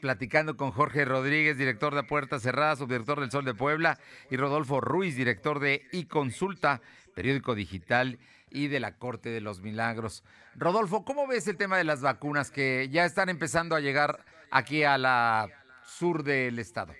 platicando 0.01 0.57
con 0.57 0.71
Jorge 0.71 1.05
Rodríguez, 1.05 1.57
director 1.57 1.95
de 1.95 2.03
Puertas 2.03 2.43
Cerradas, 2.43 2.79
subdirector 2.79 3.19
del 3.19 3.31
Sol 3.31 3.45
de 3.45 3.53
Puebla, 3.53 3.97
y 4.29 4.37
Rodolfo 4.37 4.79
Ruiz, 4.79 5.15
director 5.15 5.59
de 5.59 5.83
iConsulta, 5.91 6.81
periódico 7.15 7.55
digital 7.55 8.19
y 8.51 8.67
de 8.67 8.79
la 8.79 8.97
Corte 8.97 9.29
de 9.29 9.41
los 9.41 9.61
Milagros. 9.61 10.23
Rodolfo, 10.55 11.03
¿cómo 11.03 11.27
ves 11.27 11.47
el 11.47 11.57
tema 11.57 11.77
de 11.77 11.83
las 11.83 12.01
vacunas 12.01 12.51
que 12.51 12.89
ya 12.91 13.05
están 13.05 13.29
empezando 13.29 13.75
a 13.75 13.79
llegar 13.79 14.19
aquí 14.51 14.83
a 14.83 14.97
la 14.97 15.47
sur 15.85 16.23
del 16.23 16.59
estado? 16.59 16.93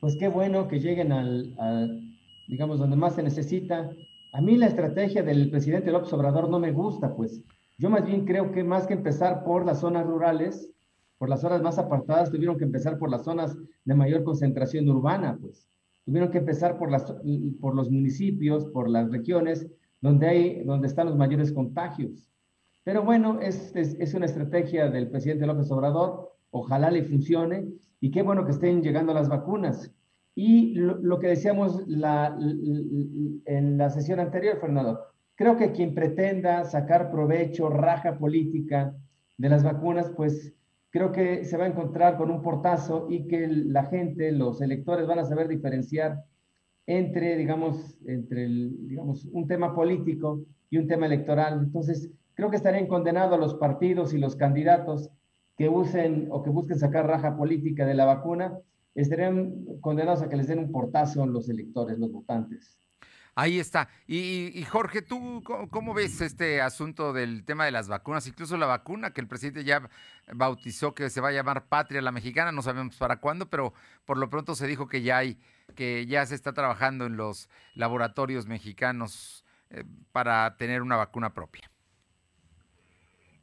Pues 0.00 0.16
qué 0.18 0.28
bueno 0.28 0.68
que 0.68 0.80
lleguen 0.80 1.12
al, 1.12 1.54
digamos, 2.48 2.78
donde 2.78 2.96
más 2.96 3.14
se 3.14 3.22
necesita. 3.22 3.90
A 4.32 4.40
mí 4.40 4.56
la 4.56 4.66
estrategia 4.66 5.22
del 5.22 5.50
presidente 5.50 5.90
López 5.90 6.12
Obrador 6.12 6.48
no 6.48 6.58
me 6.58 6.72
gusta, 6.72 7.14
pues. 7.14 7.40
Yo 7.82 7.90
más 7.90 8.06
bien 8.06 8.24
creo 8.24 8.52
que 8.52 8.62
más 8.62 8.86
que 8.86 8.94
empezar 8.94 9.42
por 9.42 9.66
las 9.66 9.80
zonas 9.80 10.06
rurales, 10.06 10.70
por 11.18 11.28
las 11.28 11.40
zonas 11.40 11.62
más 11.62 11.80
apartadas, 11.80 12.30
tuvieron 12.30 12.56
que 12.56 12.62
empezar 12.62 12.96
por 12.96 13.10
las 13.10 13.24
zonas 13.24 13.58
de 13.84 13.94
mayor 13.96 14.22
concentración 14.22 14.88
urbana, 14.88 15.36
pues. 15.40 15.68
Tuvieron 16.04 16.30
que 16.30 16.38
empezar 16.38 16.78
por, 16.78 16.92
las, 16.92 17.12
por 17.60 17.74
los 17.74 17.90
municipios, 17.90 18.66
por 18.66 18.88
las 18.88 19.10
regiones 19.10 19.66
donde, 20.00 20.28
hay, 20.28 20.62
donde 20.62 20.86
están 20.86 21.06
los 21.06 21.16
mayores 21.16 21.52
contagios. 21.52 22.30
Pero 22.84 23.02
bueno, 23.02 23.40
es, 23.40 23.74
es, 23.74 23.96
es 23.98 24.14
una 24.14 24.26
estrategia 24.26 24.88
del 24.88 25.10
presidente 25.10 25.48
López 25.48 25.68
Obrador, 25.72 26.36
ojalá 26.52 26.88
le 26.88 27.02
funcione, 27.02 27.66
y 27.98 28.12
qué 28.12 28.22
bueno 28.22 28.44
que 28.44 28.52
estén 28.52 28.80
llegando 28.80 29.12
las 29.12 29.28
vacunas. 29.28 29.92
Y 30.36 30.74
lo, 30.74 31.18
que 31.18 31.26
decíamos 31.26 31.82
la, 31.88 32.38
en 32.38 33.76
la 33.76 33.90
sesión 33.90 34.20
anterior, 34.20 34.58
Fernando, 34.60 35.00
creo 35.42 35.56
que 35.56 35.72
quien 35.72 35.92
pretenda 35.92 36.64
sacar 36.64 37.10
provecho, 37.10 37.68
raja 37.68 38.16
política 38.16 38.94
de 39.36 39.48
las 39.48 39.64
vacunas, 39.64 40.08
pues 40.16 40.54
creo 40.90 41.10
que 41.10 41.44
se 41.44 41.56
va 41.56 41.64
a 41.64 41.66
encontrar 41.66 42.16
con 42.16 42.30
un 42.30 42.42
portazo 42.42 43.08
y 43.10 43.26
que 43.26 43.48
la 43.48 43.86
gente, 43.86 44.30
los 44.30 44.60
electores 44.60 45.08
van 45.08 45.18
a 45.18 45.24
saber 45.24 45.48
diferenciar 45.48 46.22
entre, 46.86 47.36
digamos, 47.36 47.98
entre 48.06 48.44
el, 48.44 48.86
digamos, 48.86 49.24
un 49.32 49.48
tema 49.48 49.74
político 49.74 50.44
y 50.70 50.78
un 50.78 50.86
tema 50.86 51.06
electoral. 51.06 51.58
Entonces, 51.60 52.08
creo 52.34 52.48
que 52.48 52.56
estarían 52.56 52.86
condenados 52.86 53.40
los 53.40 53.56
partidos 53.56 54.14
y 54.14 54.18
los 54.18 54.36
candidatos 54.36 55.10
que 55.56 55.68
usen 55.68 56.28
o 56.30 56.44
que 56.44 56.50
busquen 56.50 56.78
sacar 56.78 57.08
raja 57.08 57.36
política 57.36 57.84
de 57.84 57.94
la 57.94 58.04
vacuna 58.04 58.60
estarían 58.94 59.64
condenados 59.80 60.22
a 60.22 60.28
que 60.28 60.36
les 60.36 60.46
den 60.46 60.60
un 60.60 60.70
portazo 60.70 61.26
los 61.26 61.48
electores, 61.48 61.98
los 61.98 62.12
votantes. 62.12 62.78
Ahí 63.34 63.58
está. 63.58 63.88
Y, 64.06 64.62
Jorge, 64.68 65.00
¿tú 65.00 65.42
cómo, 65.70 65.94
ves 65.94 66.20
este 66.20 66.60
asunto 66.60 67.14
del 67.14 67.44
tema 67.44 67.64
de 67.64 67.70
las 67.70 67.88
vacunas? 67.88 68.26
Incluso 68.26 68.58
la 68.58 68.66
vacuna 68.66 69.12
que 69.12 69.22
el 69.22 69.26
presidente 69.26 69.64
ya 69.64 69.88
bautizó 70.34 70.94
que 70.94 71.08
se 71.08 71.22
va 71.22 71.28
a 71.28 71.32
llamar 71.32 71.66
Patria 71.66 72.02
la 72.02 72.12
Mexicana, 72.12 72.52
no 72.52 72.60
sabemos 72.60 72.96
para 72.96 73.20
cuándo, 73.20 73.48
pero 73.48 73.72
por 74.04 74.18
lo 74.18 74.28
pronto 74.28 74.54
se 74.54 74.66
dijo 74.66 74.86
que 74.86 75.00
ya 75.00 75.16
hay, 75.18 75.38
que 75.74 76.04
ya 76.06 76.26
se 76.26 76.34
está 76.34 76.52
trabajando 76.52 77.06
en 77.06 77.16
los 77.16 77.48
laboratorios 77.74 78.46
mexicanos 78.46 79.46
eh, 79.70 79.84
para 80.12 80.56
tener 80.58 80.82
una 80.82 80.96
vacuna 80.96 81.32
propia. 81.32 81.70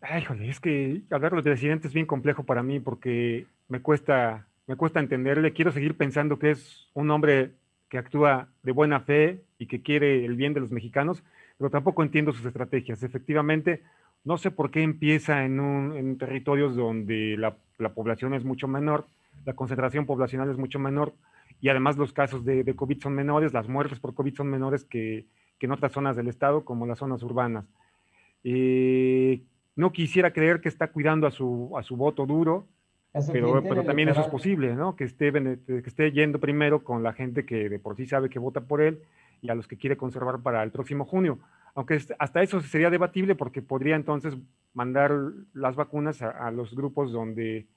Ay, 0.01 0.23
joder, 0.23 0.49
es 0.49 0.59
que 0.59 1.01
hablar 1.09 1.33
del 1.33 1.43
presidente 1.43 1.87
es 1.87 1.93
bien 1.93 2.05
complejo 2.05 2.43
para 2.43 2.61
mí 2.61 2.79
porque 2.79 3.47
me 3.67 3.81
cuesta 3.81 4.45
me 4.69 4.75
cuesta 4.75 4.99
entenderle. 4.99 5.51
Quiero 5.51 5.71
seguir 5.71 5.97
pensando 5.97 6.37
que 6.37 6.51
es 6.51 6.91
un 6.93 7.09
hombre 7.09 7.53
que 7.89 7.97
actúa 7.97 8.47
de 8.63 8.71
buena 8.71 9.01
fe 9.01 9.41
y 9.57 9.65
que 9.65 9.81
quiere 9.81 10.23
el 10.23 10.35
bien 10.35 10.53
de 10.53 10.59
los 10.59 10.71
mexicanos, 10.71 11.23
pero 11.57 11.69
tampoco 11.69 12.03
entiendo 12.03 12.31
sus 12.31 12.45
estrategias. 12.45 13.03
Efectivamente, 13.03 13.81
no 14.23 14.37
sé 14.37 14.51
por 14.51 14.71
qué 14.71 14.83
empieza 14.83 15.43
en, 15.43 15.59
un, 15.59 16.17
territorios 16.17 16.75
donde 16.75 17.35
la, 17.37 17.55
población 17.93 18.33
es 18.33 18.43
mucho 18.43 18.67
menor, 18.67 19.07
la 19.45 19.53
concentración 19.53 20.05
poblacional 20.05 20.49
es 20.49 20.57
mucho 20.57 20.79
menor 20.79 21.13
y 21.61 21.69
además 21.69 21.97
los 21.97 22.13
casos 22.13 22.45
de, 22.45 22.63
COVID 22.75 23.01
son 23.01 23.15
menores, 23.15 23.53
las 23.53 23.67
muertes 23.67 23.99
por 23.99 24.13
COVID 24.13 24.35
son 24.35 24.49
menores 24.49 24.85
que, 24.85 25.25
en 25.59 25.71
otras 25.71 25.91
zonas 25.91 26.15
del 26.15 26.27
estado, 26.27 26.63
como 26.63 26.85
las 26.85 26.99
zonas 26.99 27.21
urbanas. 27.23 27.65
Eh, 28.43 29.41
no 29.75 29.91
quisiera 29.91 30.31
creer 30.31 30.61
que 30.61 30.69
está 30.69 30.87
cuidando 30.87 31.27
a 31.27 31.31
su, 31.31 31.73
a 31.77 31.83
su 31.83 31.97
voto 31.97 32.25
duro, 32.25 32.67
pero, 33.11 33.63
pero 33.63 33.83
también 33.83 34.09
eso 34.09 34.21
es 34.21 34.27
posible, 34.27 34.75
¿no? 34.75 34.95
Que 34.95 35.05
esté, 35.05 35.31
que 35.31 35.83
esté 35.85 36.11
yendo 36.11 36.39
primero 36.39 36.83
con 36.83 37.01
la 37.01 37.13
gente 37.13 37.45
que 37.45 37.67
de 37.69 37.79
por 37.79 37.95
sí 37.95 38.05
sabe 38.05 38.29
que 38.29 38.39
vota 38.39 38.61
por 38.61 38.81
él 38.81 39.01
y 39.41 39.49
a 39.49 39.55
los 39.55 39.67
que 39.67 39.77
quiere 39.77 39.97
conservar 39.97 40.41
para 40.41 40.61
el 40.61 40.71
próximo 40.71 41.05
junio. 41.05 41.39
Aunque 41.73 41.99
hasta 42.19 42.41
eso 42.43 42.61
sería 42.61 42.89
debatible 42.89 43.35
porque 43.35 43.61
podría 43.61 43.95
entonces 43.95 44.37
mandar 44.73 45.11
las 45.53 45.75
vacunas 45.75 46.21
a, 46.21 46.51
los 46.51 46.75
grupos 46.75 47.11
donde 47.11 47.67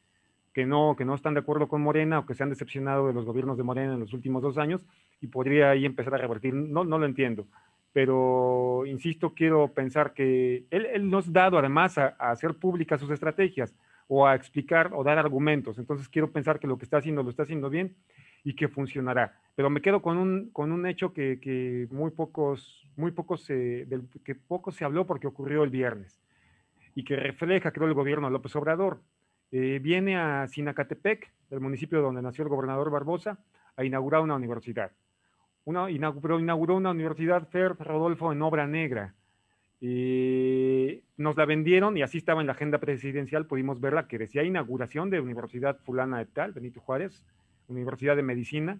que 0.52 0.66
no, 0.66 0.96
que 0.98 1.06
no 1.06 1.14
están 1.14 1.32
de 1.32 1.40
acuerdo 1.40 1.66
con 1.66 1.80
Morena 1.80 2.18
o 2.18 2.26
que 2.26 2.34
se 2.34 2.42
han 2.42 2.50
decepcionado 2.50 3.06
de 3.06 3.14
los 3.14 3.24
gobiernos 3.24 3.56
de 3.56 3.62
Morena 3.62 3.94
en 3.94 4.00
los 4.00 4.12
últimos 4.12 4.42
dos 4.42 4.58
años 4.58 4.84
y 5.22 5.28
podría 5.28 5.70
ahí 5.70 5.86
empezar 5.86 6.14
a 6.14 6.18
revertir. 6.18 6.52
No, 6.52 6.84
no 6.84 6.98
lo 6.98 7.06
entiendo, 7.06 7.46
pero 7.94 8.84
insisto, 8.84 9.32
quiero 9.34 9.68
pensar 9.68 10.12
que 10.12 10.66
él, 10.70 10.86
él 10.92 11.08
nos 11.08 11.28
ha 11.28 11.32
dado 11.32 11.58
además 11.58 11.96
a 11.96 12.08
hacer 12.18 12.54
públicas 12.54 13.00
sus 13.00 13.10
estrategias 13.10 13.74
o 14.14 14.26
a 14.26 14.34
explicar 14.34 14.90
o 14.92 15.02
dar 15.02 15.16
argumentos. 15.16 15.78
Entonces 15.78 16.06
quiero 16.06 16.30
pensar 16.30 16.60
que 16.60 16.66
lo 16.66 16.76
que 16.76 16.84
está 16.84 16.98
haciendo 16.98 17.22
lo 17.22 17.30
está 17.30 17.44
haciendo 17.44 17.70
bien 17.70 17.96
y 18.44 18.54
que 18.54 18.68
funcionará. 18.68 19.40
Pero 19.54 19.70
me 19.70 19.80
quedo 19.80 20.02
con 20.02 20.18
un, 20.18 20.50
con 20.50 20.70
un 20.70 20.86
hecho 20.86 21.14
que, 21.14 21.40
que 21.40 21.88
muy 21.90 22.10
pocos, 22.10 22.86
muy 22.94 23.12
pocos 23.12 23.42
se, 23.42 23.86
del, 23.86 24.02
que 24.22 24.34
poco 24.34 24.70
se 24.70 24.84
habló 24.84 25.06
porque 25.06 25.26
ocurrió 25.26 25.64
el 25.64 25.70
viernes 25.70 26.20
y 26.94 27.04
que 27.04 27.16
refleja, 27.16 27.70
creo, 27.70 27.88
el 27.88 27.94
gobierno 27.94 28.26
de 28.26 28.34
López 28.34 28.54
Obrador. 28.54 29.00
Eh, 29.50 29.80
viene 29.82 30.18
a 30.18 30.46
Sinacatepec, 30.46 31.32
el 31.50 31.60
municipio 31.60 32.02
donde 32.02 32.20
nació 32.20 32.44
el 32.44 32.50
gobernador 32.50 32.90
Barbosa, 32.90 33.38
a 33.78 33.84
inaugurar 33.84 34.20
una 34.20 34.34
universidad. 34.34 34.92
Una, 35.64 35.90
inauguró, 35.90 36.38
inauguró 36.38 36.76
una 36.76 36.90
universidad, 36.90 37.48
Fer 37.48 37.76
Rodolfo, 37.78 38.30
en 38.30 38.42
obra 38.42 38.66
negra 38.66 39.14
y 39.84 41.02
nos 41.16 41.36
la 41.36 41.44
vendieron 41.44 41.96
y 41.96 42.02
así 42.02 42.18
estaba 42.18 42.40
en 42.40 42.46
la 42.46 42.52
agenda 42.52 42.78
presidencial, 42.78 43.46
pudimos 43.46 43.80
verla 43.80 44.06
que 44.06 44.16
decía 44.16 44.44
inauguración 44.44 45.10
de 45.10 45.18
Universidad 45.18 45.76
Fulana 45.80 46.18
de 46.18 46.26
Tal, 46.26 46.52
Benito 46.52 46.80
Juárez, 46.80 47.24
Universidad 47.66 48.14
de 48.14 48.22
Medicina, 48.22 48.78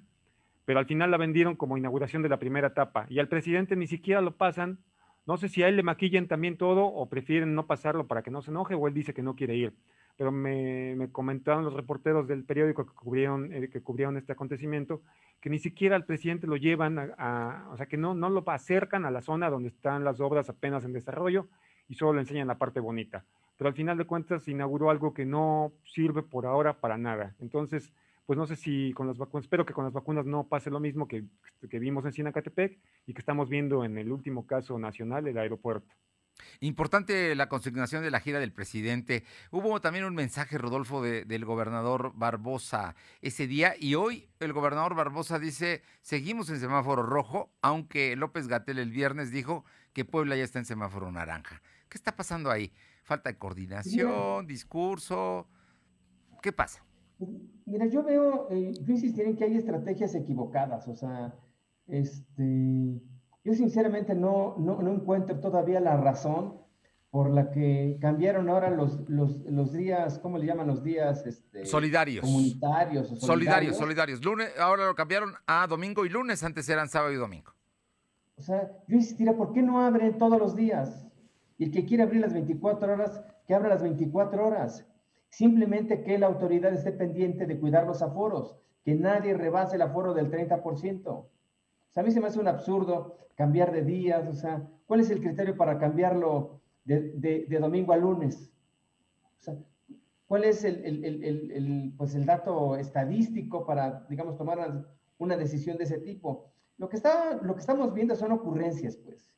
pero 0.65 0.79
al 0.79 0.87
final 0.87 1.11
la 1.11 1.17
vendieron 1.17 1.57
como 1.57 1.77
inauguración 1.77 2.23
de 2.23 2.29
la 2.29 2.39
primera 2.39 2.69
etapa 2.69 3.07
y 3.09 3.19
al 3.19 3.27
presidente 3.27 3.75
ni 3.75 3.89
siquiera 3.89 4.21
lo 4.21 4.37
pasan. 4.37 4.79
No 5.27 5.39
sé 5.39 5.49
si 5.49 5.65
a 5.65 5.69
él 5.69 5.75
le 5.75 5.83
maquillan 5.83 6.29
también 6.29 6.57
todo 6.57 6.85
o 6.85 7.09
prefieren 7.09 7.57
no 7.57 7.67
pasarlo 7.67 8.07
para 8.07 8.23
que 8.23 8.31
no 8.31 8.41
se 8.41 8.53
enoje 8.53 8.77
o 8.77 8.87
él 8.87 8.95
dice 8.95 9.13
que 9.13 9.25
no 9.25 9.35
quiere 9.35 9.57
ir. 9.57 9.73
Pero 10.17 10.31
me, 10.31 10.95
me 10.97 11.11
comentaron 11.11 11.65
los 11.65 11.75
reporteros 11.75 12.29
del 12.29 12.45
periódico 12.45 12.87
que 12.87 12.95
cubrieron, 12.95 13.53
eh, 13.53 13.69
que 13.69 13.83
cubrieron 13.83 14.17
este 14.17 14.33
acontecimiento 14.33 15.03
que 15.43 15.51
ni 15.51 15.59
siquiera 15.59 15.97
al 15.97 16.07
presidente 16.07 16.47
lo 16.47 16.57
llevan 16.57 16.99
a, 17.19 17.69
o 17.73 17.77
sea, 17.77 17.87
que 17.87 17.97
no, 17.97 18.15
no 18.15 18.31
lo 18.31 18.49
acercan 18.49 19.05
a 19.05 19.11
la 19.11 19.21
zona 19.21 19.51
donde 19.51 19.71
están 19.71 20.05
las 20.05 20.21
obras 20.21 20.49
apenas 20.49 20.85
en 20.85 20.93
desarrollo 20.93 21.49
y 21.89 21.95
solo 21.95 22.15
le 22.15 22.21
enseñan 22.21 22.47
la 22.47 22.59
parte 22.59 22.79
bonita. 22.79 23.25
Pero 23.59 23.69
al 23.69 23.75
final 23.75 23.99
de 23.99 24.05
cuentas 24.05 24.47
inauguró 24.47 24.89
algo 24.89 25.13
que 25.13 25.27
no 25.27 25.73
sirve 25.83 26.23
por 26.23 26.47
ahora 26.47 26.79
para 26.79 26.97
nada. 26.97 27.35
Entonces, 27.41 27.93
pues 28.25 28.39
no 28.39 28.47
sé 28.47 28.55
si 28.55 28.93
con 28.93 29.09
las 29.09 29.19
vacunas, 29.19 29.45
espero 29.45 29.67
que 29.67 29.75
con 29.75 29.85
las 29.85 29.93
vacunas 29.93 30.27
no 30.27 30.47
pase 30.47 30.71
lo 30.71 30.79
mismo 30.79 31.09
que, 31.09 31.25
que 31.69 31.79
vimos 31.81 32.05
en 32.05 32.13
Sinacatepec 32.13 32.79
y 33.07 33.13
que 33.13 33.21
estamos 33.21 33.49
viendo 33.49 33.85
en 33.85 33.99
el 33.99 34.13
último 34.13 34.47
caso 34.47 34.79
nacional, 34.79 35.27
el 35.27 35.39
aeropuerto. 35.39 35.93
Importante 36.61 37.35
la 37.35 37.49
consignación 37.49 38.03
de 38.03 38.11
la 38.11 38.21
gira 38.21 38.41
del 38.41 38.53
presidente. 38.53 39.25
Hubo 39.51 39.81
también 39.81 40.05
un 40.05 40.15
mensaje, 40.15 40.59
Rodolfo, 40.59 41.03
del 41.03 41.45
gobernador 41.45 42.13
Barbosa 42.15 42.95
ese 43.21 43.47
día 43.47 43.75
y 43.79 43.95
hoy 43.95 44.29
el 44.41 44.53
gobernador 44.53 44.95
Barbosa 44.95 45.39
dice, 45.39 45.83
seguimos 46.01 46.51
en 46.51 46.61
semáforo 46.61 47.03
rojo, 47.03 47.51
aunque 47.63 48.17
López 48.17 48.49
Gatel 48.49 48.79
el 48.79 48.91
viernes 48.91 49.31
dijo 49.31 49.65
que 49.93 50.05
Puebla 50.05 50.37
ya 50.37 50.45
está 50.45 50.59
en 50.59 50.65
semáforo 50.65 51.11
naranja. 51.11 51.63
¿Qué 51.89 51.99
está 51.99 52.17
pasando 52.17 52.51
ahí? 52.51 52.73
¿Falta 53.03 53.31
de 53.31 53.39
coordinación, 53.39 54.47
discurso? 54.47 55.49
¿Qué 56.41 56.53
pasa? 56.53 56.85
Mira, 57.67 57.87
yo 57.87 58.03
veo, 58.03 58.49
eh, 58.51 58.73
yo 58.83 58.95
en 58.95 59.37
que 59.37 59.45
hay 59.45 59.57
estrategias 59.57 60.15
equivocadas, 60.15 60.89
o 60.89 60.95
sea, 60.95 61.35
este 61.87 63.01
yo 63.45 63.55
sinceramente 63.55 64.15
no, 64.15 64.57
no, 64.59 64.81
no 64.83 64.93
encuentro 64.93 65.41
todavía 65.41 65.81
la 65.81 65.97
razón 65.97 66.61
por 67.11 67.31
la 67.31 67.51
que 67.51 67.99
cambiaron 68.01 68.49
ahora 68.49 68.71
los, 68.71 69.07
los, 69.09 69.37
los 69.45 69.73
días, 69.73 70.19
¿cómo 70.21 70.39
le 70.39 70.47
llaman 70.47 70.67
los 70.67 70.83
días? 70.83 71.27
Este, 71.27 71.67
solidarios. 71.67 72.25
Comunitarios. 72.25 73.13
O 73.13 73.17
solidarios, 73.17 73.77
solidarios. 73.77 74.25
Lunes, 74.25 74.49
ahora 74.59 74.87
lo 74.87 74.95
cambiaron 74.95 75.35
a 75.47 75.67
domingo 75.67 76.07
y 76.07 76.09
lunes, 76.09 76.43
antes 76.43 76.67
eran 76.71 76.89
sábado 76.89 77.13
y 77.13 77.17
domingo. 77.17 77.53
O 78.37 78.43
sea, 78.43 78.73
yo 78.89 78.97
insistiría, 78.97 79.37
¿por 79.37 79.53
qué 79.53 79.61
no 79.63 79.85
abre 79.85 80.13
todos 80.13 80.39
los 80.39 80.57
días? 80.57 81.07
Y 81.59 81.65
el 81.65 81.71
que 81.71 81.85
quiere 81.85 82.05
abrir 82.05 82.23
las 82.23 82.33
24 82.33 82.95
horas, 82.95 83.23
que 83.47 83.55
abra 83.55 83.69
las 83.69 83.83
24 83.83 84.47
horas. 84.47 84.87
Simplemente 85.29 86.03
que 86.03 86.19
la 86.19 86.29
autoridad 86.29 86.73
esté 86.73 86.93
pendiente 86.93 87.47
de 87.47 87.61
cuidar 87.61 87.87
los 87.87 88.01
aforos, 88.01 88.57
que 88.85 88.95
nadie 88.95 89.35
rebase 89.35 89.77
el 89.77 89.83
aforo 89.83 90.15
del 90.15 90.31
30%. 90.31 91.27
O 91.93 91.95
sea, 91.95 92.03
a 92.03 92.07
mí 92.07 92.11
se 92.11 92.23
me 92.23 92.29
hace 92.29 92.41
un 92.41 92.49
absurdo 92.49 93.19
cambiar 93.35 93.71
de 93.71 93.83
días, 93.83 94.27
o 94.27 94.33
sea, 94.33 94.67
¿cuál 94.87 95.01
es 95.01 95.11
el 95.11 95.21
criterio 95.21 95.59
para 95.59 95.79
cambiarlo 95.79 96.63
de, 96.87 97.47
domingo 97.61 97.93
a 97.93 97.99
lunes? 97.99 98.51
O 99.39 99.43
sea, 99.43 99.59
¿cuál 100.27 100.45
es 100.45 100.65
el, 100.65 101.93
pues 101.99 102.15
el 102.15 102.25
dato 102.25 102.77
estadístico 102.77 103.67
para, 103.67 104.07
digamos, 104.09 104.39
tomar 104.39 104.87
una 105.19 105.37
decisión 105.37 105.77
de 105.77 105.85
ese 105.85 105.99
tipo? 105.99 106.51
Lo 106.79 106.89
que, 106.89 106.97
está, 106.97 107.37
lo 107.43 107.55
que 107.55 107.61
estamos 107.61 107.93
viendo 107.93 108.17
son 108.17 108.33
ocurrencias, 108.33 108.97
pues. 108.97 109.31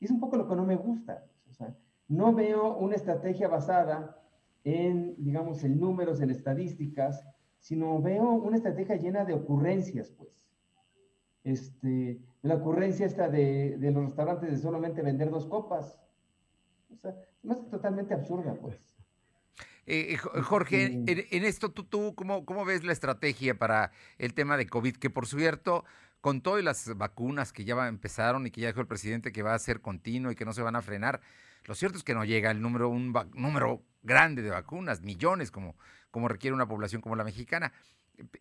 Y 0.00 0.06
es 0.06 0.10
un 0.10 0.18
poco 0.18 0.38
lo 0.38 0.48
que 0.48 0.56
no 0.56 0.64
me 0.64 0.76
gusta. 0.76 1.26
O 1.50 1.52
sea, 1.52 1.76
no 2.08 2.32
veo 2.32 2.78
una 2.78 2.94
estrategia 2.94 3.48
basada 3.48 4.18
en, 4.64 5.14
digamos, 5.22 5.62
en 5.62 5.78
números, 5.78 6.22
en 6.22 6.30
estadísticas, 6.30 7.22
sino 7.58 8.00
veo 8.00 8.30
una 8.30 8.56
estrategia 8.56 8.96
llena 8.96 9.26
de 9.26 9.34
ocurrencias, 9.34 10.10
pues. 10.10 10.47
Este, 11.48 12.20
la 12.42 12.56
ocurrencia 12.56 13.06
esta 13.06 13.28
de, 13.28 13.78
de 13.78 13.90
los 13.90 14.04
restaurantes 14.04 14.50
de 14.50 14.58
solamente 14.58 15.00
vender 15.00 15.30
dos 15.30 15.46
copas. 15.46 15.98
O 16.92 16.96
sea, 16.96 17.14
es 17.42 17.70
totalmente 17.70 18.12
absurda, 18.12 18.54
pues. 18.54 18.76
Eh, 19.86 20.12
eh, 20.12 20.16
Jorge, 20.18 20.84
en, 21.06 21.44
esto, 21.44 21.70
¿tú, 21.70 21.84
tú 21.84 22.14
cómo, 22.14 22.44
cómo, 22.44 22.66
ves 22.66 22.84
la 22.84 22.92
estrategia 22.92 23.58
para 23.58 23.92
el 24.18 24.34
tema 24.34 24.58
de 24.58 24.66
COVID? 24.66 24.96
Que 24.96 25.08
por 25.08 25.26
cierto, 25.26 25.86
con 26.20 26.42
todas 26.42 26.62
las 26.62 26.94
vacunas 26.98 27.54
que 27.54 27.64
ya 27.64 27.88
empezaron 27.88 28.46
y 28.46 28.50
que 28.50 28.60
ya 28.60 28.66
dijo 28.68 28.82
el 28.82 28.86
presidente 28.86 29.32
que 29.32 29.42
va 29.42 29.54
a 29.54 29.58
ser 29.58 29.80
continuo 29.80 30.30
y 30.30 30.34
que 30.34 30.44
no 30.44 30.52
se 30.52 30.60
van 30.60 30.76
a 30.76 30.82
frenar, 30.82 31.22
lo 31.64 31.74
cierto 31.74 31.96
es 31.96 32.04
que 32.04 32.12
no 32.12 32.26
llega 32.26 32.50
el 32.50 32.60
número, 32.60 32.90
un 32.90 33.14
número 33.32 33.82
grande 34.02 34.42
de 34.42 34.50
vacunas, 34.50 35.00
millones, 35.00 35.50
como, 35.50 35.74
como 36.10 36.28
requiere 36.28 36.54
una 36.54 36.68
población 36.68 37.00
como 37.00 37.16
la 37.16 37.24
mexicana. 37.24 37.72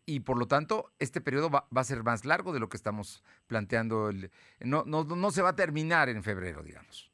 Y 0.06 0.22
por 0.22 0.38
lo 0.38 0.48
tanto, 0.48 0.92
este 1.00 1.22
periodo 1.22 1.50
va, 1.50 1.68
a 1.74 1.84
ser 1.84 2.04
más 2.04 2.26
largo 2.26 2.54
de 2.54 2.60
lo 2.60 2.70
que 2.70 2.78
estamos 2.78 3.24
planteando. 3.48 4.10
El, 4.10 4.32
no, 4.60 4.84
no, 4.86 5.04
no 5.04 5.32
se 5.32 5.42
va 5.42 5.50
a 5.50 5.56
terminar 5.56 6.10
en 6.10 6.24
febrero, 6.24 6.64
digamos. 6.64 7.12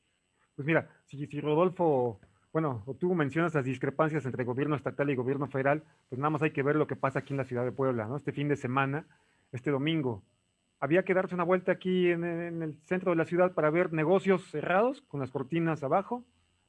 Pues 0.56 0.66
mira, 0.66 0.90
si, 1.06 1.26
Rodolfo 1.42 2.20
bueno, 2.54 2.84
tú 3.00 3.16
mencionas 3.16 3.56
las 3.56 3.66
discrepancias 3.66 4.26
entre 4.26 4.44
gobierno 4.44 4.76
estatal 4.76 5.10
y 5.10 5.16
gobierno 5.16 5.48
federal, 5.48 5.84
pues 6.10 6.20
nada 6.20 6.30
más 6.30 6.44
hay 6.44 6.52
que 6.52 6.62
ver 6.62 6.76
lo 6.76 6.86
que 6.86 6.96
pasa 6.96 7.20
aquí 7.20 7.34
en 7.34 7.38
la 7.38 7.46
ciudad 7.46 7.66
de 7.66 7.72
Puebla, 7.72 8.06
¿no? 8.06 8.16
Este 8.16 8.32
fin 8.32 8.48
de 8.48 8.56
semana, 8.56 9.08
este 9.52 9.72
domingo, 9.72 10.22
había 10.80 11.04
que 11.04 11.16
darse 11.16 11.34
una 11.34 11.46
vuelta 11.46 11.72
aquí 11.72 12.12
en, 12.12 12.24
el 12.24 12.78
centro 12.86 13.10
de 13.10 13.18
la 13.18 13.26
ciudad 13.26 13.54
para 13.54 13.72
ver 13.72 13.92
negocios 13.92 14.44
cerrados 14.52 15.02
con 15.08 15.20
las 15.20 15.32
cortinas 15.32 15.82
abajo, 15.82 16.24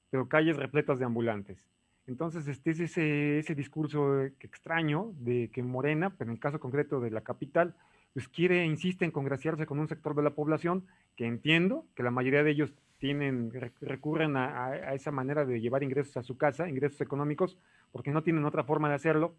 pero 0.08 0.26
calles 0.26 0.56
repletas 0.56 0.98
de 0.98 1.04
ambulantes. 1.04 1.68
Entonces, 2.06 2.46
este 2.48 2.70
es 2.70 2.80
ese, 2.80 3.38
ese 3.38 3.54
discurso 3.54 4.22
extraño 4.22 5.12
de 5.18 5.50
que 5.52 5.62
Morena, 5.62 6.10
pero 6.16 6.30
en 6.30 6.36
caso 6.36 6.60
concreto 6.60 7.00
de 7.00 7.10
la 7.10 7.22
capital, 7.22 7.74
pues 8.12 8.28
quiere, 8.28 8.64
insiste 8.64 9.04
en 9.04 9.10
congraciarse 9.10 9.66
con 9.66 9.78
un 9.78 9.88
sector 9.88 10.14
de 10.14 10.22
la 10.22 10.34
población 10.34 10.84
que 11.16 11.26
entiendo 11.26 11.86
que 11.94 12.02
la 12.02 12.10
mayoría 12.10 12.42
de 12.42 12.50
ellos 12.50 12.72
tienen, 12.98 13.52
recurren 13.80 14.36
a, 14.36 14.66
a, 14.66 14.94
esa 14.94 15.10
manera 15.10 15.44
de 15.44 15.60
llevar 15.60 15.82
ingresos 15.82 16.16
a 16.16 16.22
su 16.22 16.36
casa, 16.36 16.68
ingresos 16.68 17.00
económicos, 17.00 17.58
porque 17.92 18.12
no 18.12 18.22
tienen 18.22 18.44
otra 18.44 18.64
forma 18.64 18.88
de 18.88 18.94
hacerlo, 18.94 19.34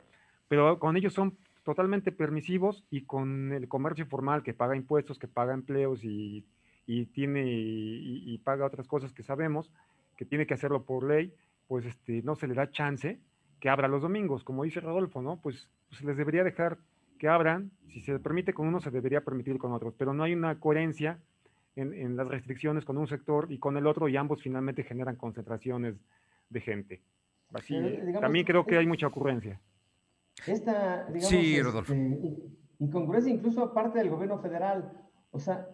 pero 0.48 0.80
con 0.80 0.98
ellos 0.98 1.14
son 1.14 1.38
totalmente 1.64 2.12
permisivos 2.12 2.86
y 2.92 3.02
con 3.02 3.52
el 3.52 3.68
comercio 3.68 4.06
formal 4.06 4.44
que 4.44 4.54
paga 4.54 4.76
impuestos, 4.76 5.18
que 5.18 5.28
paga 5.28 5.54
empleos 5.54 6.04
y, 6.04 6.46
tiene 7.14 7.44
y, 7.48 8.38
paga 8.44 8.68
otras 8.68 8.88
cosas 8.88 9.12
que 9.12 9.24
sabemos, 9.24 9.72
que 10.16 10.26
tiene 10.26 10.46
que 10.46 10.54
hacerlo 10.54 10.84
por 10.84 11.04
ley, 11.04 11.34
pues 11.68 11.86
este, 11.86 12.22
no 12.24 12.36
se 12.36 12.48
le 12.48 12.54
da 12.54 12.70
chance 12.72 13.20
que 13.60 13.70
abra 13.70 13.88
los 13.88 14.02
domingos, 14.02 14.44
como 14.44 14.64
dice 14.64 14.80
Rodolfo, 14.80 15.22
¿no? 15.22 15.42
Pues, 15.42 15.70
pues 15.88 16.00
se 16.00 16.06
les 16.06 16.18
debería 16.18 16.44
dejar 16.44 16.78
que 17.18 17.28
abran, 17.28 17.72
si 17.88 18.02
se 18.02 18.20
permite 18.20 18.54
con 18.54 18.68
uno, 18.68 18.80
se 18.80 18.92
debería 18.92 19.22
permitir 19.22 19.58
con 19.58 19.72
otros, 19.72 19.94
pero 19.98 20.14
no 20.14 20.24
hay 20.24 20.34
una 20.34 20.60
coherencia 20.60 21.20
en, 21.76 22.16
las 22.16 22.28
restricciones 22.28 22.86
con 22.86 22.98
un 22.98 23.08
sector 23.08 23.52
y 23.52 23.60
con 23.60 23.78
el 23.78 23.88
otro 23.88 24.08
y 24.08 24.16
ambos 24.18 24.42
finalmente 24.42 24.84
generan 24.84 25.16
concentraciones 25.16 25.96
de 26.50 26.62
gente. 26.62 27.02
Así, 27.54 27.76
también 28.20 28.46
creo 28.46 28.66
que 28.66 28.78
hay 28.78 28.88
mucha 28.88 29.08
ocurrencia. 29.08 29.60
Esta, 30.46 31.06
digamos, 31.06 31.90
este, 31.90 32.34
incongruencia 32.80 33.32
incluso 33.32 33.64
aparte 33.64 34.00
del 34.00 34.10
gobierno 34.10 34.40
federal. 34.40 34.92
O 35.32 35.40
sea, 35.40 35.68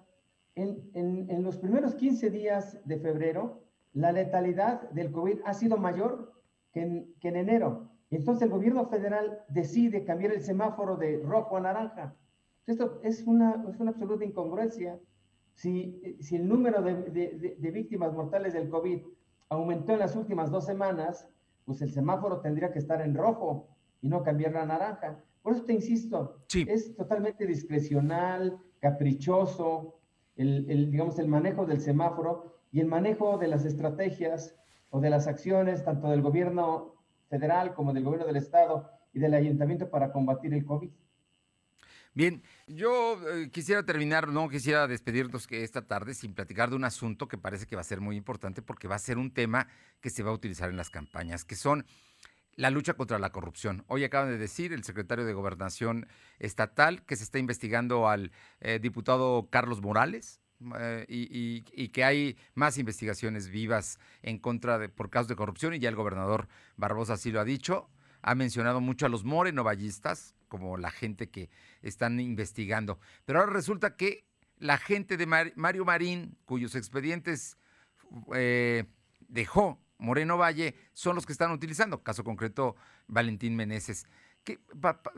en, 0.56 0.92
en, 0.94 1.44
los 1.44 1.58
primeros 1.58 1.96
15 1.96 2.30
días 2.30 2.80
de 2.86 3.00
febrero, 3.00 3.64
la 3.94 4.12
letalidad 4.12 4.89
del 4.92 5.12
COVID 5.12 5.39
ha 5.46 5.54
sido 5.54 5.78
mayor 5.78 6.34
que 6.72 6.82
en, 6.82 7.14
que 7.20 7.30
en 7.30 7.36
enero. 7.38 7.89
Entonces 8.10 8.44
el 8.44 8.50
gobierno 8.50 8.86
federal 8.88 9.39
decide 9.48 10.04
cambiar 10.04 10.34
el 10.34 10.42
semáforo 10.42 10.98
de 10.98 11.22
rojo 11.24 11.58
a 11.58 11.62
naranja. 11.62 12.16
Esto 12.68 13.00
es 13.04 13.26
una, 13.26 13.66
es 13.70 13.80
una 13.80 13.92
absoluta 13.92 14.26
incongruencia. 14.26 15.00
Si, 15.56 16.18
si 16.20 16.36
el 16.36 16.48
número 16.48 16.82
de, 16.82 16.96
de, 17.04 17.56
de, 17.58 17.72
víctimas 17.72 18.14
mortales 18.14 18.54
del 18.54 18.70
COVID 18.70 19.02
aumentó 19.50 19.94
en 19.94 20.00
las 20.00 20.16
últimas 20.16 20.50
dos 20.50 20.66
semanas, 20.66 21.28
pues 21.66 21.82
el 21.82 21.92
semáforo 21.92 22.39
tendría 22.39 22.72
que 22.72 22.80
estar 22.80 23.02
en 23.02 23.16
rojo 23.16 23.68
y 24.02 24.08
no 24.08 24.24
cambiar 24.24 24.54
la 24.54 24.66
naranja. 24.66 25.20
Por 25.42 25.54
eso 25.54 25.64
te 25.64 25.74
insisto, 25.74 26.38
es 26.54 26.96
totalmente 26.96 27.46
discrecional, 27.46 28.60
caprichoso, 28.80 30.00
el, 30.36 30.92
digamos, 30.92 31.20
el 31.20 31.28
manejo 31.28 31.66
del 31.66 31.82
semáforo 31.82 32.61
y 32.72 32.80
el 32.80 32.88
manejo 32.88 33.38
de 33.38 33.47
las 33.47 33.65
estrategias 33.65 34.55
o 34.89 34.99
de 35.01 35.09
las 35.09 35.28
acciones, 35.28 35.84
tanto 35.84 36.09
del 36.09 36.22
gobierno 36.22 36.95
federal 37.30 37.74
como 37.74 37.93
del 37.93 38.03
gobierno 38.03 38.28
del 38.28 38.38
estado 38.38 38.89
y 39.13 39.19
del 39.19 39.34
ayuntamiento 39.34 39.89
para 39.89 40.11
combatir 40.11 40.53
el 40.53 40.65
COVID. 40.65 40.91
Bien, 42.13 42.43
yo 42.67 43.17
eh, 43.30 43.49
quisiera 43.51 43.84
terminar, 43.84 44.28
no 44.28 44.49
quisiera 44.49 44.86
despedirnos 44.86 45.47
que 45.47 45.63
esta 45.63 45.88
tarde 45.88 46.13
sin 46.13 46.34
platicar 46.34 46.69
de 46.69 46.76
un 46.76 46.84
asunto 46.84 47.30
que 47.30 47.38
parece 47.38 47.65
que 47.65 47.76
va 47.76 47.82
a 47.82 47.86
ser 47.86 48.01
muy 48.01 48.17
importante 48.17 48.61
porque 48.61 48.89
va 48.89 48.95
a 48.95 48.99
ser 48.99 49.17
un 49.17 49.32
tema 49.32 49.67
que 50.01 50.09
se 50.09 50.22
va 50.22 50.32
a 50.32 50.34
utilizar 50.34 50.69
en 50.69 50.76
las 50.76 50.89
campañas, 50.89 51.45
que 51.45 51.55
son 51.55 51.86
la 52.55 52.69
lucha 52.69 52.95
contra 52.95 53.17
la 53.17 53.32
corrupción. 53.32 53.86
Hoy 53.88 54.03
acaban 54.03 54.28
de 54.28 54.38
decir 54.38 54.74
el 54.74 54.84
secretario 54.84 55.24
de 55.24 55.32
Gobernación 55.32 56.05
Estatal 56.38 57.03
que 57.05 57.15
se 57.15 57.24
está 57.24 57.39
investigando 57.39 58.09
al 58.09 58.34
eh, 58.59 58.80
diputado 58.80 59.47
Carlos 59.49 59.82
Morales 59.82 60.41
eh, 60.80 61.05
y, 61.07 61.89
que 61.89 62.03
hay 62.03 62.38
más 62.53 62.78
investigaciones 62.78 63.49
vivas 63.49 63.99
en 64.22 64.38
contra 64.38 64.88
por 64.89 65.09
casos 65.09 65.28
de 65.28 65.36
corrupción 65.36 65.74
y 65.74 65.80
ya 65.80 65.89
el 65.89 65.95
gobernador 65.95 66.47
Barbosa 66.78 67.14
así 67.14 67.32
lo 67.32 67.39
ha 67.39 67.45
dicho. 67.45 67.89
Ha 68.22 68.36
mencionado 68.36 68.82
mucho 68.82 69.05
a 69.05 69.09
los 69.09 69.24
morenovallistas 69.24 70.36
como 70.47 70.78
la 70.78 70.91
gente 70.91 71.30
que 71.30 71.49
están 71.82 72.20
investigando. 72.20 72.99
Pero 73.26 73.39
ahora 73.39 73.53
resulta 73.53 73.95
que 73.95 74.26
la 74.57 74.78
gente 74.78 75.18
de 75.18 75.26
Mario 75.26 75.86
Marín, 75.86 76.38
cuyos 76.45 76.76
expedientes 76.76 77.57
eh, 78.34 78.86
dejó 79.28 79.82
Moreno 79.97 80.38
Valle 80.38 80.76
son 80.93 81.16
los 81.16 81.26
que 81.26 81.32
están 81.32 81.51
utilizando. 81.51 82.03
Caso 82.03 82.24
concreto, 82.24 82.76
Valentín 83.07 83.55
Meneses. 83.55 84.05
¿Qué, 84.44 84.60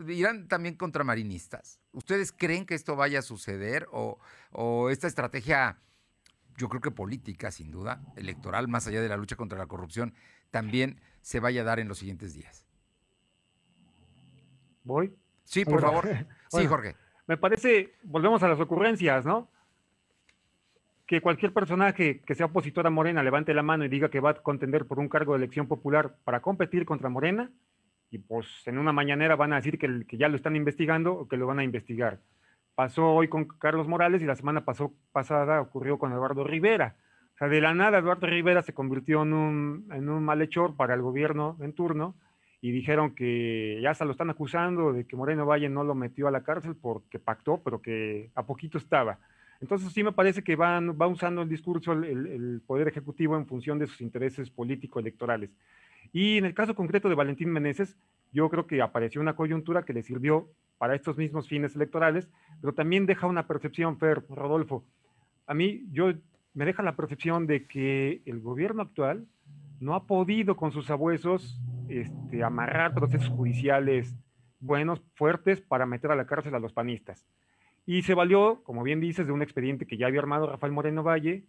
¿Irán 0.07 0.47
también 0.47 0.75
contra 0.75 1.03
marinistas? 1.03 1.79
¿Ustedes 1.91 2.31
creen 2.31 2.65
que 2.65 2.75
esto 2.75 2.95
vaya 2.95 3.19
a 3.19 3.21
suceder 3.21 3.87
o, 3.91 4.19
esta 4.89 5.07
estrategia, 5.07 5.77
yo 6.57 6.67
creo 6.69 6.81
que 6.81 6.91
política, 6.91 7.51
sin 7.51 7.71
duda, 7.71 8.01
electoral, 8.15 8.67
más 8.67 8.87
allá 8.87 9.01
de 9.01 9.09
la 9.09 9.17
lucha 9.17 9.35
contra 9.35 9.57
la 9.57 9.67
corrupción, 9.67 10.13
también 10.51 10.99
se 11.21 11.39
vaya 11.39 11.61
a 11.61 11.63
dar 11.63 11.79
en 11.79 11.87
los 11.87 11.99
siguientes 11.99 12.33
días? 12.33 12.65
¿Voy? 14.83 15.15
Sí, 15.45 15.63
por 15.63 15.81
favor. 15.81 16.05
sí, 16.49 16.65
Jorge. 16.65 16.95
Me 17.25 17.37
parece, 17.37 17.95
volvemos 18.03 18.43
a 18.43 18.49
las 18.49 18.59
ocurrencias, 18.59 19.25
¿no? 19.25 19.49
que 21.05 21.21
cualquier 21.21 21.53
personaje 21.53 22.21
que 22.21 22.35
sea 22.35 22.47
opositor 22.47 22.87
a 22.87 22.89
Morena 22.89 23.23
levante 23.23 23.53
la 23.53 23.61
mano 23.61 23.85
y 23.85 23.89
diga 23.89 24.09
que 24.09 24.19
va 24.19 24.31
a 24.31 24.33
contender 24.35 24.85
por 24.85 24.99
un 24.99 25.09
cargo 25.09 25.33
de 25.33 25.39
elección 25.39 25.67
popular 25.67 26.15
para 26.23 26.41
competir 26.41 26.85
contra 26.85 27.09
Morena, 27.09 27.51
y 28.13 28.19
pues 28.19 28.45
en 28.67 28.77
una 28.77 28.93
mañanera 28.93 29.35
van 29.35 29.53
a 29.53 29.55
decir 29.55 29.79
que, 29.79 30.05
ya 30.15 30.29
lo 30.29 30.35
están 30.35 30.55
investigando 30.55 31.13
o 31.13 31.27
que 31.27 31.35
lo 31.35 31.47
van 31.47 31.57
a 31.57 31.63
investigar. 31.63 32.19
Pasó 32.75 33.11
hoy 33.11 33.27
con 33.27 33.45
Carlos 33.45 33.87
Morales 33.87 34.21
y 34.21 34.25
la 34.25 34.35
semana 34.35 34.63
pasada 35.11 35.59
ocurrió 35.61 35.97
con 35.97 36.11
Eduardo 36.11 36.43
Rivera. 36.43 36.95
O 37.33 37.37
sea, 37.39 37.47
de 37.47 37.59
la 37.59 37.73
nada 37.73 37.97
Eduardo 37.97 38.27
Rivera 38.27 38.61
se 38.61 38.75
convirtió 38.75 39.23
en 39.23 39.33
un, 39.33 39.89
en 39.91 40.09
un 40.09 40.23
malhechor 40.23 40.75
para 40.75 40.93
el 40.93 41.01
gobierno 41.01 41.57
en 41.59 41.73
turno 41.73 42.13
y 42.61 42.69
dijeron 42.69 43.15
que 43.15 43.79
ya 43.81 43.95
se 43.95 44.05
lo 44.05 44.11
están 44.11 44.29
acusando 44.29 44.93
de 44.93 45.07
que 45.07 45.15
Moreno 45.15 45.47
Valle 45.47 45.69
no 45.69 45.83
lo 45.83 45.95
metió 45.95 46.27
a 46.27 46.31
la 46.31 46.43
cárcel 46.43 46.75
porque 46.79 47.17
pactó, 47.17 47.61
pero 47.63 47.81
que 47.81 48.29
a 48.35 48.45
poquito 48.45 48.77
estaba. 48.77 49.17
Entonces 49.59 49.91
sí 49.91 50.03
me 50.03 50.11
parece 50.11 50.43
que 50.43 50.55
van, 50.55 50.99
va 51.01 51.07
usando 51.07 51.41
el 51.41 51.49
discurso 51.49 51.93
el, 51.93 52.27
el 52.27 52.61
Poder 52.67 52.87
Ejecutivo 52.87 53.35
en 53.37 53.47
función 53.47 53.79
de 53.79 53.87
sus 53.87 54.01
intereses 54.01 54.51
político-electorales. 54.51 55.49
Y 56.11 56.37
en 56.37 56.45
el 56.45 56.53
caso 56.53 56.75
concreto 56.75 57.09
de 57.09 57.15
Valentín 57.15 57.51
Meneses, 57.51 57.97
yo 58.31 58.49
creo 58.49 58.67
que 58.67 58.81
apareció 58.81 59.21
una 59.21 59.35
coyuntura 59.35 59.83
que 59.83 59.93
le 59.93 60.03
sirvió 60.03 60.49
para 60.77 60.95
estos 60.95 61.17
mismos 61.17 61.47
fines 61.47 61.75
electorales, 61.75 62.29
pero 62.59 62.73
también 62.73 63.05
deja 63.05 63.27
una 63.27 63.47
percepción, 63.47 63.97
Fer, 63.97 64.23
Rodolfo. 64.29 64.83
A 65.45 65.53
mí, 65.53 65.85
yo 65.91 66.11
me 66.53 66.65
deja 66.65 66.83
la 66.83 66.95
percepción 66.95 67.47
de 67.47 67.67
que 67.67 68.21
el 68.25 68.39
gobierno 68.41 68.81
actual 68.81 69.27
no 69.79 69.95
ha 69.95 70.05
podido 70.07 70.55
con 70.55 70.71
sus 70.71 70.89
abuesos 70.89 71.61
este, 71.89 72.43
amarrar 72.43 72.93
procesos 72.93 73.29
judiciales 73.29 74.15
buenos, 74.59 75.01
fuertes, 75.15 75.61
para 75.61 75.85
meter 75.85 76.11
a 76.11 76.15
la 76.15 76.25
cárcel 76.25 76.55
a 76.55 76.59
los 76.59 76.73
panistas. 76.73 77.25
Y 77.85 78.03
se 78.03 78.13
valió, 78.13 78.63
como 78.63 78.81
bien 78.83 79.01
dices, 79.01 79.27
de 79.27 79.33
un 79.33 79.41
expediente 79.41 79.85
que 79.85 79.97
ya 79.97 80.07
había 80.07 80.21
armado 80.21 80.47
Rafael 80.47 80.71
Moreno 80.71 81.03
Valle, 81.03 81.43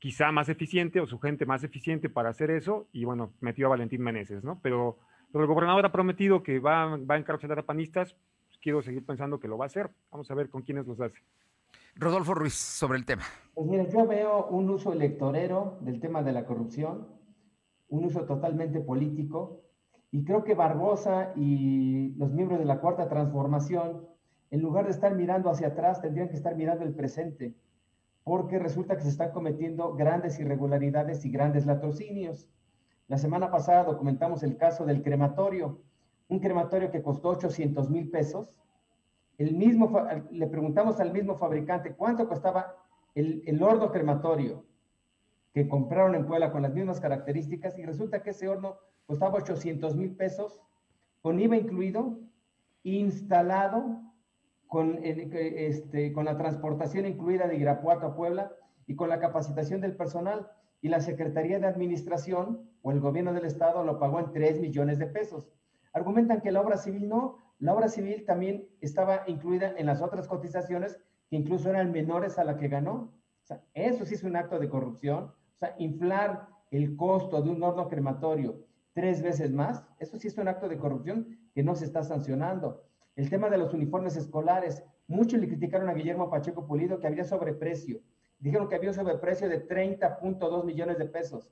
quizá 0.00 0.32
más 0.32 0.48
eficiente 0.48 0.98
o 0.98 1.06
su 1.06 1.20
gente 1.20 1.46
más 1.46 1.62
eficiente 1.62 2.08
para 2.08 2.30
hacer 2.30 2.50
eso, 2.50 2.88
y 2.92 3.04
bueno, 3.04 3.32
metió 3.40 3.66
a 3.66 3.70
Valentín 3.70 4.02
Meneses, 4.02 4.42
¿no? 4.42 4.58
Pero, 4.62 4.98
pero 5.30 5.44
el 5.44 5.48
gobernador 5.48 5.84
ha 5.84 5.92
prometido 5.92 6.42
que 6.42 6.58
va, 6.58 6.96
va 6.96 7.14
a 7.14 7.18
encarcelar 7.18 7.58
a 7.58 7.66
panistas, 7.66 8.16
pues 8.48 8.58
quiero 8.60 8.82
seguir 8.82 9.04
pensando 9.04 9.38
que 9.38 9.46
lo 9.46 9.58
va 9.58 9.66
a 9.66 9.66
hacer. 9.66 9.90
Vamos 10.10 10.28
a 10.30 10.34
ver 10.34 10.48
con 10.48 10.62
quiénes 10.62 10.86
los 10.86 11.00
hace. 11.00 11.18
Rodolfo 11.96 12.34
Ruiz, 12.34 12.54
sobre 12.54 12.98
el 12.98 13.04
tema. 13.04 13.24
Pues 13.54 13.68
mira, 13.68 13.84
yo 13.88 14.06
veo 14.06 14.46
un 14.46 14.70
uso 14.70 14.92
electorero 14.92 15.78
del 15.82 16.00
tema 16.00 16.22
de 16.22 16.32
la 16.32 16.46
corrupción, 16.46 17.06
un 17.90 18.04
uso 18.06 18.24
totalmente 18.24 18.80
político, 18.80 19.60
y 20.10 20.24
creo 20.24 20.44
que 20.44 20.54
Barbosa 20.54 21.32
y 21.36 22.14
los 22.16 22.32
miembros 22.32 22.58
de 22.58 22.64
la 22.64 22.80
Cuarta 22.80 23.06
Transformación, 23.06 24.06
en 24.50 24.62
lugar 24.62 24.86
de 24.86 24.92
estar 24.92 25.14
mirando 25.14 25.50
hacia 25.50 25.68
atrás, 25.68 26.00
tendrían 26.00 26.30
que 26.30 26.36
estar 26.36 26.56
mirando 26.56 26.84
el 26.84 26.94
presente, 26.94 27.54
porque 28.24 28.58
resulta 28.58 28.96
que 28.96 29.02
se 29.02 29.08
están 29.08 29.32
cometiendo 29.32 29.94
grandes 29.94 30.38
irregularidades 30.38 31.24
y 31.24 31.30
grandes 31.30 31.66
latrocinios. 31.66 32.48
La 33.08 33.18
semana 33.18 33.50
pasada 33.50 33.84
documentamos 33.84 34.42
el 34.42 34.56
caso 34.56 34.84
del 34.84 35.02
crematorio, 35.02 35.80
un 36.28 36.38
crematorio 36.38 36.90
que 36.90 37.02
costó 37.02 37.30
800 37.30 37.90
mil 37.90 38.10
pesos. 38.10 38.54
El 39.38 39.54
mismo, 39.54 39.90
le 40.30 40.46
preguntamos 40.46 41.00
al 41.00 41.12
mismo 41.12 41.34
fabricante 41.34 41.94
cuánto 41.94 42.28
costaba 42.28 42.76
el, 43.14 43.42
el 43.46 43.62
horno 43.62 43.90
crematorio 43.90 44.64
que 45.52 45.68
compraron 45.68 46.14
en 46.14 46.26
Puebla 46.26 46.52
con 46.52 46.62
las 46.62 46.74
mismas 46.74 47.00
características 47.00 47.76
y 47.78 47.84
resulta 47.84 48.22
que 48.22 48.30
ese 48.30 48.48
horno 48.48 48.76
costaba 49.06 49.38
800 49.38 49.96
mil 49.96 50.14
pesos 50.14 50.62
con 51.22 51.40
IVA 51.40 51.56
incluido, 51.56 52.18
instalado 52.84 54.09
con, 54.70 55.00
este, 55.02 56.12
con 56.12 56.26
la 56.26 56.38
transportación 56.38 57.04
incluida 57.04 57.48
de 57.48 57.56
Irapuato 57.56 58.06
a 58.06 58.14
Puebla 58.14 58.52
y 58.86 58.94
con 58.94 59.08
la 59.08 59.18
capacitación 59.18 59.80
del 59.80 59.96
personal. 59.96 60.48
Y 60.80 60.90
la 60.90 61.00
Secretaría 61.00 61.58
de 61.58 61.66
Administración 61.66 62.70
o 62.82 62.92
el 62.92 63.00
gobierno 63.00 63.32
del 63.34 63.46
Estado 63.46 63.82
lo 63.82 63.98
pagó 63.98 64.20
en 64.20 64.30
3 64.30 64.60
millones 64.60 65.00
de 65.00 65.08
pesos. 65.08 65.50
Argumentan 65.92 66.40
que 66.40 66.52
la 66.52 66.60
obra 66.60 66.76
civil 66.76 67.08
no, 67.08 67.38
la 67.58 67.74
obra 67.74 67.88
civil 67.88 68.24
también 68.24 68.68
estaba 68.80 69.24
incluida 69.26 69.74
en 69.76 69.86
las 69.86 70.00
otras 70.00 70.28
cotizaciones 70.28 71.00
que 71.28 71.36
incluso 71.36 71.68
eran 71.68 71.90
menores 71.90 72.38
a 72.38 72.44
la 72.44 72.56
que 72.56 72.68
ganó. 72.68 73.12
O 73.42 73.46
sea, 73.46 73.64
eso 73.74 74.06
sí 74.06 74.14
es 74.14 74.22
un 74.22 74.36
acto 74.36 74.60
de 74.60 74.68
corrupción. 74.68 75.24
O 75.24 75.58
sea, 75.58 75.74
inflar 75.78 76.46
el 76.70 76.94
costo 76.94 77.42
de 77.42 77.50
un 77.50 77.60
horno 77.60 77.88
crematorio 77.88 78.64
tres 78.92 79.20
veces 79.20 79.52
más, 79.52 79.84
eso 79.98 80.16
sí 80.16 80.28
es 80.28 80.38
un 80.38 80.46
acto 80.46 80.68
de 80.68 80.78
corrupción 80.78 81.38
que 81.54 81.64
no 81.64 81.74
se 81.74 81.86
está 81.86 82.04
sancionando. 82.04 82.84
El 83.16 83.28
tema 83.28 83.50
de 83.50 83.58
los 83.58 83.74
uniformes 83.74 84.16
escolares, 84.16 84.84
muchos 85.08 85.40
le 85.40 85.48
criticaron 85.48 85.88
a 85.88 85.94
Guillermo 85.94 86.30
Pacheco 86.30 86.66
Pulido 86.66 87.00
que 87.00 87.06
había 87.06 87.24
sobreprecio. 87.24 88.00
Dijeron 88.38 88.68
que 88.68 88.76
había 88.76 88.90
un 88.90 88.94
sobreprecio 88.94 89.48
de 89.48 89.66
30.2 89.66 90.64
millones 90.64 90.98
de 90.98 91.06
pesos. 91.06 91.50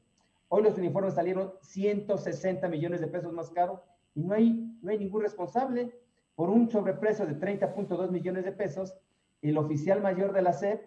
Hoy 0.48 0.62
los 0.62 0.78
uniformes 0.78 1.14
salieron 1.14 1.52
160 1.60 2.68
millones 2.68 3.00
de 3.00 3.08
pesos 3.08 3.32
más 3.32 3.50
caro 3.50 3.84
y 4.14 4.22
no 4.22 4.34
hay, 4.34 4.78
no 4.80 4.90
hay 4.90 4.98
ningún 4.98 5.22
responsable. 5.22 5.92
Por 6.34 6.48
un 6.48 6.70
sobreprecio 6.70 7.26
de 7.26 7.38
30.2 7.38 8.10
millones 8.10 8.44
de 8.44 8.52
pesos, 8.52 8.94
el 9.42 9.58
oficial 9.58 10.00
mayor 10.00 10.32
de 10.32 10.42
la 10.42 10.52
SEP, 10.52 10.86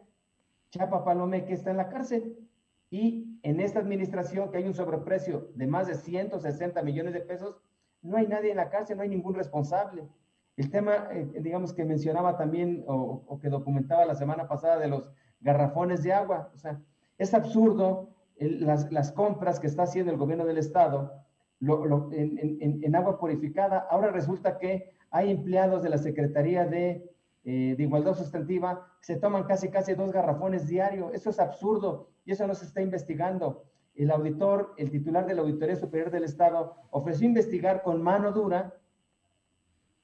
Chapa 0.72 1.04
Palomé, 1.04 1.46
que 1.46 1.54
está 1.54 1.72
en 1.72 1.78
la 1.78 1.90
cárcel. 1.90 2.38
Y 2.90 3.40
en 3.44 3.60
esta 3.60 3.80
administración, 3.80 4.50
que 4.50 4.58
hay 4.58 4.66
un 4.66 4.74
sobreprecio 4.74 5.50
de 5.56 5.68
más 5.68 5.88
de 5.88 5.96
160 5.96 6.82
millones 6.82 7.14
de 7.14 7.22
pesos, 7.22 7.62
no 8.02 8.18
hay 8.18 8.28
nadie 8.28 8.52
en 8.52 8.58
la 8.58 8.70
cárcel, 8.70 8.98
no 8.98 9.04
hay 9.04 9.10
ningún 9.10 9.36
responsable. 9.36 10.08
El 10.58 10.70
tema, 10.70 11.08
eh, 11.12 11.28
digamos, 11.40 11.74
que 11.74 11.86
mencionaba 11.86 12.38
también 12.38 12.84
o, 12.88 13.40
que 13.42 13.50
documentaba 13.50 14.06
la 14.06 14.16
semana 14.16 14.48
pasada 14.48 14.78
de 14.80 14.88
los 14.88 15.12
garrafones 15.40 16.04
de 16.04 16.14
agua. 16.14 16.52
O 16.54 16.58
sea, 16.58 16.80
es 17.18 17.34
absurdo 17.34 18.10
las, 18.38 18.92
las, 18.92 19.12
compras 19.12 19.60
que 19.60 19.68
está 19.68 19.84
haciendo 19.84 20.12
el 20.12 20.18
gobierno 20.18 20.46
del 20.46 20.58
Estado 20.58 21.22
en, 21.62 22.96
agua 22.96 23.20
purificada. 23.20 23.88
Ahora 23.90 24.12
resulta 24.12 24.58
que 24.58 24.92
hay 25.12 25.32
empleados 25.32 25.84
de 25.84 25.90
la 25.90 25.98
Secretaría 25.98 26.66
de, 26.66 27.10
eh, 27.44 27.76
Igualdad 27.78 28.16
Sustantiva 28.16 28.88
que 29.00 29.14
se 29.14 29.20
toman 29.20 29.44
casi, 29.44 29.70
casi 29.70 29.94
dos 29.94 30.12
garrafones 30.12 30.68
diario. 30.68 31.12
Eso 31.12 31.30
es 31.30 31.40
absurdo 31.40 32.10
y 32.26 32.32
eso 32.32 32.48
no 32.48 32.56
se 32.56 32.66
está 32.66 32.82
investigando. 32.82 33.64
El 33.94 34.12
auditor, 34.12 34.74
el 34.78 34.90
titular 34.90 35.26
de 35.26 35.36
la 35.36 35.42
Auditoría 35.42 35.76
Superior 35.76 36.12
del 36.12 36.24
Estado, 36.24 36.76
ofreció 36.92 37.28
investigar 37.28 37.82
con 37.84 38.02
mano 38.02 38.32
dura 38.32 38.74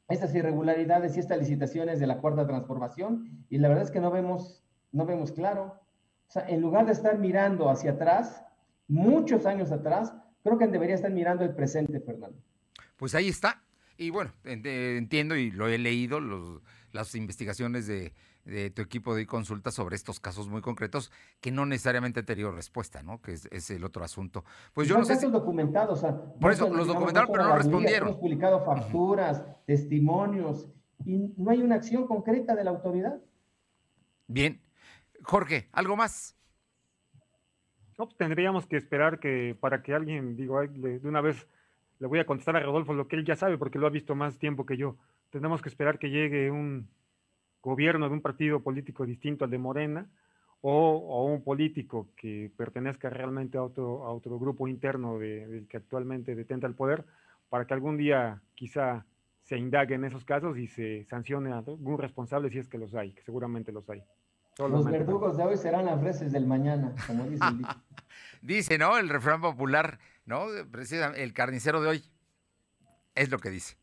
estas 0.09 0.33
irregularidades 0.33 1.17
y 1.17 1.19
estas 1.19 1.39
licitaciones 1.39 1.99
de 1.99 2.07
la 2.07 2.17
cuarta 2.17 2.47
transformación 2.47 3.45
y 3.49 3.57
la 3.57 3.67
verdad 3.67 3.83
es 3.83 3.91
que 3.91 3.99
no 3.99 4.11
vemos, 4.11 4.63
no 4.91 5.05
vemos 5.05 5.31
claro. 5.31 5.79
O 6.27 6.31
sea, 6.31 6.47
en 6.47 6.61
lugar 6.61 6.85
de 6.85 6.93
estar 6.93 7.17
mirando 7.17 7.69
hacia 7.69 7.91
atrás, 7.91 8.43
muchos 8.87 9.45
años 9.45 9.71
atrás, 9.71 10.13
creo 10.43 10.57
que 10.57 10.67
debería 10.67 10.95
estar 10.95 11.11
mirando 11.11 11.43
el 11.43 11.53
presente, 11.53 11.99
Fernando. 11.99 12.37
Pues 12.95 13.15
ahí 13.15 13.27
está. 13.27 13.63
Y 13.97 14.09
bueno, 14.09 14.31
entiendo 14.43 15.35
y 15.35 15.51
lo 15.51 15.67
he 15.67 15.77
leído, 15.77 16.19
los, 16.19 16.61
las 16.91 17.15
investigaciones 17.15 17.87
de, 17.87 18.13
de 18.47 18.69
tu 18.69 18.81
equipo 18.81 19.13
de 19.13 19.25
consulta 19.27 19.71
sobre 19.71 19.95
estos 19.95 20.19
casos 20.19 20.47
muy 20.47 20.61
concretos 20.61 21.11
que 21.41 21.51
no 21.51 21.65
necesariamente 21.65 22.21
han 22.21 22.25
tenido 22.25 22.51
respuesta, 22.51 23.03
¿no? 23.03 23.21
Que 23.21 23.33
es, 23.33 23.69
el 23.69 23.83
otro 23.83 24.03
asunto. 24.03 24.45
Pues 24.73 24.87
yo 24.87 24.97
no 24.97 25.05
sé 25.05 25.17
si... 25.17 25.27
documentados, 25.27 25.99
o 25.99 26.01
sea, 26.01 26.15
por 26.15 26.51
eso 26.51 26.69
los 26.73 26.87
documentaron, 26.87 27.29
pero 27.31 27.43
no 27.43 27.55
respondieron. 27.55 28.09
Hemos 28.09 28.21
publicado 28.21 28.63
facturas, 28.65 29.43
testimonios 29.65 30.69
y 31.05 31.33
no 31.37 31.51
hay 31.51 31.61
una 31.61 31.75
acción 31.75 32.07
concreta 32.07 32.55
de 32.55 32.63
la 32.63 32.71
autoridad. 32.71 33.19
Bien, 34.27 34.61
Jorge, 35.23 35.67
algo 35.73 35.95
más. 35.95 36.35
No, 37.97 38.05
pues 38.05 38.17
tendríamos 38.17 38.65
que 38.65 38.77
esperar 38.77 39.19
que 39.19 39.57
para 39.59 39.81
que 39.83 39.93
alguien, 39.93 40.35
digo, 40.35 40.61
de 40.61 41.01
una 41.03 41.19
vez 41.19 41.47
le 41.99 42.07
voy 42.07 42.19
a 42.19 42.25
contestar 42.25 42.55
a 42.55 42.59
Rodolfo 42.59 42.93
lo 42.93 43.07
que 43.07 43.15
él 43.15 43.25
ya 43.25 43.35
sabe 43.35 43.57
porque 43.57 43.79
lo 43.79 43.87
ha 43.87 43.89
visto 43.89 44.15
más 44.15 44.37
tiempo 44.37 44.65
que 44.65 44.77
yo. 44.77 44.97
Tenemos 45.31 45.61
que 45.61 45.69
esperar 45.69 45.99
que 45.99 46.09
llegue 46.09 46.51
un 46.51 46.87
gobierno 47.67 48.07
de 48.07 48.13
un 48.13 48.21
partido 48.21 48.61
político 48.61 49.05
distinto 49.05 49.43
al 49.43 49.51
de 49.51 49.57
Morena 49.57 50.07
o, 50.61 51.25
un 51.25 51.43
político 51.43 52.07
que 52.15 52.49
pertenezca 52.55 53.09
realmente 53.09 53.57
a 53.57 53.63
otro, 53.63 54.05
a 54.05 54.11
otro 54.11 54.39
grupo 54.39 54.67
interno 54.67 55.19
del 55.19 55.67
que 55.67 55.77
actualmente 55.77 56.33
detenta 56.33 56.65
el 56.65 56.73
poder, 56.73 57.05
para 57.49 57.65
que 57.65 57.73
algún 57.73 57.97
día 57.97 58.41
quizá 58.55 59.05
se 59.43 59.57
indague 59.57 59.95
en 59.95 60.05
esos 60.05 60.25
casos 60.25 60.57
y 60.57 60.67
se 60.67 61.05
sancione 61.05 61.51
a 61.51 61.59
algún 61.59 61.97
responsable 61.97 62.49
si 62.49 62.57
es 62.57 62.67
que 62.67 62.77
los 62.77 62.95
hay, 62.95 63.11
que 63.11 63.21
seguramente 63.21 63.71
los 63.71 63.89
hay. 63.89 64.01
los 64.57 64.85
verdugos 64.85 65.37
de 65.37 65.43
hoy 65.43 65.57
serán 65.57 65.85
las 65.85 66.01
reces 66.01 66.31
del 66.31 66.47
mañana, 66.47 66.95
como 67.05 67.25
dice 67.25 67.45
el 67.45 67.65
Dice, 68.41 68.77
¿no? 68.77 68.97
El 68.97 69.09
refrán 69.09 69.41
popular, 69.41 69.99
¿no? 70.25 70.47
Precisamente, 70.71 71.21
el 71.23 71.33
carnicero 71.33 71.81
de 71.81 71.89
hoy. 71.89 72.03
Es 73.13 73.29
lo 73.29 73.39
que 73.39 73.49
dice. 73.49 73.75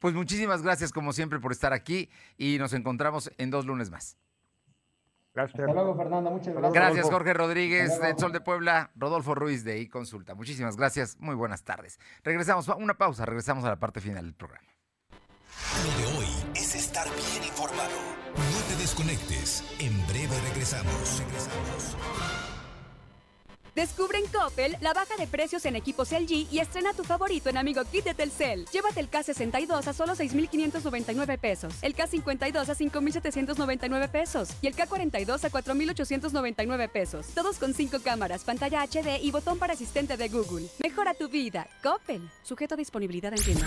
Pues 0.00 0.14
muchísimas 0.14 0.62
gracias 0.62 0.92
como 0.92 1.12
siempre 1.12 1.38
por 1.38 1.52
estar 1.52 1.72
aquí 1.72 2.10
y 2.36 2.58
nos 2.58 2.72
encontramos 2.72 3.30
en 3.38 3.50
dos 3.50 3.66
lunes 3.66 3.90
más. 3.90 4.16
Gracias. 5.32 5.60
Hasta 5.60 5.72
luego, 5.72 5.96
Fernando. 5.96 6.30
Muchas 6.30 6.54
gracias. 6.54 6.72
Gracias, 6.72 7.10
Jorge 7.10 7.34
Rodríguez, 7.34 8.00
de 8.00 8.18
Sol 8.18 8.32
de 8.32 8.40
Puebla, 8.40 8.90
Rodolfo 8.96 9.34
Ruiz 9.34 9.62
de 9.62 9.78
iConsulta. 9.78 10.34
Muchísimas 10.34 10.76
gracias. 10.76 11.16
Muy 11.20 11.36
buenas 11.36 11.62
tardes. 11.62 12.00
Regresamos, 12.24 12.66
una 12.68 12.94
pausa, 12.94 13.24
regresamos 13.26 13.64
a 13.64 13.68
la 13.68 13.76
parte 13.78 14.00
final 14.00 14.24
del 14.24 14.34
programa. 14.34 14.66
Lo 15.84 16.02
de 16.02 16.18
hoy 16.18 16.26
es 16.56 16.74
estar 16.74 17.06
bien 17.06 17.44
informado. 17.44 17.90
No 18.34 18.74
te 18.74 18.76
desconectes. 18.80 19.64
En 19.78 20.04
breve 20.06 20.36
regresamos. 20.48 21.20
Regresamos. 21.20 22.39
Descubre 23.80 24.18
en 24.18 24.26
Coppel 24.26 24.76
la 24.82 24.92
baja 24.92 25.16
de 25.16 25.26
precios 25.26 25.64
en 25.64 25.74
equipos 25.74 26.12
LG 26.12 26.52
y 26.52 26.58
estrena 26.58 26.92
tu 26.92 27.02
favorito 27.02 27.48
en 27.48 27.56
Amigo 27.56 27.82
Kit 27.90 28.04
de 28.04 28.12
Telcel. 28.12 28.66
Llévate 28.66 29.00
el 29.00 29.10
K62 29.10 29.86
a 29.86 29.94
solo 29.94 30.14
6,599 30.14 31.38
pesos, 31.38 31.72
el 31.80 31.96
K52 31.96 32.68
a 32.68 32.74
5,799 32.74 34.08
pesos 34.08 34.50
y 34.60 34.66
el 34.66 34.76
K42 34.76 35.44
a 35.44 35.48
4,899 35.48 36.88
pesos. 36.88 37.28
Todos 37.28 37.58
con 37.58 37.72
5 37.72 38.00
cámaras, 38.04 38.44
pantalla 38.44 38.82
HD 38.82 39.18
y 39.22 39.30
botón 39.30 39.58
para 39.58 39.72
asistente 39.72 40.18
de 40.18 40.28
Google. 40.28 40.66
Mejora 40.82 41.14
tu 41.14 41.30
vida. 41.30 41.66
Coppel. 41.82 42.20
Sujeto 42.42 42.74
a 42.74 42.76
disponibilidad 42.76 43.32
en 43.32 43.42
tienda. 43.42 43.66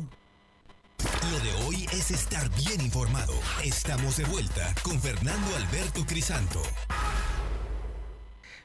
Lo 1.31 1.39
de 1.39 1.65
hoy 1.65 1.85
es 1.91 2.11
estar 2.11 2.49
bien 2.55 2.81
informado. 2.81 3.33
Estamos 3.63 4.17
de 4.17 4.25
vuelta 4.25 4.73
con 4.83 4.99
Fernando 4.99 5.55
Alberto 5.55 6.05
Crisanto. 6.05 6.61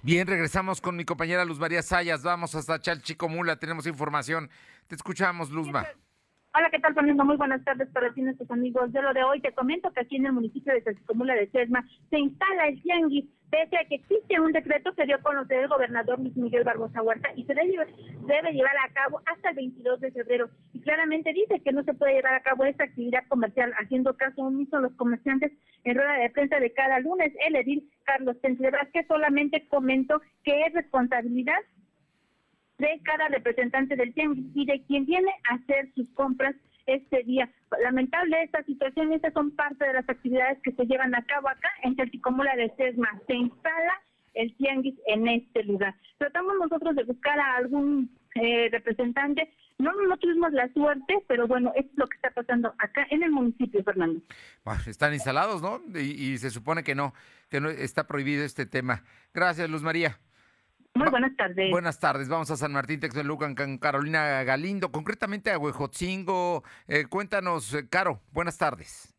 Bien, 0.03 0.27
regresamos 0.27 0.81
con 0.81 0.97
mi 0.97 1.05
compañera 1.05 1.45
Luz 1.45 1.59
María 1.59 1.83
Sayas. 1.83 2.23
Vamos 2.23 2.55
hasta 2.55 2.81
Chalchicomula, 2.81 3.57
tenemos 3.57 3.87
información. 3.87 4.51
Te 4.87 4.95
escuchamos, 4.95 5.51
Luzma. 5.51 5.87
Hola, 6.59 6.71
¿qué 6.71 6.79
tal, 6.79 6.95
Fernando? 6.95 7.23
Muy 7.23 7.37
buenas 7.37 7.63
tardes 7.65 7.87
para 7.91 8.15
ti, 8.15 8.23
nuestros 8.23 8.51
amigos 8.51 8.91
de 8.91 9.03
lo 9.03 9.13
de 9.13 9.23
hoy. 9.23 9.43
Te 9.43 9.53
comento 9.53 9.91
que 9.91 10.01
aquí 10.01 10.17
en 10.17 10.25
el 10.25 10.33
municipio 10.33 10.73
de 10.73 10.83
Chalchicomula 10.83 11.35
de 11.35 11.51
Sesma 11.51 11.87
se 12.09 12.19
instala 12.19 12.69
el 12.69 12.81
tianguis 12.81 13.27
pese 13.51 13.77
a 13.77 13.85
que 13.85 13.97
existe 13.97 14.41
un 14.41 14.53
decreto 14.53 14.95
que 14.95 15.05
dio 15.05 15.17
a 15.17 15.23
conocer 15.23 15.59
el 15.65 15.69
gobernador 15.69 16.19
Luis 16.19 16.35
Miguel 16.35 16.65
Barbosa 16.65 17.03
Huerta 17.03 17.29
y 17.37 17.45
se 17.45 17.53
debe, 17.53 18.53
llevar 18.55 18.75
a 18.79 18.91
cabo 18.95 19.21
hasta 19.27 19.51
el 19.51 19.57
22 19.57 20.01
de 20.01 20.13
febrero. 20.13 20.49
Y 20.73 20.81
claramente 20.81 21.35
dice 21.35 21.61
que 21.61 21.73
no 21.73 21.85
se 21.85 21.93
puede 21.93 22.15
llevar 22.15 22.33
a 22.33 22.43
cabo 22.43 22.65
esta 22.65 22.85
actividad 22.85 23.25
comercial, 23.29 23.75
haciendo 23.79 24.17
caso 24.17 24.41
omiso 24.41 24.79
a 24.79 24.81
los 24.81 24.95
comerciantes 24.95 25.53
en 25.85 25.95
rueda 25.95 26.15
de 26.15 26.31
prensa 26.31 26.59
de 26.59 26.73
cada 26.73 27.01
lunes. 27.01 27.35
El 27.47 27.57
edil 27.57 27.87
Carlos 28.05 28.41
Tentle 28.41 28.71
que 28.95 29.05
solamente 29.05 29.69
comentó 29.69 30.23
que 30.43 30.63
es 30.63 30.73
responsabilidad 30.73 31.59
de 32.79 33.01
cada 33.05 33.29
representante 33.29 33.97
del 33.97 34.13
tianguis 34.15 34.47
y 34.55 34.67
de 34.67 34.83
quien 34.83 35.07
viene 35.07 35.33
a 35.51 35.55
hacer 35.55 35.91
sus 35.95 36.09
compras 36.15 36.55
este 36.87 37.23
día. 37.25 37.51
Lamentable 37.83 38.43
esta 38.43 38.63
situación, 38.65 39.13
estas 39.13 39.33
son 39.33 39.51
parte 39.51 39.87
de 39.87 39.95
las 39.95 40.09
actividades 40.09 40.59
que 40.63 40.73
se 40.73 40.87
llevan 40.87 41.15
a 41.15 41.25
cabo 41.25 41.49
acá 41.49 41.69
en 41.83 41.97
Certicomula 41.97 42.55
de 42.57 42.73
Sesma. 42.77 43.09
Se 43.27 43.35
instala 43.35 44.01
el 44.35 44.55
tianguis 44.57 44.95
en 45.07 45.27
este 45.29 45.65
lugar. 45.65 45.95
Tratamos 46.19 46.55
nosotros 46.61 46.95
de 46.95 47.05
buscar 47.05 47.39
a 47.39 47.57
algún 47.57 48.11
eh, 48.35 48.69
representante. 48.71 49.53
No, 49.79 49.93
no 49.93 50.17
tuvimos 50.17 50.53
la 50.53 50.73
suerte, 50.73 51.23
pero 51.27 51.47
bueno, 51.47 51.73
es 51.75 51.87
lo 51.97 52.07
que 52.07 52.17
está 52.17 52.31
pasando 52.31 52.75
acá 52.79 53.07
en 53.11 53.23
el 53.23 53.31
municipio, 53.31 53.83
Fernando. 53.83 54.21
están 54.87 55.13
instalados, 55.13 55.61
¿no? 55.61 55.81
Y, 55.99 56.33
y, 56.33 56.39
se 56.39 56.51
supone 56.51 56.83
que 56.83 56.95
no, 56.95 57.13
que 57.51 57.61
no 57.61 57.69
está 57.69 58.07
prohibido 58.07 58.45
este 58.45 58.65
tema. 58.65 59.05
Gracias, 59.35 59.69
Luz 59.69 59.83
María. 59.83 60.19
Muy 60.97 61.11
buenas 61.11 61.37
tardes. 61.37 61.71
Buenas 61.71 61.99
tardes. 61.99 62.29
Vamos 62.29 62.51
a 62.51 62.57
San 62.57 62.73
Martín 62.73 63.01
Texmelucan 63.01 63.55
con 63.55 63.79
Carolina 63.79 64.43
Galindo, 64.45 64.91
concretamente 64.91 65.51
a 65.51 65.59
Huejotzingo. 65.59 66.65
Eh, 66.89 67.07
cuéntanos, 67.07 67.75
eh, 67.75 67.89
Caro, 67.89 68.21
buenas 68.33 68.59
tardes. 68.59 69.16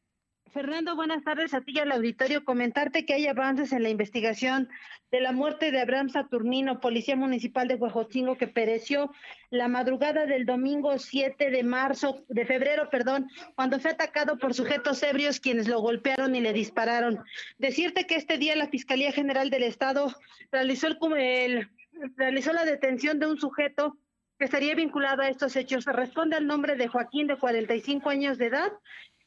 Fernando, 0.57 0.95
buenas 0.95 1.23
tardes 1.23 1.53
a 1.53 1.61
ti 1.61 1.73
y 1.75 1.77
al 1.77 1.91
auditorio. 1.91 2.43
Comentarte 2.43 3.05
que 3.05 3.13
hay 3.13 3.27
avances 3.27 3.73
en 3.73 3.83
la 3.83 3.89
investigación 3.89 4.67
de 5.11 5.21
la 5.21 5.31
muerte 5.31 5.69
de 5.69 5.79
Abraham 5.79 6.09
Saturnino, 6.09 6.79
policía 6.79 7.15
municipal 7.15 7.67
de 7.67 7.75
Huejotzingo, 7.75 8.37
que 8.37 8.47
pereció 8.47 9.11
la 9.51 9.67
madrugada 9.67 10.25
del 10.25 10.47
domingo 10.47 10.97
7 10.97 11.51
de 11.51 11.61
marzo, 11.61 12.23
de 12.27 12.43
febrero, 12.43 12.89
perdón, 12.89 13.29
cuando 13.53 13.79
fue 13.79 13.91
atacado 13.91 14.39
por 14.39 14.55
sujetos 14.55 15.03
ebrios 15.03 15.39
quienes 15.39 15.67
lo 15.67 15.79
golpearon 15.79 16.33
y 16.33 16.41
le 16.41 16.53
dispararon. 16.53 17.23
Decirte 17.59 18.07
que 18.07 18.15
este 18.15 18.39
día 18.39 18.55
la 18.55 18.67
Fiscalía 18.67 19.11
General 19.11 19.51
del 19.51 19.61
Estado 19.61 20.11
realizó, 20.51 20.89
la 20.89 22.65
detención 22.65 23.19
de 23.19 23.27
un 23.27 23.37
sujeto 23.37 23.95
que 24.39 24.45
estaría 24.45 24.73
vinculado 24.73 25.21
a 25.21 25.29
estos 25.29 25.55
hechos. 25.55 25.85
Responde 25.85 26.35
al 26.35 26.47
nombre 26.47 26.75
de 26.75 26.87
Joaquín, 26.87 27.27
de 27.27 27.37
45 27.37 28.09
años 28.09 28.39
de 28.39 28.47
edad, 28.47 28.71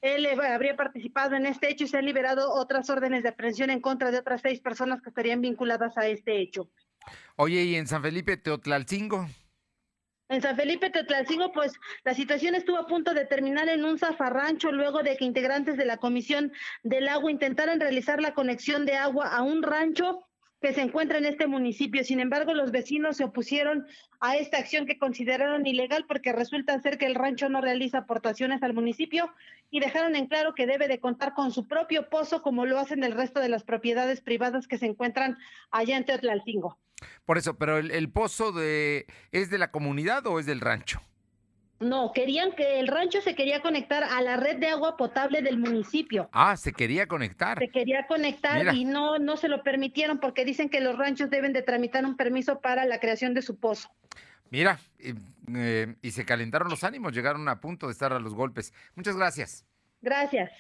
él 0.01 0.26
habría 0.40 0.76
participado 0.76 1.36
en 1.36 1.46
este 1.46 1.70
hecho 1.70 1.84
y 1.84 1.88
se 1.88 1.98
han 1.98 2.07
liberado 2.07 2.53
otras 2.53 2.88
órdenes 2.90 3.22
de 3.22 3.30
aprehensión 3.30 3.70
en 3.70 3.80
contra 3.80 4.11
de 4.11 4.18
otras 4.18 4.40
seis 4.40 4.61
personas 4.61 5.03
que 5.03 5.11
estarían 5.11 5.40
vinculadas 5.40 5.96
a 5.98 6.07
este 6.07 6.40
hecho. 6.40 6.70
Oye, 7.36 7.62
¿y 7.64 7.76
en 7.76 7.86
San 7.86 8.03
Felipe 8.03 8.36
Teotlalcingo? 8.36 9.26
En 10.28 10.40
San 10.40 10.55
Felipe 10.55 10.90
Teotlalcingo, 10.90 11.51
pues 11.53 11.72
la 12.05 12.14
situación 12.14 12.55
estuvo 12.55 12.78
a 12.78 12.86
punto 12.86 13.14
de 13.14 13.26
terminar 13.26 13.68
en 13.68 13.84
un 13.84 13.98
zafarrancho 13.98 14.70
luego 14.70 15.03
de 15.03 15.16
que 15.16 15.24
integrantes 15.24 15.76
de 15.76 15.84
la 15.84 15.96
Comisión 15.96 16.53
del 16.84 17.09
Agua 17.09 17.32
intentaran 17.32 17.80
realizar 17.80 18.22
la 18.22 18.32
conexión 18.32 18.86
de 18.86 18.94
agua 18.94 19.26
a 19.26 19.42
un 19.42 19.62
rancho 19.62 20.30
que 20.61 20.75
se 20.75 20.83
encuentra 20.83 21.19
en 21.19 21.25
este 21.25 21.47
municipio. 21.47 22.05
Sin 22.05 22.21
embargo, 22.21 22.55
los 22.55 22.71
vecinos 22.71 23.17
se 23.17 23.25
opusieron 23.25 23.87
a 24.21 24.37
esta 24.37 24.59
acción 24.59 24.87
que 24.87 24.99
consideraron 24.99 25.67
ilegal 25.67 26.05
porque 26.07 26.33
resulta 26.33 26.81
ser 26.81 26.99
que 26.99 27.07
el 27.07 27.15
rancho 27.15 27.49
no 27.49 27.61
realiza 27.61 27.99
aportaciones 27.99 28.63
al 28.63 28.75
municipio 28.75 29.33
y 29.71 29.81
dejaron 29.81 30.17
en 30.17 30.27
claro 30.27 30.55
que 30.55 30.67
debe 30.67 30.89
de 30.89 31.01
contar 31.01 31.35
con 31.35 31.51
su 31.51 31.67
propio 31.67 32.09
pozo 32.11 32.43
como 32.43 32.67
lo 32.67 32.79
hacen 32.79 33.05
el 33.05 33.13
resto 33.13 33.41
de 33.41 33.49
las 33.49 33.65
propiedades 33.65 34.21
privadas 34.21 34.67
que 34.67 34.79
se 34.79 34.87
encuentran 34.87 35.39
allá 35.71 35.97
en 35.97 36.05
Teotlalcingo. 36.05 36.79
Por 37.25 37.39
eso, 37.39 37.57
pero 37.57 37.79
el, 37.79 37.91
el 37.91 38.11
pozo 38.11 38.53
de 38.53 39.07
es 39.33 39.49
de 39.49 39.57
la 39.57 39.71
comunidad 39.71 40.27
o 40.27 40.39
es 40.39 40.45
del 40.45 40.61
rancho? 40.61 41.01
No, 41.81 42.12
querían 42.12 42.53
que 42.53 42.78
el 42.78 42.89
rancho 42.89 43.22
se 43.22 43.35
quería 43.35 43.62
conectar 43.62 44.05
a 44.05 44.20
la 44.20 44.37
red 44.37 44.59
de 44.59 44.68
agua 44.68 44.99
potable 44.99 45.41
del 45.41 45.59
municipio. 45.59 46.28
Ah, 46.31 46.55
se 46.59 46.74
quería 46.74 47.07
conectar. 47.07 47.59
Se 47.59 47.68
quería 47.68 48.07
conectar 48.07 48.74
y 48.74 48.85
no, 48.85 49.18
no 49.18 49.39
se 49.39 49.49
lo 49.49 49.62
permitieron 49.62 50.20
porque 50.20 50.45
dicen 50.45 50.68
que 50.68 50.81
los 50.81 50.99
ranchos 50.99 51.31
deben 51.31 51.55
de 51.55 51.62
tramitar 51.62 52.05
un 52.05 52.18
permiso 52.18 52.61
para 52.61 52.85
la 52.85 53.01
creación 53.01 53.33
de 53.33 53.41
su 53.41 53.59
pozo. 53.59 53.91
Mira, 54.51 54.78
eh, 54.99 55.95
y 56.03 56.11
se 56.11 56.26
calentaron 56.26 56.68
los 56.68 56.85
ánimos, 56.85 57.14
llegaron 57.14 57.49
a 57.49 57.61
punto 57.61 57.87
de 57.87 57.93
estar 57.93 58.12
a 58.12 58.20
los 58.20 58.35
golpes. 58.35 58.74
Muchas 58.95 59.16
gracias. 59.16 59.64
Gracias. 60.03 60.51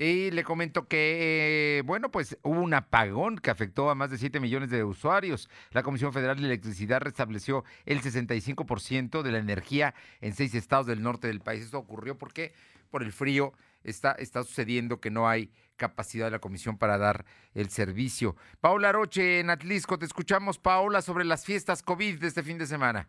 Y 0.00 0.30
le 0.30 0.44
comento 0.44 0.86
que, 0.86 1.82
bueno, 1.84 2.12
pues 2.12 2.38
hubo 2.44 2.60
un 2.60 2.72
apagón 2.72 3.36
que 3.36 3.50
afectó 3.50 3.90
a 3.90 3.96
más 3.96 4.12
de 4.12 4.18
7 4.18 4.38
millones 4.38 4.70
de 4.70 4.84
usuarios. 4.84 5.50
La 5.72 5.82
Comisión 5.82 6.12
Federal 6.12 6.36
de 6.38 6.44
Electricidad 6.44 7.00
restableció 7.00 7.64
el 7.84 8.00
65% 8.00 9.22
de 9.22 9.32
la 9.32 9.38
energía 9.38 9.96
en 10.20 10.34
seis 10.34 10.54
estados 10.54 10.86
del 10.86 11.02
norte 11.02 11.26
del 11.26 11.40
país. 11.40 11.64
Esto 11.64 11.78
ocurrió 11.78 12.16
porque 12.16 12.54
por 12.90 13.02
el 13.02 13.12
frío 13.12 13.54
está, 13.82 14.12
está 14.12 14.44
sucediendo 14.44 15.00
que 15.00 15.10
no 15.10 15.28
hay 15.28 15.50
capacidad 15.74 16.26
de 16.26 16.30
la 16.30 16.38
comisión 16.38 16.78
para 16.78 16.96
dar 16.96 17.24
el 17.54 17.68
servicio. 17.68 18.36
Paola 18.60 18.92
Roche 18.92 19.40
en 19.40 19.50
Atlisco, 19.50 19.98
te 19.98 20.06
escuchamos, 20.06 20.58
Paola, 20.58 21.02
sobre 21.02 21.24
las 21.24 21.44
fiestas 21.44 21.82
COVID 21.82 22.20
de 22.20 22.28
este 22.28 22.44
fin 22.44 22.58
de 22.58 22.68
semana. 22.68 23.08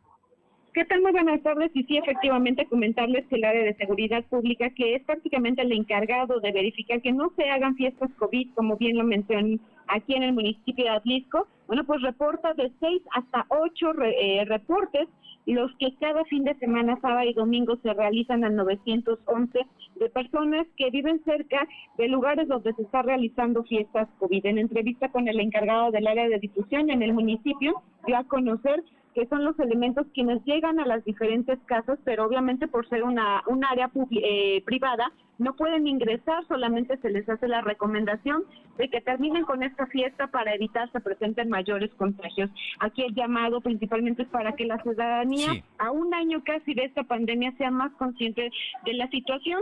¿Qué 0.80 0.86
tal? 0.86 1.02
Muy 1.02 1.12
buenas 1.12 1.44
tardes. 1.44 1.72
Y 1.74 1.84
sí, 1.84 1.98
efectivamente, 1.98 2.66
comentarles 2.66 3.28
que 3.28 3.36
el 3.36 3.44
área 3.44 3.64
de 3.64 3.74
seguridad 3.74 4.24
pública, 4.30 4.70
que 4.70 4.96
es 4.96 5.04
prácticamente 5.04 5.62
el 5.62 5.74
encargado 5.74 6.40
de 6.40 6.54
verificar 6.54 7.02
que 7.02 7.12
no 7.12 7.34
se 7.36 7.50
hagan 7.50 7.76
fiestas 7.76 8.10
COVID, 8.18 8.54
como 8.56 8.78
bien 8.78 8.98
lo 8.98 9.04
mencioné 9.04 9.60
aquí 9.88 10.14
en 10.16 10.24
el 10.24 10.32
municipio 10.32 10.86
de 10.86 10.92
Atlisco, 10.92 11.50
bueno, 11.68 11.84
pues 11.84 12.02
reporta 12.02 12.54
de 12.54 12.72
seis 12.80 13.02
hasta 13.14 13.46
ocho 13.50 13.92
eh, 14.02 14.46
reportes, 14.46 15.10
los 15.46 15.70
que 15.80 15.94
cada 16.00 16.24
fin 16.24 16.46
de 16.46 16.56
semana, 16.60 16.98
sábado 17.02 17.30
y 17.30 17.34
domingo, 17.34 17.76
se 17.84 17.94
realizan 17.94 18.46
a 18.46 18.50
911 18.50 19.60
de 19.96 20.10
personas 20.12 20.66
que 20.78 20.90
viven 20.92 21.22
cerca 21.26 21.68
de 21.98 22.08
lugares 22.08 22.48
donde 22.48 22.72
se 22.76 22.84
está 22.84 23.02
realizando 23.02 23.66
fiestas 23.66 24.08
COVID. 24.20 24.46
En 24.46 24.60
entrevista 24.60 25.10
con 25.10 25.28
el 25.28 25.42
encargado 25.42 25.92
del 25.92 26.08
área 26.08 26.30
de 26.30 26.40
difusión 26.40 26.90
en 26.90 27.02
el 27.02 27.12
municipio, 27.12 27.82
dio 28.06 28.16
a 28.16 28.24
conocer 28.24 28.82
que 29.14 29.26
son 29.28 29.44
los 29.44 29.60
elementos 29.60 30.08
quienes 30.14 30.44
llegan 30.46 30.80
a 30.80 30.86
las 30.86 31.04
diferentes 31.04 31.60
casas, 31.66 32.00
pero 32.04 32.26
obviamente 32.26 32.68
por 32.68 32.88
ser 32.90 33.04
una 33.04 33.44
un 33.48 33.64
área 33.66 33.90
eh, 34.12 34.62
privada 34.66 35.12
no 35.40 35.56
pueden 35.56 35.88
ingresar, 35.88 36.46
solamente 36.48 36.98
se 36.98 37.10
les 37.10 37.28
hace 37.30 37.48
la 37.48 37.62
recomendación 37.62 38.44
de 38.78 38.90
que 38.90 39.00
terminen 39.00 39.46
con 39.46 39.64
esta 39.64 39.88
fiesta 39.88 40.28
para 40.28 40.54
evitar 40.54 40.92
se 40.92 41.00
presenten 41.00 41.50
mayores 41.50 41.94
contagios. 41.96 42.52
Aquí 42.80 43.04
el 43.04 43.16
llamado 43.16 43.62
principalmente 43.62 44.24
es 44.24 44.28
para 44.30 44.54
que 44.54 44.66
la 44.66 44.82
ciudadanía, 44.84 45.64
a 45.78 45.92
un 45.92 46.14
año 46.14 46.44
casi 46.44 46.74
de 46.74 46.86
esta 46.86 47.04
pandemia, 47.04 47.54
sea 47.58 47.72
más 47.72 47.92
consciente 47.94 48.52
de 48.86 48.94
la 48.94 49.10
situación 49.10 49.62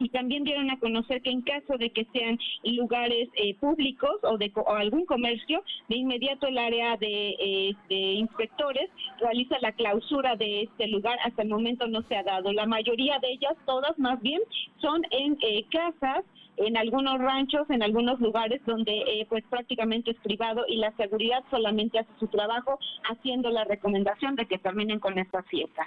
y 0.00 0.08
también 0.08 0.44
dieron 0.44 0.70
a 0.70 0.78
conocer 0.78 1.22
que 1.22 1.30
en 1.30 1.42
caso 1.42 1.76
de 1.78 1.90
que 1.90 2.06
sean 2.12 2.38
lugares 2.64 3.28
eh, 3.34 3.54
públicos 3.54 4.16
o 4.22 4.38
de 4.38 4.50
algún 4.66 5.04
comercio, 5.04 5.62
de 5.88 5.96
inmediato 5.96 6.46
el 6.46 6.58
área 6.58 6.96
de, 6.96 7.76
de, 7.88 7.96
inspectores 8.14 8.90
realiza 9.20 9.58
la 9.60 9.72
clausura 9.72 10.36
de 10.36 10.62
este 10.62 10.88
lugar. 10.88 11.18
Hasta 11.24 11.42
el 11.42 11.48
momento 11.48 11.86
no 11.86 12.02
se 12.02 12.16
ha 12.16 12.22
dado. 12.22 12.52
La 12.52 12.66
mayoría 12.66 13.18
de 13.18 13.30
ellas, 13.32 13.54
todas 13.66 13.96
más 13.98 14.20
bien, 14.22 14.40
son 14.80 15.02
en 15.10 15.36
eh, 15.42 15.64
casas 15.70 16.24
en 16.56 16.76
algunos 16.76 17.18
ranchos, 17.18 17.68
en 17.70 17.82
algunos 17.82 18.20
lugares 18.20 18.60
donde 18.66 18.92
eh, 18.92 19.26
pues 19.28 19.44
prácticamente 19.48 20.10
es 20.10 20.18
privado 20.18 20.64
y 20.68 20.76
la 20.76 20.92
seguridad 20.96 21.42
solamente 21.50 21.98
hace 21.98 22.10
su 22.18 22.26
trabajo 22.26 22.78
haciendo 23.10 23.50
la 23.50 23.64
recomendación 23.64 24.36
de 24.36 24.46
que 24.46 24.58
terminen 24.58 24.98
con 24.98 25.18
esta 25.18 25.42
fiesta. 25.44 25.86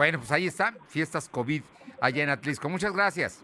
Bueno, 0.00 0.16
pues 0.16 0.32
ahí 0.32 0.46
está, 0.46 0.72
fiestas 0.88 1.28
COVID 1.28 1.60
allá 2.00 2.22
en 2.22 2.30
Atlisco. 2.30 2.70
Muchas 2.70 2.94
gracias. 2.94 3.42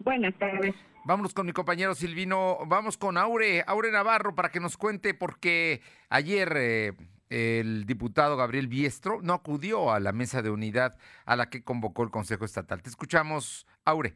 Buenas 0.00 0.34
tardes. 0.34 0.74
Vámonos 1.06 1.32
con 1.32 1.46
mi 1.46 1.52
compañero 1.52 1.94
Silvino, 1.94 2.58
vamos 2.66 2.98
con 2.98 3.16
Aure, 3.16 3.64
Aure 3.66 3.90
Navarro 3.90 4.34
para 4.34 4.50
que 4.50 4.60
nos 4.60 4.76
cuente 4.76 5.14
por 5.14 5.40
qué 5.40 5.80
ayer 6.10 6.52
eh, 6.54 6.92
el 7.30 7.86
diputado 7.86 8.36
Gabriel 8.36 8.68
Biestro 8.68 9.22
no 9.22 9.32
acudió 9.32 9.90
a 9.90 9.98
la 9.98 10.12
mesa 10.12 10.42
de 10.42 10.50
unidad 10.50 10.98
a 11.24 11.34
la 11.34 11.48
que 11.48 11.64
convocó 11.64 12.02
el 12.02 12.10
Consejo 12.10 12.44
Estatal. 12.44 12.82
Te 12.82 12.90
escuchamos, 12.90 13.66
Aure. 13.86 14.12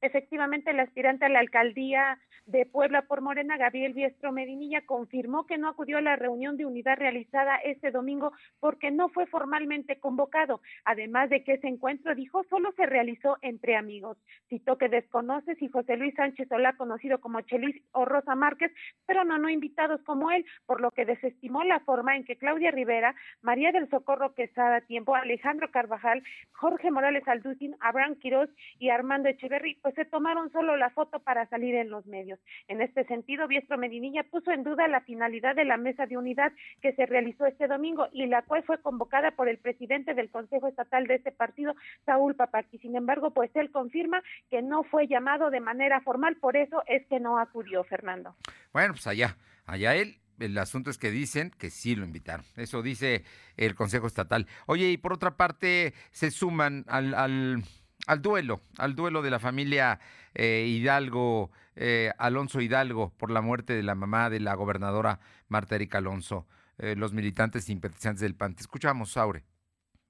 Efectivamente, 0.00 0.70
el 0.70 0.80
aspirante 0.80 1.26
a 1.26 1.28
la 1.28 1.40
alcaldía 1.40 2.18
de 2.46 2.66
Puebla 2.66 3.02
por 3.02 3.20
Morena, 3.20 3.56
Gabriel 3.56 3.94
Biestro 3.94 4.32
Medinilla, 4.32 4.84
confirmó 4.84 5.46
que 5.46 5.58
no 5.58 5.68
acudió 5.68 5.98
a 5.98 6.02
la 6.02 6.16
reunión 6.16 6.56
de 6.56 6.66
unidad 6.66 6.96
realizada 6.96 7.56
este 7.56 7.90
domingo 7.90 8.32
porque 8.60 8.90
no 8.90 9.08
fue 9.08 9.26
formalmente 9.26 9.98
convocado. 9.98 10.60
Además 10.84 11.30
de 11.30 11.42
que 11.42 11.54
ese 11.54 11.68
encuentro, 11.68 12.14
dijo, 12.14 12.44
solo 12.44 12.72
se 12.72 12.86
realizó 12.86 13.38
entre 13.42 13.76
amigos. 13.76 14.18
Citó 14.48 14.76
que 14.76 14.88
desconoce 14.88 15.54
si 15.56 15.68
José 15.68 15.96
Luis 15.96 16.14
Sánchez 16.14 16.48
Solá, 16.48 16.76
conocido 16.76 17.20
como 17.20 17.40
Chelis 17.42 17.82
o 17.92 18.04
Rosa 18.04 18.34
Márquez, 18.34 18.72
pero 19.06 19.24
no, 19.24 19.38
no 19.38 19.48
invitados 19.48 20.02
como 20.02 20.30
él, 20.30 20.44
por 20.66 20.80
lo 20.80 20.90
que 20.90 21.04
desestimó 21.04 21.64
la 21.64 21.80
forma 21.80 22.16
en 22.16 22.24
que 22.24 22.36
Claudia 22.36 22.70
Rivera, 22.70 23.14
María 23.42 23.72
del 23.72 23.88
Socorro 23.88 24.34
Quesada 24.34 24.82
Tiempo, 24.82 25.14
Alejandro 25.14 25.70
Carvajal, 25.70 26.22
Jorge 26.52 26.90
Morales 26.90 27.26
Alducin, 27.26 27.76
Abraham 27.80 28.16
Quiroz 28.16 28.50
y 28.78 28.90
Armando 28.90 29.28
Echeverry, 29.28 29.76
pues 29.82 29.94
se 29.94 30.04
tomaron 30.04 30.50
solo 30.50 30.76
la 30.76 30.90
foto 30.90 31.20
para 31.20 31.46
salir 31.48 31.74
en 31.74 31.90
los 31.90 32.06
medios. 32.06 32.33
En 32.68 32.80
este 32.80 33.04
sentido, 33.04 33.48
Biestro 33.48 33.78
Medinilla 33.78 34.24
puso 34.24 34.50
en 34.50 34.64
duda 34.64 34.88
la 34.88 35.00
finalidad 35.02 35.54
de 35.54 35.64
la 35.64 35.76
mesa 35.76 36.06
de 36.06 36.16
unidad 36.16 36.52
que 36.80 36.92
se 36.94 37.06
realizó 37.06 37.46
este 37.46 37.66
domingo 37.66 38.08
y 38.12 38.26
la 38.26 38.42
cual 38.42 38.64
fue 38.64 38.80
convocada 38.80 39.32
por 39.32 39.48
el 39.48 39.58
presidente 39.58 40.14
del 40.14 40.30
Consejo 40.30 40.68
Estatal 40.68 41.06
de 41.06 41.16
este 41.16 41.32
partido, 41.32 41.74
Saúl 42.06 42.34
Papaki. 42.34 42.78
Sin 42.78 42.96
embargo, 42.96 43.32
pues 43.32 43.50
él 43.54 43.70
confirma 43.70 44.22
que 44.50 44.62
no 44.62 44.82
fue 44.84 45.06
llamado 45.06 45.50
de 45.50 45.60
manera 45.60 46.00
formal, 46.00 46.36
por 46.36 46.56
eso 46.56 46.82
es 46.86 47.06
que 47.06 47.20
no 47.20 47.38
acudió, 47.38 47.84
Fernando. 47.84 48.36
Bueno, 48.72 48.94
pues 48.94 49.06
allá, 49.06 49.36
allá 49.66 49.94
él 49.94 50.16
el 50.40 50.58
asunto 50.58 50.90
es 50.90 50.98
que 50.98 51.12
dicen 51.12 51.52
que 51.58 51.70
sí 51.70 51.94
lo 51.94 52.04
invitaron. 52.04 52.44
Eso 52.56 52.82
dice 52.82 53.22
el 53.56 53.76
Consejo 53.76 54.08
Estatal. 54.08 54.48
Oye, 54.66 54.90
y 54.90 54.96
por 54.96 55.12
otra 55.12 55.36
parte, 55.36 55.94
se 56.10 56.32
suman 56.32 56.84
al, 56.88 57.14
al 57.14 57.62
al 58.06 58.22
duelo, 58.22 58.60
al 58.78 58.94
duelo 58.94 59.22
de 59.22 59.30
la 59.30 59.38
familia 59.38 59.98
eh, 60.34 60.66
Hidalgo, 60.68 61.50
eh, 61.76 62.12
Alonso 62.18 62.60
Hidalgo, 62.60 63.12
por 63.16 63.30
la 63.30 63.40
muerte 63.40 63.72
de 63.72 63.82
la 63.82 63.94
mamá 63.94 64.30
de 64.30 64.40
la 64.40 64.54
gobernadora 64.54 65.20
Marta 65.48 65.74
Erika 65.74 65.98
Alonso, 65.98 66.46
eh, 66.78 66.94
los 66.96 67.12
militantes 67.12 67.64
simpatizantes 67.64 68.20
del 68.20 68.34
PAN. 68.34 68.54
Te 68.54 68.62
escuchamos, 68.62 69.16
Aure. 69.16 69.44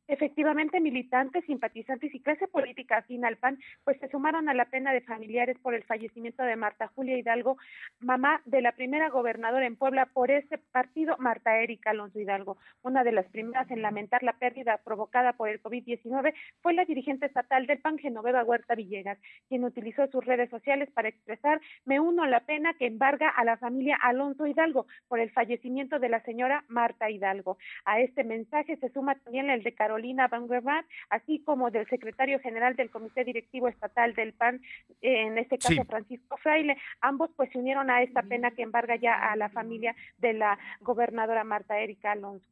Efectivamente, 0.07 0.81
militantes, 0.81 1.47
simpatizantes 1.47 2.15
y 2.15 2.21
clase 2.21 2.47
política 2.47 2.99
afín 2.99 3.25
al 3.25 3.39
PAN, 3.39 3.59
pues 3.85 3.99
se 4.01 4.09
sumaron 4.09 4.51
a 4.51 4.55
la 4.55 4.67
pena 4.67 4.93
de 4.93 5.01
familiares 5.01 5.59
por 5.61 5.75
el 5.75 5.83
fallecimiento 5.85 6.43
de 6.43 6.57
Marta 6.57 6.89
Julia 6.89 7.17
Hidalgo, 7.17 7.57
mamá 8.01 8.43
de 8.45 8.61
la 8.61 8.73
primera 8.73 9.09
gobernadora 9.09 9.67
en 9.67 9.77
Puebla 9.77 10.05
por 10.13 10.31
ese 10.31 10.59
partido, 10.59 11.17
Marta 11.19 11.59
Erika 11.59 11.91
Alonso 11.91 12.21
Hidalgo. 12.21 12.59
Una 12.83 13.03
de 13.03 13.13
las 13.13 13.25
primeras 13.31 13.71
en 13.71 13.81
lamentar 13.81 14.23
la 14.23 14.35
pérdida 14.35 14.79
provocada 14.85 15.33
por 15.33 15.49
el 15.49 15.63
COVID-19 15.63 16.35
fue 16.61 16.75
la 16.75 16.85
dirigente 16.85 17.25
estatal 17.25 17.67
del 17.67 17.79
PAN, 17.79 17.97
Genoveva 17.97 18.45
Huerta 18.45 18.75
Villegas, 18.75 19.19
quien 19.49 19.65
utilizó 19.65 20.07
sus 20.09 20.23
redes 20.23 20.51
sociales 20.51 20.91
para 20.93 21.09
expresar, 21.09 21.63
me 21.87 21.99
uno 21.99 22.25
a 22.25 22.29
la 22.29 22.41
pena 22.41 22.75
que 22.75 22.87
embarga 22.87 23.31
a 23.31 23.43
la 23.45 23.57
familia 23.57 23.97
Alonso 24.03 24.47
Hidalgo 24.47 24.87
por 25.09 25.19
el 25.19 25.31
fallecimiento 25.31 25.99
de 25.99 26.11
la 26.11 26.21
señora 26.25 26.65
Marta 26.69 27.09
Hidalgo. 27.09 27.57
A 27.87 28.01
este 28.01 28.23
mensaje 28.23 28.77
se 28.77 28.91
suma 28.91 29.15
también 29.15 29.49
el 29.49 29.63
de 29.63 29.73
Carolina 29.73 29.94
Carolina 29.95 30.27
Van 30.27 30.85
así 31.11 31.41
como 31.45 31.71
del 31.71 31.89
secretario 31.89 32.41
general 32.41 32.75
del 32.75 32.91
Comité 32.91 33.25
Directivo 33.25 33.69
Estatal 33.69 34.15
del 34.15 34.33
PAN, 34.33 34.61
en 35.01 35.39
este 35.39 35.57
caso 35.57 35.85
Francisco 35.85 36.37
Fraile. 36.39 36.77
Ambos 37.01 37.31
pues 37.37 37.51
se 37.53 37.59
unieron 37.59 37.91
a 37.91 38.03
esta 38.03 38.23
pena 38.23 38.51
que 38.51 38.63
embarga 38.63 38.97
ya 38.97 39.15
a 39.15 39.37
la 39.37 39.51
familia 39.51 39.95
de 40.19 40.33
la 40.33 40.59
gobernadora 40.81 41.45
Marta 41.45 41.79
Erika 41.79 42.11
Alonso. 42.11 42.45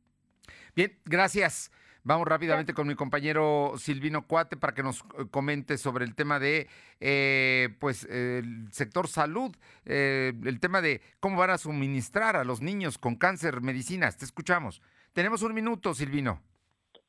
Bien, 0.76 0.93
gracias. 1.05 1.72
Vamos 2.05 2.26
rápidamente 2.26 2.74
con 2.74 2.86
mi 2.86 2.95
compañero 2.95 3.74
Silvino 3.76 4.26
Cuate 4.26 4.57
para 4.57 4.74
que 4.74 4.82
nos 4.82 5.01
eh, 5.01 5.26
comente 5.30 5.78
sobre 5.78 6.05
el 6.05 6.14
tema 6.14 6.38
de, 6.38 6.68
eh, 7.01 7.76
pues, 7.80 8.05
el 8.05 8.68
sector 8.72 9.09
salud, 9.09 9.57
eh, 9.84 10.32
el 10.45 10.61
tema 10.61 10.80
de 10.80 11.01
cómo 11.20 11.36
van 11.36 11.51
a 11.51 11.59
suministrar 11.59 12.36
a 12.36 12.45
los 12.45 12.61
niños 12.61 12.99
con 12.99 13.16
cáncer 13.16 13.61
medicinas. 13.61 14.16
Te 14.16 14.24
escuchamos. 14.24 14.82
Tenemos 15.12 15.43
un 15.43 15.55
minuto, 15.55 15.95
Silvino 15.95 16.40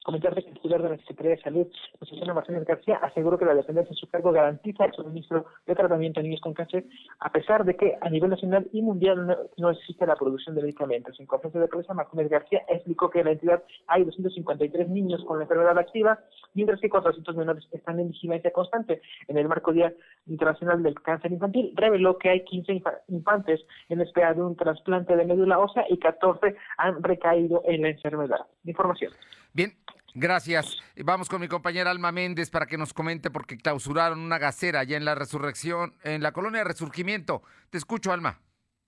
comentarte 0.04 0.44
que 0.44 0.50
el 0.50 0.56
titular 0.56 0.82
de 0.82 0.90
la 0.90 0.98
Secretaría 0.98 1.32
de 1.32 1.42
Salud, 1.42 1.68
José 2.00 2.34
Martínez 2.34 2.66
García, 2.66 2.98
aseguró 3.02 3.38
que 3.38 3.46
la 3.46 3.56
dependencia 3.56 3.90
de 3.90 4.00
su 4.00 4.08
cargo 4.08 4.32
garantiza 4.32 4.86
el 4.86 4.94
suministro 4.94 5.46
de 5.66 5.76
tratamiento 5.76 6.20
a 6.20 6.24
niños 6.24 6.42
con 6.42 6.54
cáncer, 6.54 6.86
a 7.20 7.32
pesar 7.32 7.64
de 7.64 7.76
que 7.76 7.98
a 8.02 8.10
nivel 8.10 8.30
nacional 8.30 8.68
y 8.72 8.82
mundial 8.82 9.38
no, 9.58 9.70
existe 9.70 10.06
la 10.06 10.16
producción 10.16 10.56
de 10.56 10.62
medicamentos. 10.62 11.20
En 11.20 11.26
conferencia 11.26 11.62
de 11.62 11.68
prensa, 11.68 11.94
Martínez 11.94 12.30
García 12.30 12.64
explicó 12.68 13.10
que 13.10 13.20
en 13.20 13.26
la 13.26 13.32
entidad 13.32 13.64
hay 13.88 14.04
253 14.04 14.90
niños 14.90 15.24
con 15.26 15.38
la 15.38 15.46
enfermedad 15.46 15.78
activa, 15.78 16.20
mientras 16.54 16.80
que 16.80 16.90
400 16.90 17.36
menores 17.36 17.68
están 17.72 18.00
en 18.00 18.10
vigilancia 18.10 18.52
constante. 18.52 19.02
En 19.28 19.38
el 19.38 19.48
marco 19.48 19.72
Día 19.72 19.94
Internacional 20.28 20.84
del 20.84 21.02
Cáncer 21.02 21.32
Infantil, 21.32 21.74
reveló 21.76 22.18
que 22.18 22.30
hay 22.30 22.44
15 22.44 22.82
infantes 23.08 23.62
en 23.90 24.02
espera 24.02 24.34
de 24.34 24.42
un 24.42 24.56
trasplante 24.56 25.16
de 25.16 25.26
médula 25.26 25.60
ósea 25.60 25.86
y 25.90 25.98
14 25.98 26.56
han 26.78 27.02
recaído 27.02 27.62
en 27.66 27.82
la 27.82 27.90
enfermedad. 27.90 28.46
Información. 28.66 29.12
Bien, 29.54 29.72
gracias. 30.14 30.78
Vamos 31.04 31.30
con 31.30 31.42
mi 31.42 31.48
compañera 31.48 31.92
Alma 31.92 32.12
Méndez 32.12 32.50
para 32.50 32.66
que 32.66 32.78
nos 32.78 32.94
comente 32.94 33.32
porque 33.32 33.58
clausuraron 33.58 34.20
una 34.20 34.38
gacera 34.38 34.82
allá 34.82 34.98
en 34.98 35.06
la 35.06 35.16
resurrección, 35.16 35.96
en 36.04 36.24
la 36.24 36.32
colonia 36.32 36.64
Resurgimiento. 36.64 37.44
Te 37.70 37.78
escucho, 37.78 38.12
Alma. 38.12 38.40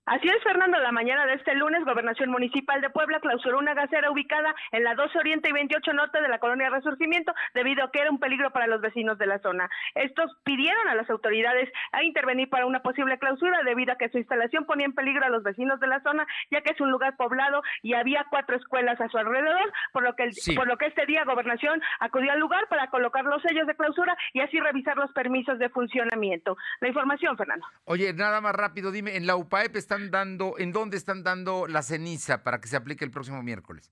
Así 0.06 0.28
es, 0.28 0.40
Fernando. 0.44 0.78
La 0.78 0.92
mañana 0.92 1.26
de 1.26 1.34
este 1.34 1.52
lunes, 1.56 1.84
Gobernación 1.84 2.30
Municipal 2.30 2.80
de 2.80 2.90
Puebla 2.90 3.18
clausuró 3.18 3.58
una 3.58 3.74
gasera 3.74 4.08
ubicada 4.08 4.54
en 4.70 4.84
la 4.84 4.94
12 4.94 5.18
Oriente 5.18 5.48
y 5.48 5.52
28 5.52 5.92
Norte 5.94 6.22
de 6.22 6.28
la 6.28 6.38
colonia 6.38 6.70
Resurgimiento, 6.70 7.34
debido 7.54 7.82
a 7.82 7.90
que 7.90 8.02
era 8.02 8.12
un 8.12 8.20
peligro 8.20 8.52
para 8.52 8.68
los 8.68 8.80
vecinos 8.80 9.18
de 9.18 9.26
la 9.26 9.40
zona. 9.40 9.68
Estos 9.96 10.30
pidieron 10.44 10.86
a 10.86 10.94
las 10.94 11.10
autoridades 11.10 11.72
a 11.90 12.04
intervenir 12.04 12.48
para 12.48 12.66
una 12.66 12.82
posible 12.82 13.18
clausura, 13.18 13.64
debido 13.64 13.94
a 13.94 13.96
que 13.96 14.08
su 14.08 14.18
instalación 14.18 14.64
ponía 14.64 14.86
en 14.86 14.94
peligro 14.94 15.26
a 15.26 15.28
los 15.28 15.42
vecinos 15.42 15.80
de 15.80 15.88
la 15.88 16.00
zona, 16.02 16.24
ya 16.52 16.60
que 16.60 16.70
es 16.70 16.80
un 16.80 16.92
lugar 16.92 17.16
poblado 17.16 17.62
y 17.82 17.94
había 17.94 18.26
cuatro 18.30 18.54
escuelas 18.54 19.00
a 19.00 19.08
su 19.08 19.18
alrededor, 19.18 19.72
por 19.92 20.04
lo 20.04 20.14
que, 20.14 20.30
por 20.54 20.68
lo 20.68 20.76
que 20.76 20.86
este 20.86 21.04
día 21.06 21.24
Gobernación 21.24 21.82
acudió 21.98 22.30
al 22.30 22.38
lugar 22.38 22.68
para 22.68 22.90
colocar 22.90 23.24
los 23.24 23.42
sellos 23.42 23.66
de 23.66 23.74
clausura 23.74 24.16
y 24.34 24.40
así 24.40 24.60
revisar 24.60 24.96
los 24.98 25.10
permisos 25.10 25.58
de 25.58 25.68
funcionamiento. 25.68 26.56
La 26.80 26.86
información, 26.86 27.36
Fernando. 27.36 27.66
Oye, 27.86 28.12
nada 28.12 28.40
más 28.40 28.54
rápido, 28.54 28.92
dime, 28.92 29.16
en 29.16 29.26
la 29.26 29.34
UPAEP 29.34 29.74
está 29.74 29.95
dando, 30.10 30.54
en 30.58 30.72
dónde 30.72 30.96
están 30.96 31.22
dando 31.22 31.66
la 31.66 31.82
ceniza 31.82 32.42
para 32.42 32.60
que 32.60 32.68
se 32.68 32.76
aplique 32.76 33.04
el 33.04 33.10
próximo 33.10 33.42
miércoles? 33.42 33.90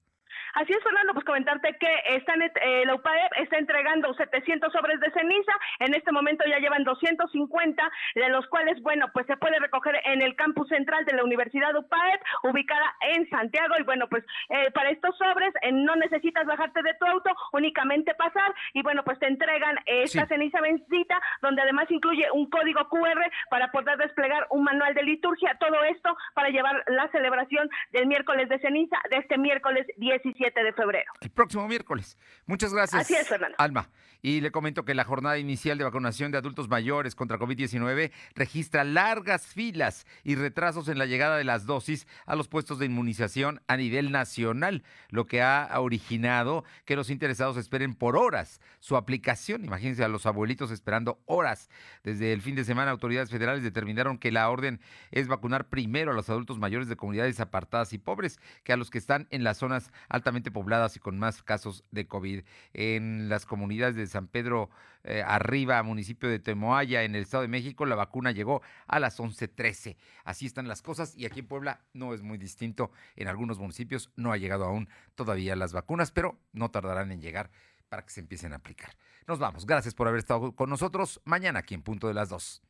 Así 0.54 0.72
es, 0.72 0.82
Fernando, 0.84 1.14
pues 1.14 1.24
comentarte 1.24 1.76
que 1.80 2.16
están, 2.16 2.40
eh, 2.40 2.84
la 2.86 2.94
UPAEP 2.94 3.32
está 3.38 3.58
entregando 3.58 4.14
700 4.14 4.72
sobres 4.72 5.00
de 5.00 5.10
ceniza, 5.10 5.52
en 5.80 5.94
este 5.94 6.12
momento 6.12 6.44
ya 6.48 6.58
llevan 6.58 6.84
250, 6.84 7.90
de 8.14 8.28
los 8.28 8.46
cuales, 8.46 8.80
bueno, 8.82 9.06
pues 9.12 9.26
se 9.26 9.36
puede 9.36 9.58
recoger 9.58 10.00
en 10.04 10.22
el 10.22 10.36
campus 10.36 10.68
central 10.68 11.04
de 11.06 11.14
la 11.14 11.24
Universidad 11.24 11.74
UPAEP, 11.74 12.22
ubicada 12.44 12.94
en 13.00 13.28
Santiago, 13.30 13.74
y 13.80 13.82
bueno, 13.82 14.06
pues 14.08 14.24
eh, 14.50 14.70
para 14.70 14.90
estos 14.90 15.16
sobres 15.18 15.52
eh, 15.62 15.72
no 15.72 15.96
necesitas 15.96 16.46
bajarte 16.46 16.82
de 16.82 16.94
tu 17.00 17.06
auto, 17.06 17.30
únicamente 17.52 18.14
pasar, 18.14 18.54
y 18.74 18.82
bueno, 18.82 19.02
pues 19.02 19.18
te 19.18 19.26
entregan 19.26 19.76
esta 19.86 20.26
ceniza 20.28 20.60
bendita, 20.60 21.20
donde 21.42 21.62
además 21.62 21.90
incluye 21.90 22.30
un 22.32 22.48
código 22.48 22.88
QR 22.88 23.28
para 23.50 23.72
poder 23.72 23.98
desplegar 23.98 24.46
un 24.50 24.62
manual 24.62 24.94
de 24.94 25.02
liturgia, 25.02 25.56
todo 25.58 25.82
esto 25.82 26.16
para 26.34 26.50
llevar 26.50 26.84
la 26.86 27.08
celebración 27.08 27.68
del 27.90 28.06
miércoles 28.06 28.48
de 28.48 28.60
ceniza, 28.60 28.98
de 29.10 29.16
este 29.16 29.36
miércoles 29.36 29.86
17 29.96 30.43
7 30.44 30.62
de 30.62 30.72
febrero. 30.74 31.10
El 31.22 31.30
próximo 31.30 31.66
miércoles. 31.66 32.18
Muchas 32.44 32.74
gracias. 32.74 33.00
Así 33.00 33.14
es, 33.14 33.26
Fernando. 33.26 33.56
Alma. 33.58 33.88
Y 34.20 34.40
le 34.40 34.50
comento 34.50 34.84
que 34.84 34.94
la 34.94 35.04
jornada 35.04 35.38
inicial 35.38 35.76
de 35.76 35.84
vacunación 35.84 36.32
de 36.32 36.38
adultos 36.38 36.68
mayores 36.68 37.14
contra 37.14 37.38
COVID-19 37.38 38.10
registra 38.34 38.82
largas 38.82 39.46
filas 39.46 40.06
y 40.22 40.34
retrasos 40.34 40.88
en 40.88 40.98
la 40.98 41.04
llegada 41.04 41.36
de 41.36 41.44
las 41.44 41.66
dosis 41.66 42.06
a 42.24 42.34
los 42.34 42.48
puestos 42.48 42.78
de 42.78 42.86
inmunización 42.86 43.60
a 43.68 43.76
nivel 43.76 44.12
nacional, 44.12 44.82
lo 45.10 45.26
que 45.26 45.42
ha 45.42 45.68
originado 45.78 46.64
que 46.86 46.96
los 46.96 47.10
interesados 47.10 47.58
esperen 47.58 47.94
por 47.94 48.16
horas 48.16 48.60
su 48.80 48.96
aplicación. 48.96 49.64
Imagínense 49.64 50.04
a 50.04 50.08
los 50.08 50.26
abuelitos 50.26 50.70
esperando 50.70 51.20
horas. 51.26 51.68
Desde 52.02 52.32
el 52.32 52.40
fin 52.40 52.54
de 52.54 52.64
semana, 52.64 52.90
autoridades 52.90 53.30
federales 53.30 53.62
determinaron 53.62 54.18
que 54.18 54.32
la 54.32 54.48
orden 54.48 54.80
es 55.10 55.28
vacunar 55.28 55.68
primero 55.68 56.12
a 56.12 56.14
los 56.14 56.30
adultos 56.30 56.58
mayores 56.58 56.88
de 56.88 56.96
comunidades 56.96 57.40
apartadas 57.40 57.92
y 57.92 57.98
pobres 57.98 58.40
que 58.62 58.72
a 58.72 58.76
los 58.76 58.90
que 58.90 58.98
están 58.98 59.26
en 59.30 59.44
las 59.44 59.58
zonas 59.58 59.90
altamente 60.08 60.33
pobladas 60.42 60.96
y 60.96 61.00
con 61.00 61.18
más 61.18 61.42
casos 61.42 61.84
de 61.90 62.06
COVID. 62.06 62.42
En 62.72 63.28
las 63.28 63.46
comunidades 63.46 63.96
de 63.96 64.06
San 64.06 64.26
Pedro 64.26 64.70
eh, 65.04 65.22
Arriba, 65.26 65.82
municipio 65.82 66.28
de 66.28 66.38
Temoaya, 66.38 67.02
en 67.02 67.14
el 67.14 67.22
Estado 67.22 67.42
de 67.42 67.48
México, 67.48 67.86
la 67.86 67.94
vacuna 67.94 68.32
llegó 68.32 68.62
a 68.86 68.98
las 68.98 69.20
11.13. 69.20 69.96
Así 70.24 70.46
están 70.46 70.68
las 70.68 70.82
cosas 70.82 71.16
y 71.16 71.26
aquí 71.26 71.40
en 71.40 71.46
Puebla 71.46 71.80
no 71.92 72.14
es 72.14 72.22
muy 72.22 72.38
distinto. 72.38 72.90
En 73.16 73.28
algunos 73.28 73.58
municipios 73.58 74.10
no 74.16 74.32
ha 74.32 74.36
llegado 74.36 74.64
aún 74.64 74.88
todavía 75.14 75.56
las 75.56 75.72
vacunas, 75.72 76.10
pero 76.10 76.38
no 76.52 76.70
tardarán 76.70 77.12
en 77.12 77.20
llegar 77.20 77.50
para 77.88 78.04
que 78.04 78.10
se 78.10 78.20
empiecen 78.20 78.52
a 78.52 78.56
aplicar. 78.56 78.96
Nos 79.26 79.38
vamos. 79.38 79.66
Gracias 79.66 79.94
por 79.94 80.08
haber 80.08 80.18
estado 80.18 80.52
con 80.52 80.70
nosotros. 80.70 81.20
Mañana 81.24 81.60
aquí 81.60 81.74
en 81.74 81.82
punto 81.82 82.08
de 82.08 82.14
las 82.14 82.28
2. 82.28 82.62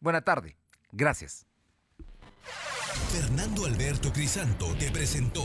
Buena 0.00 0.22
tarde. 0.22 0.56
Gracias. 0.92 1.46
Fernando 3.10 3.64
Alberto 3.66 4.12
Crisanto 4.12 4.74
te 4.78 4.90
presentó 4.90 5.44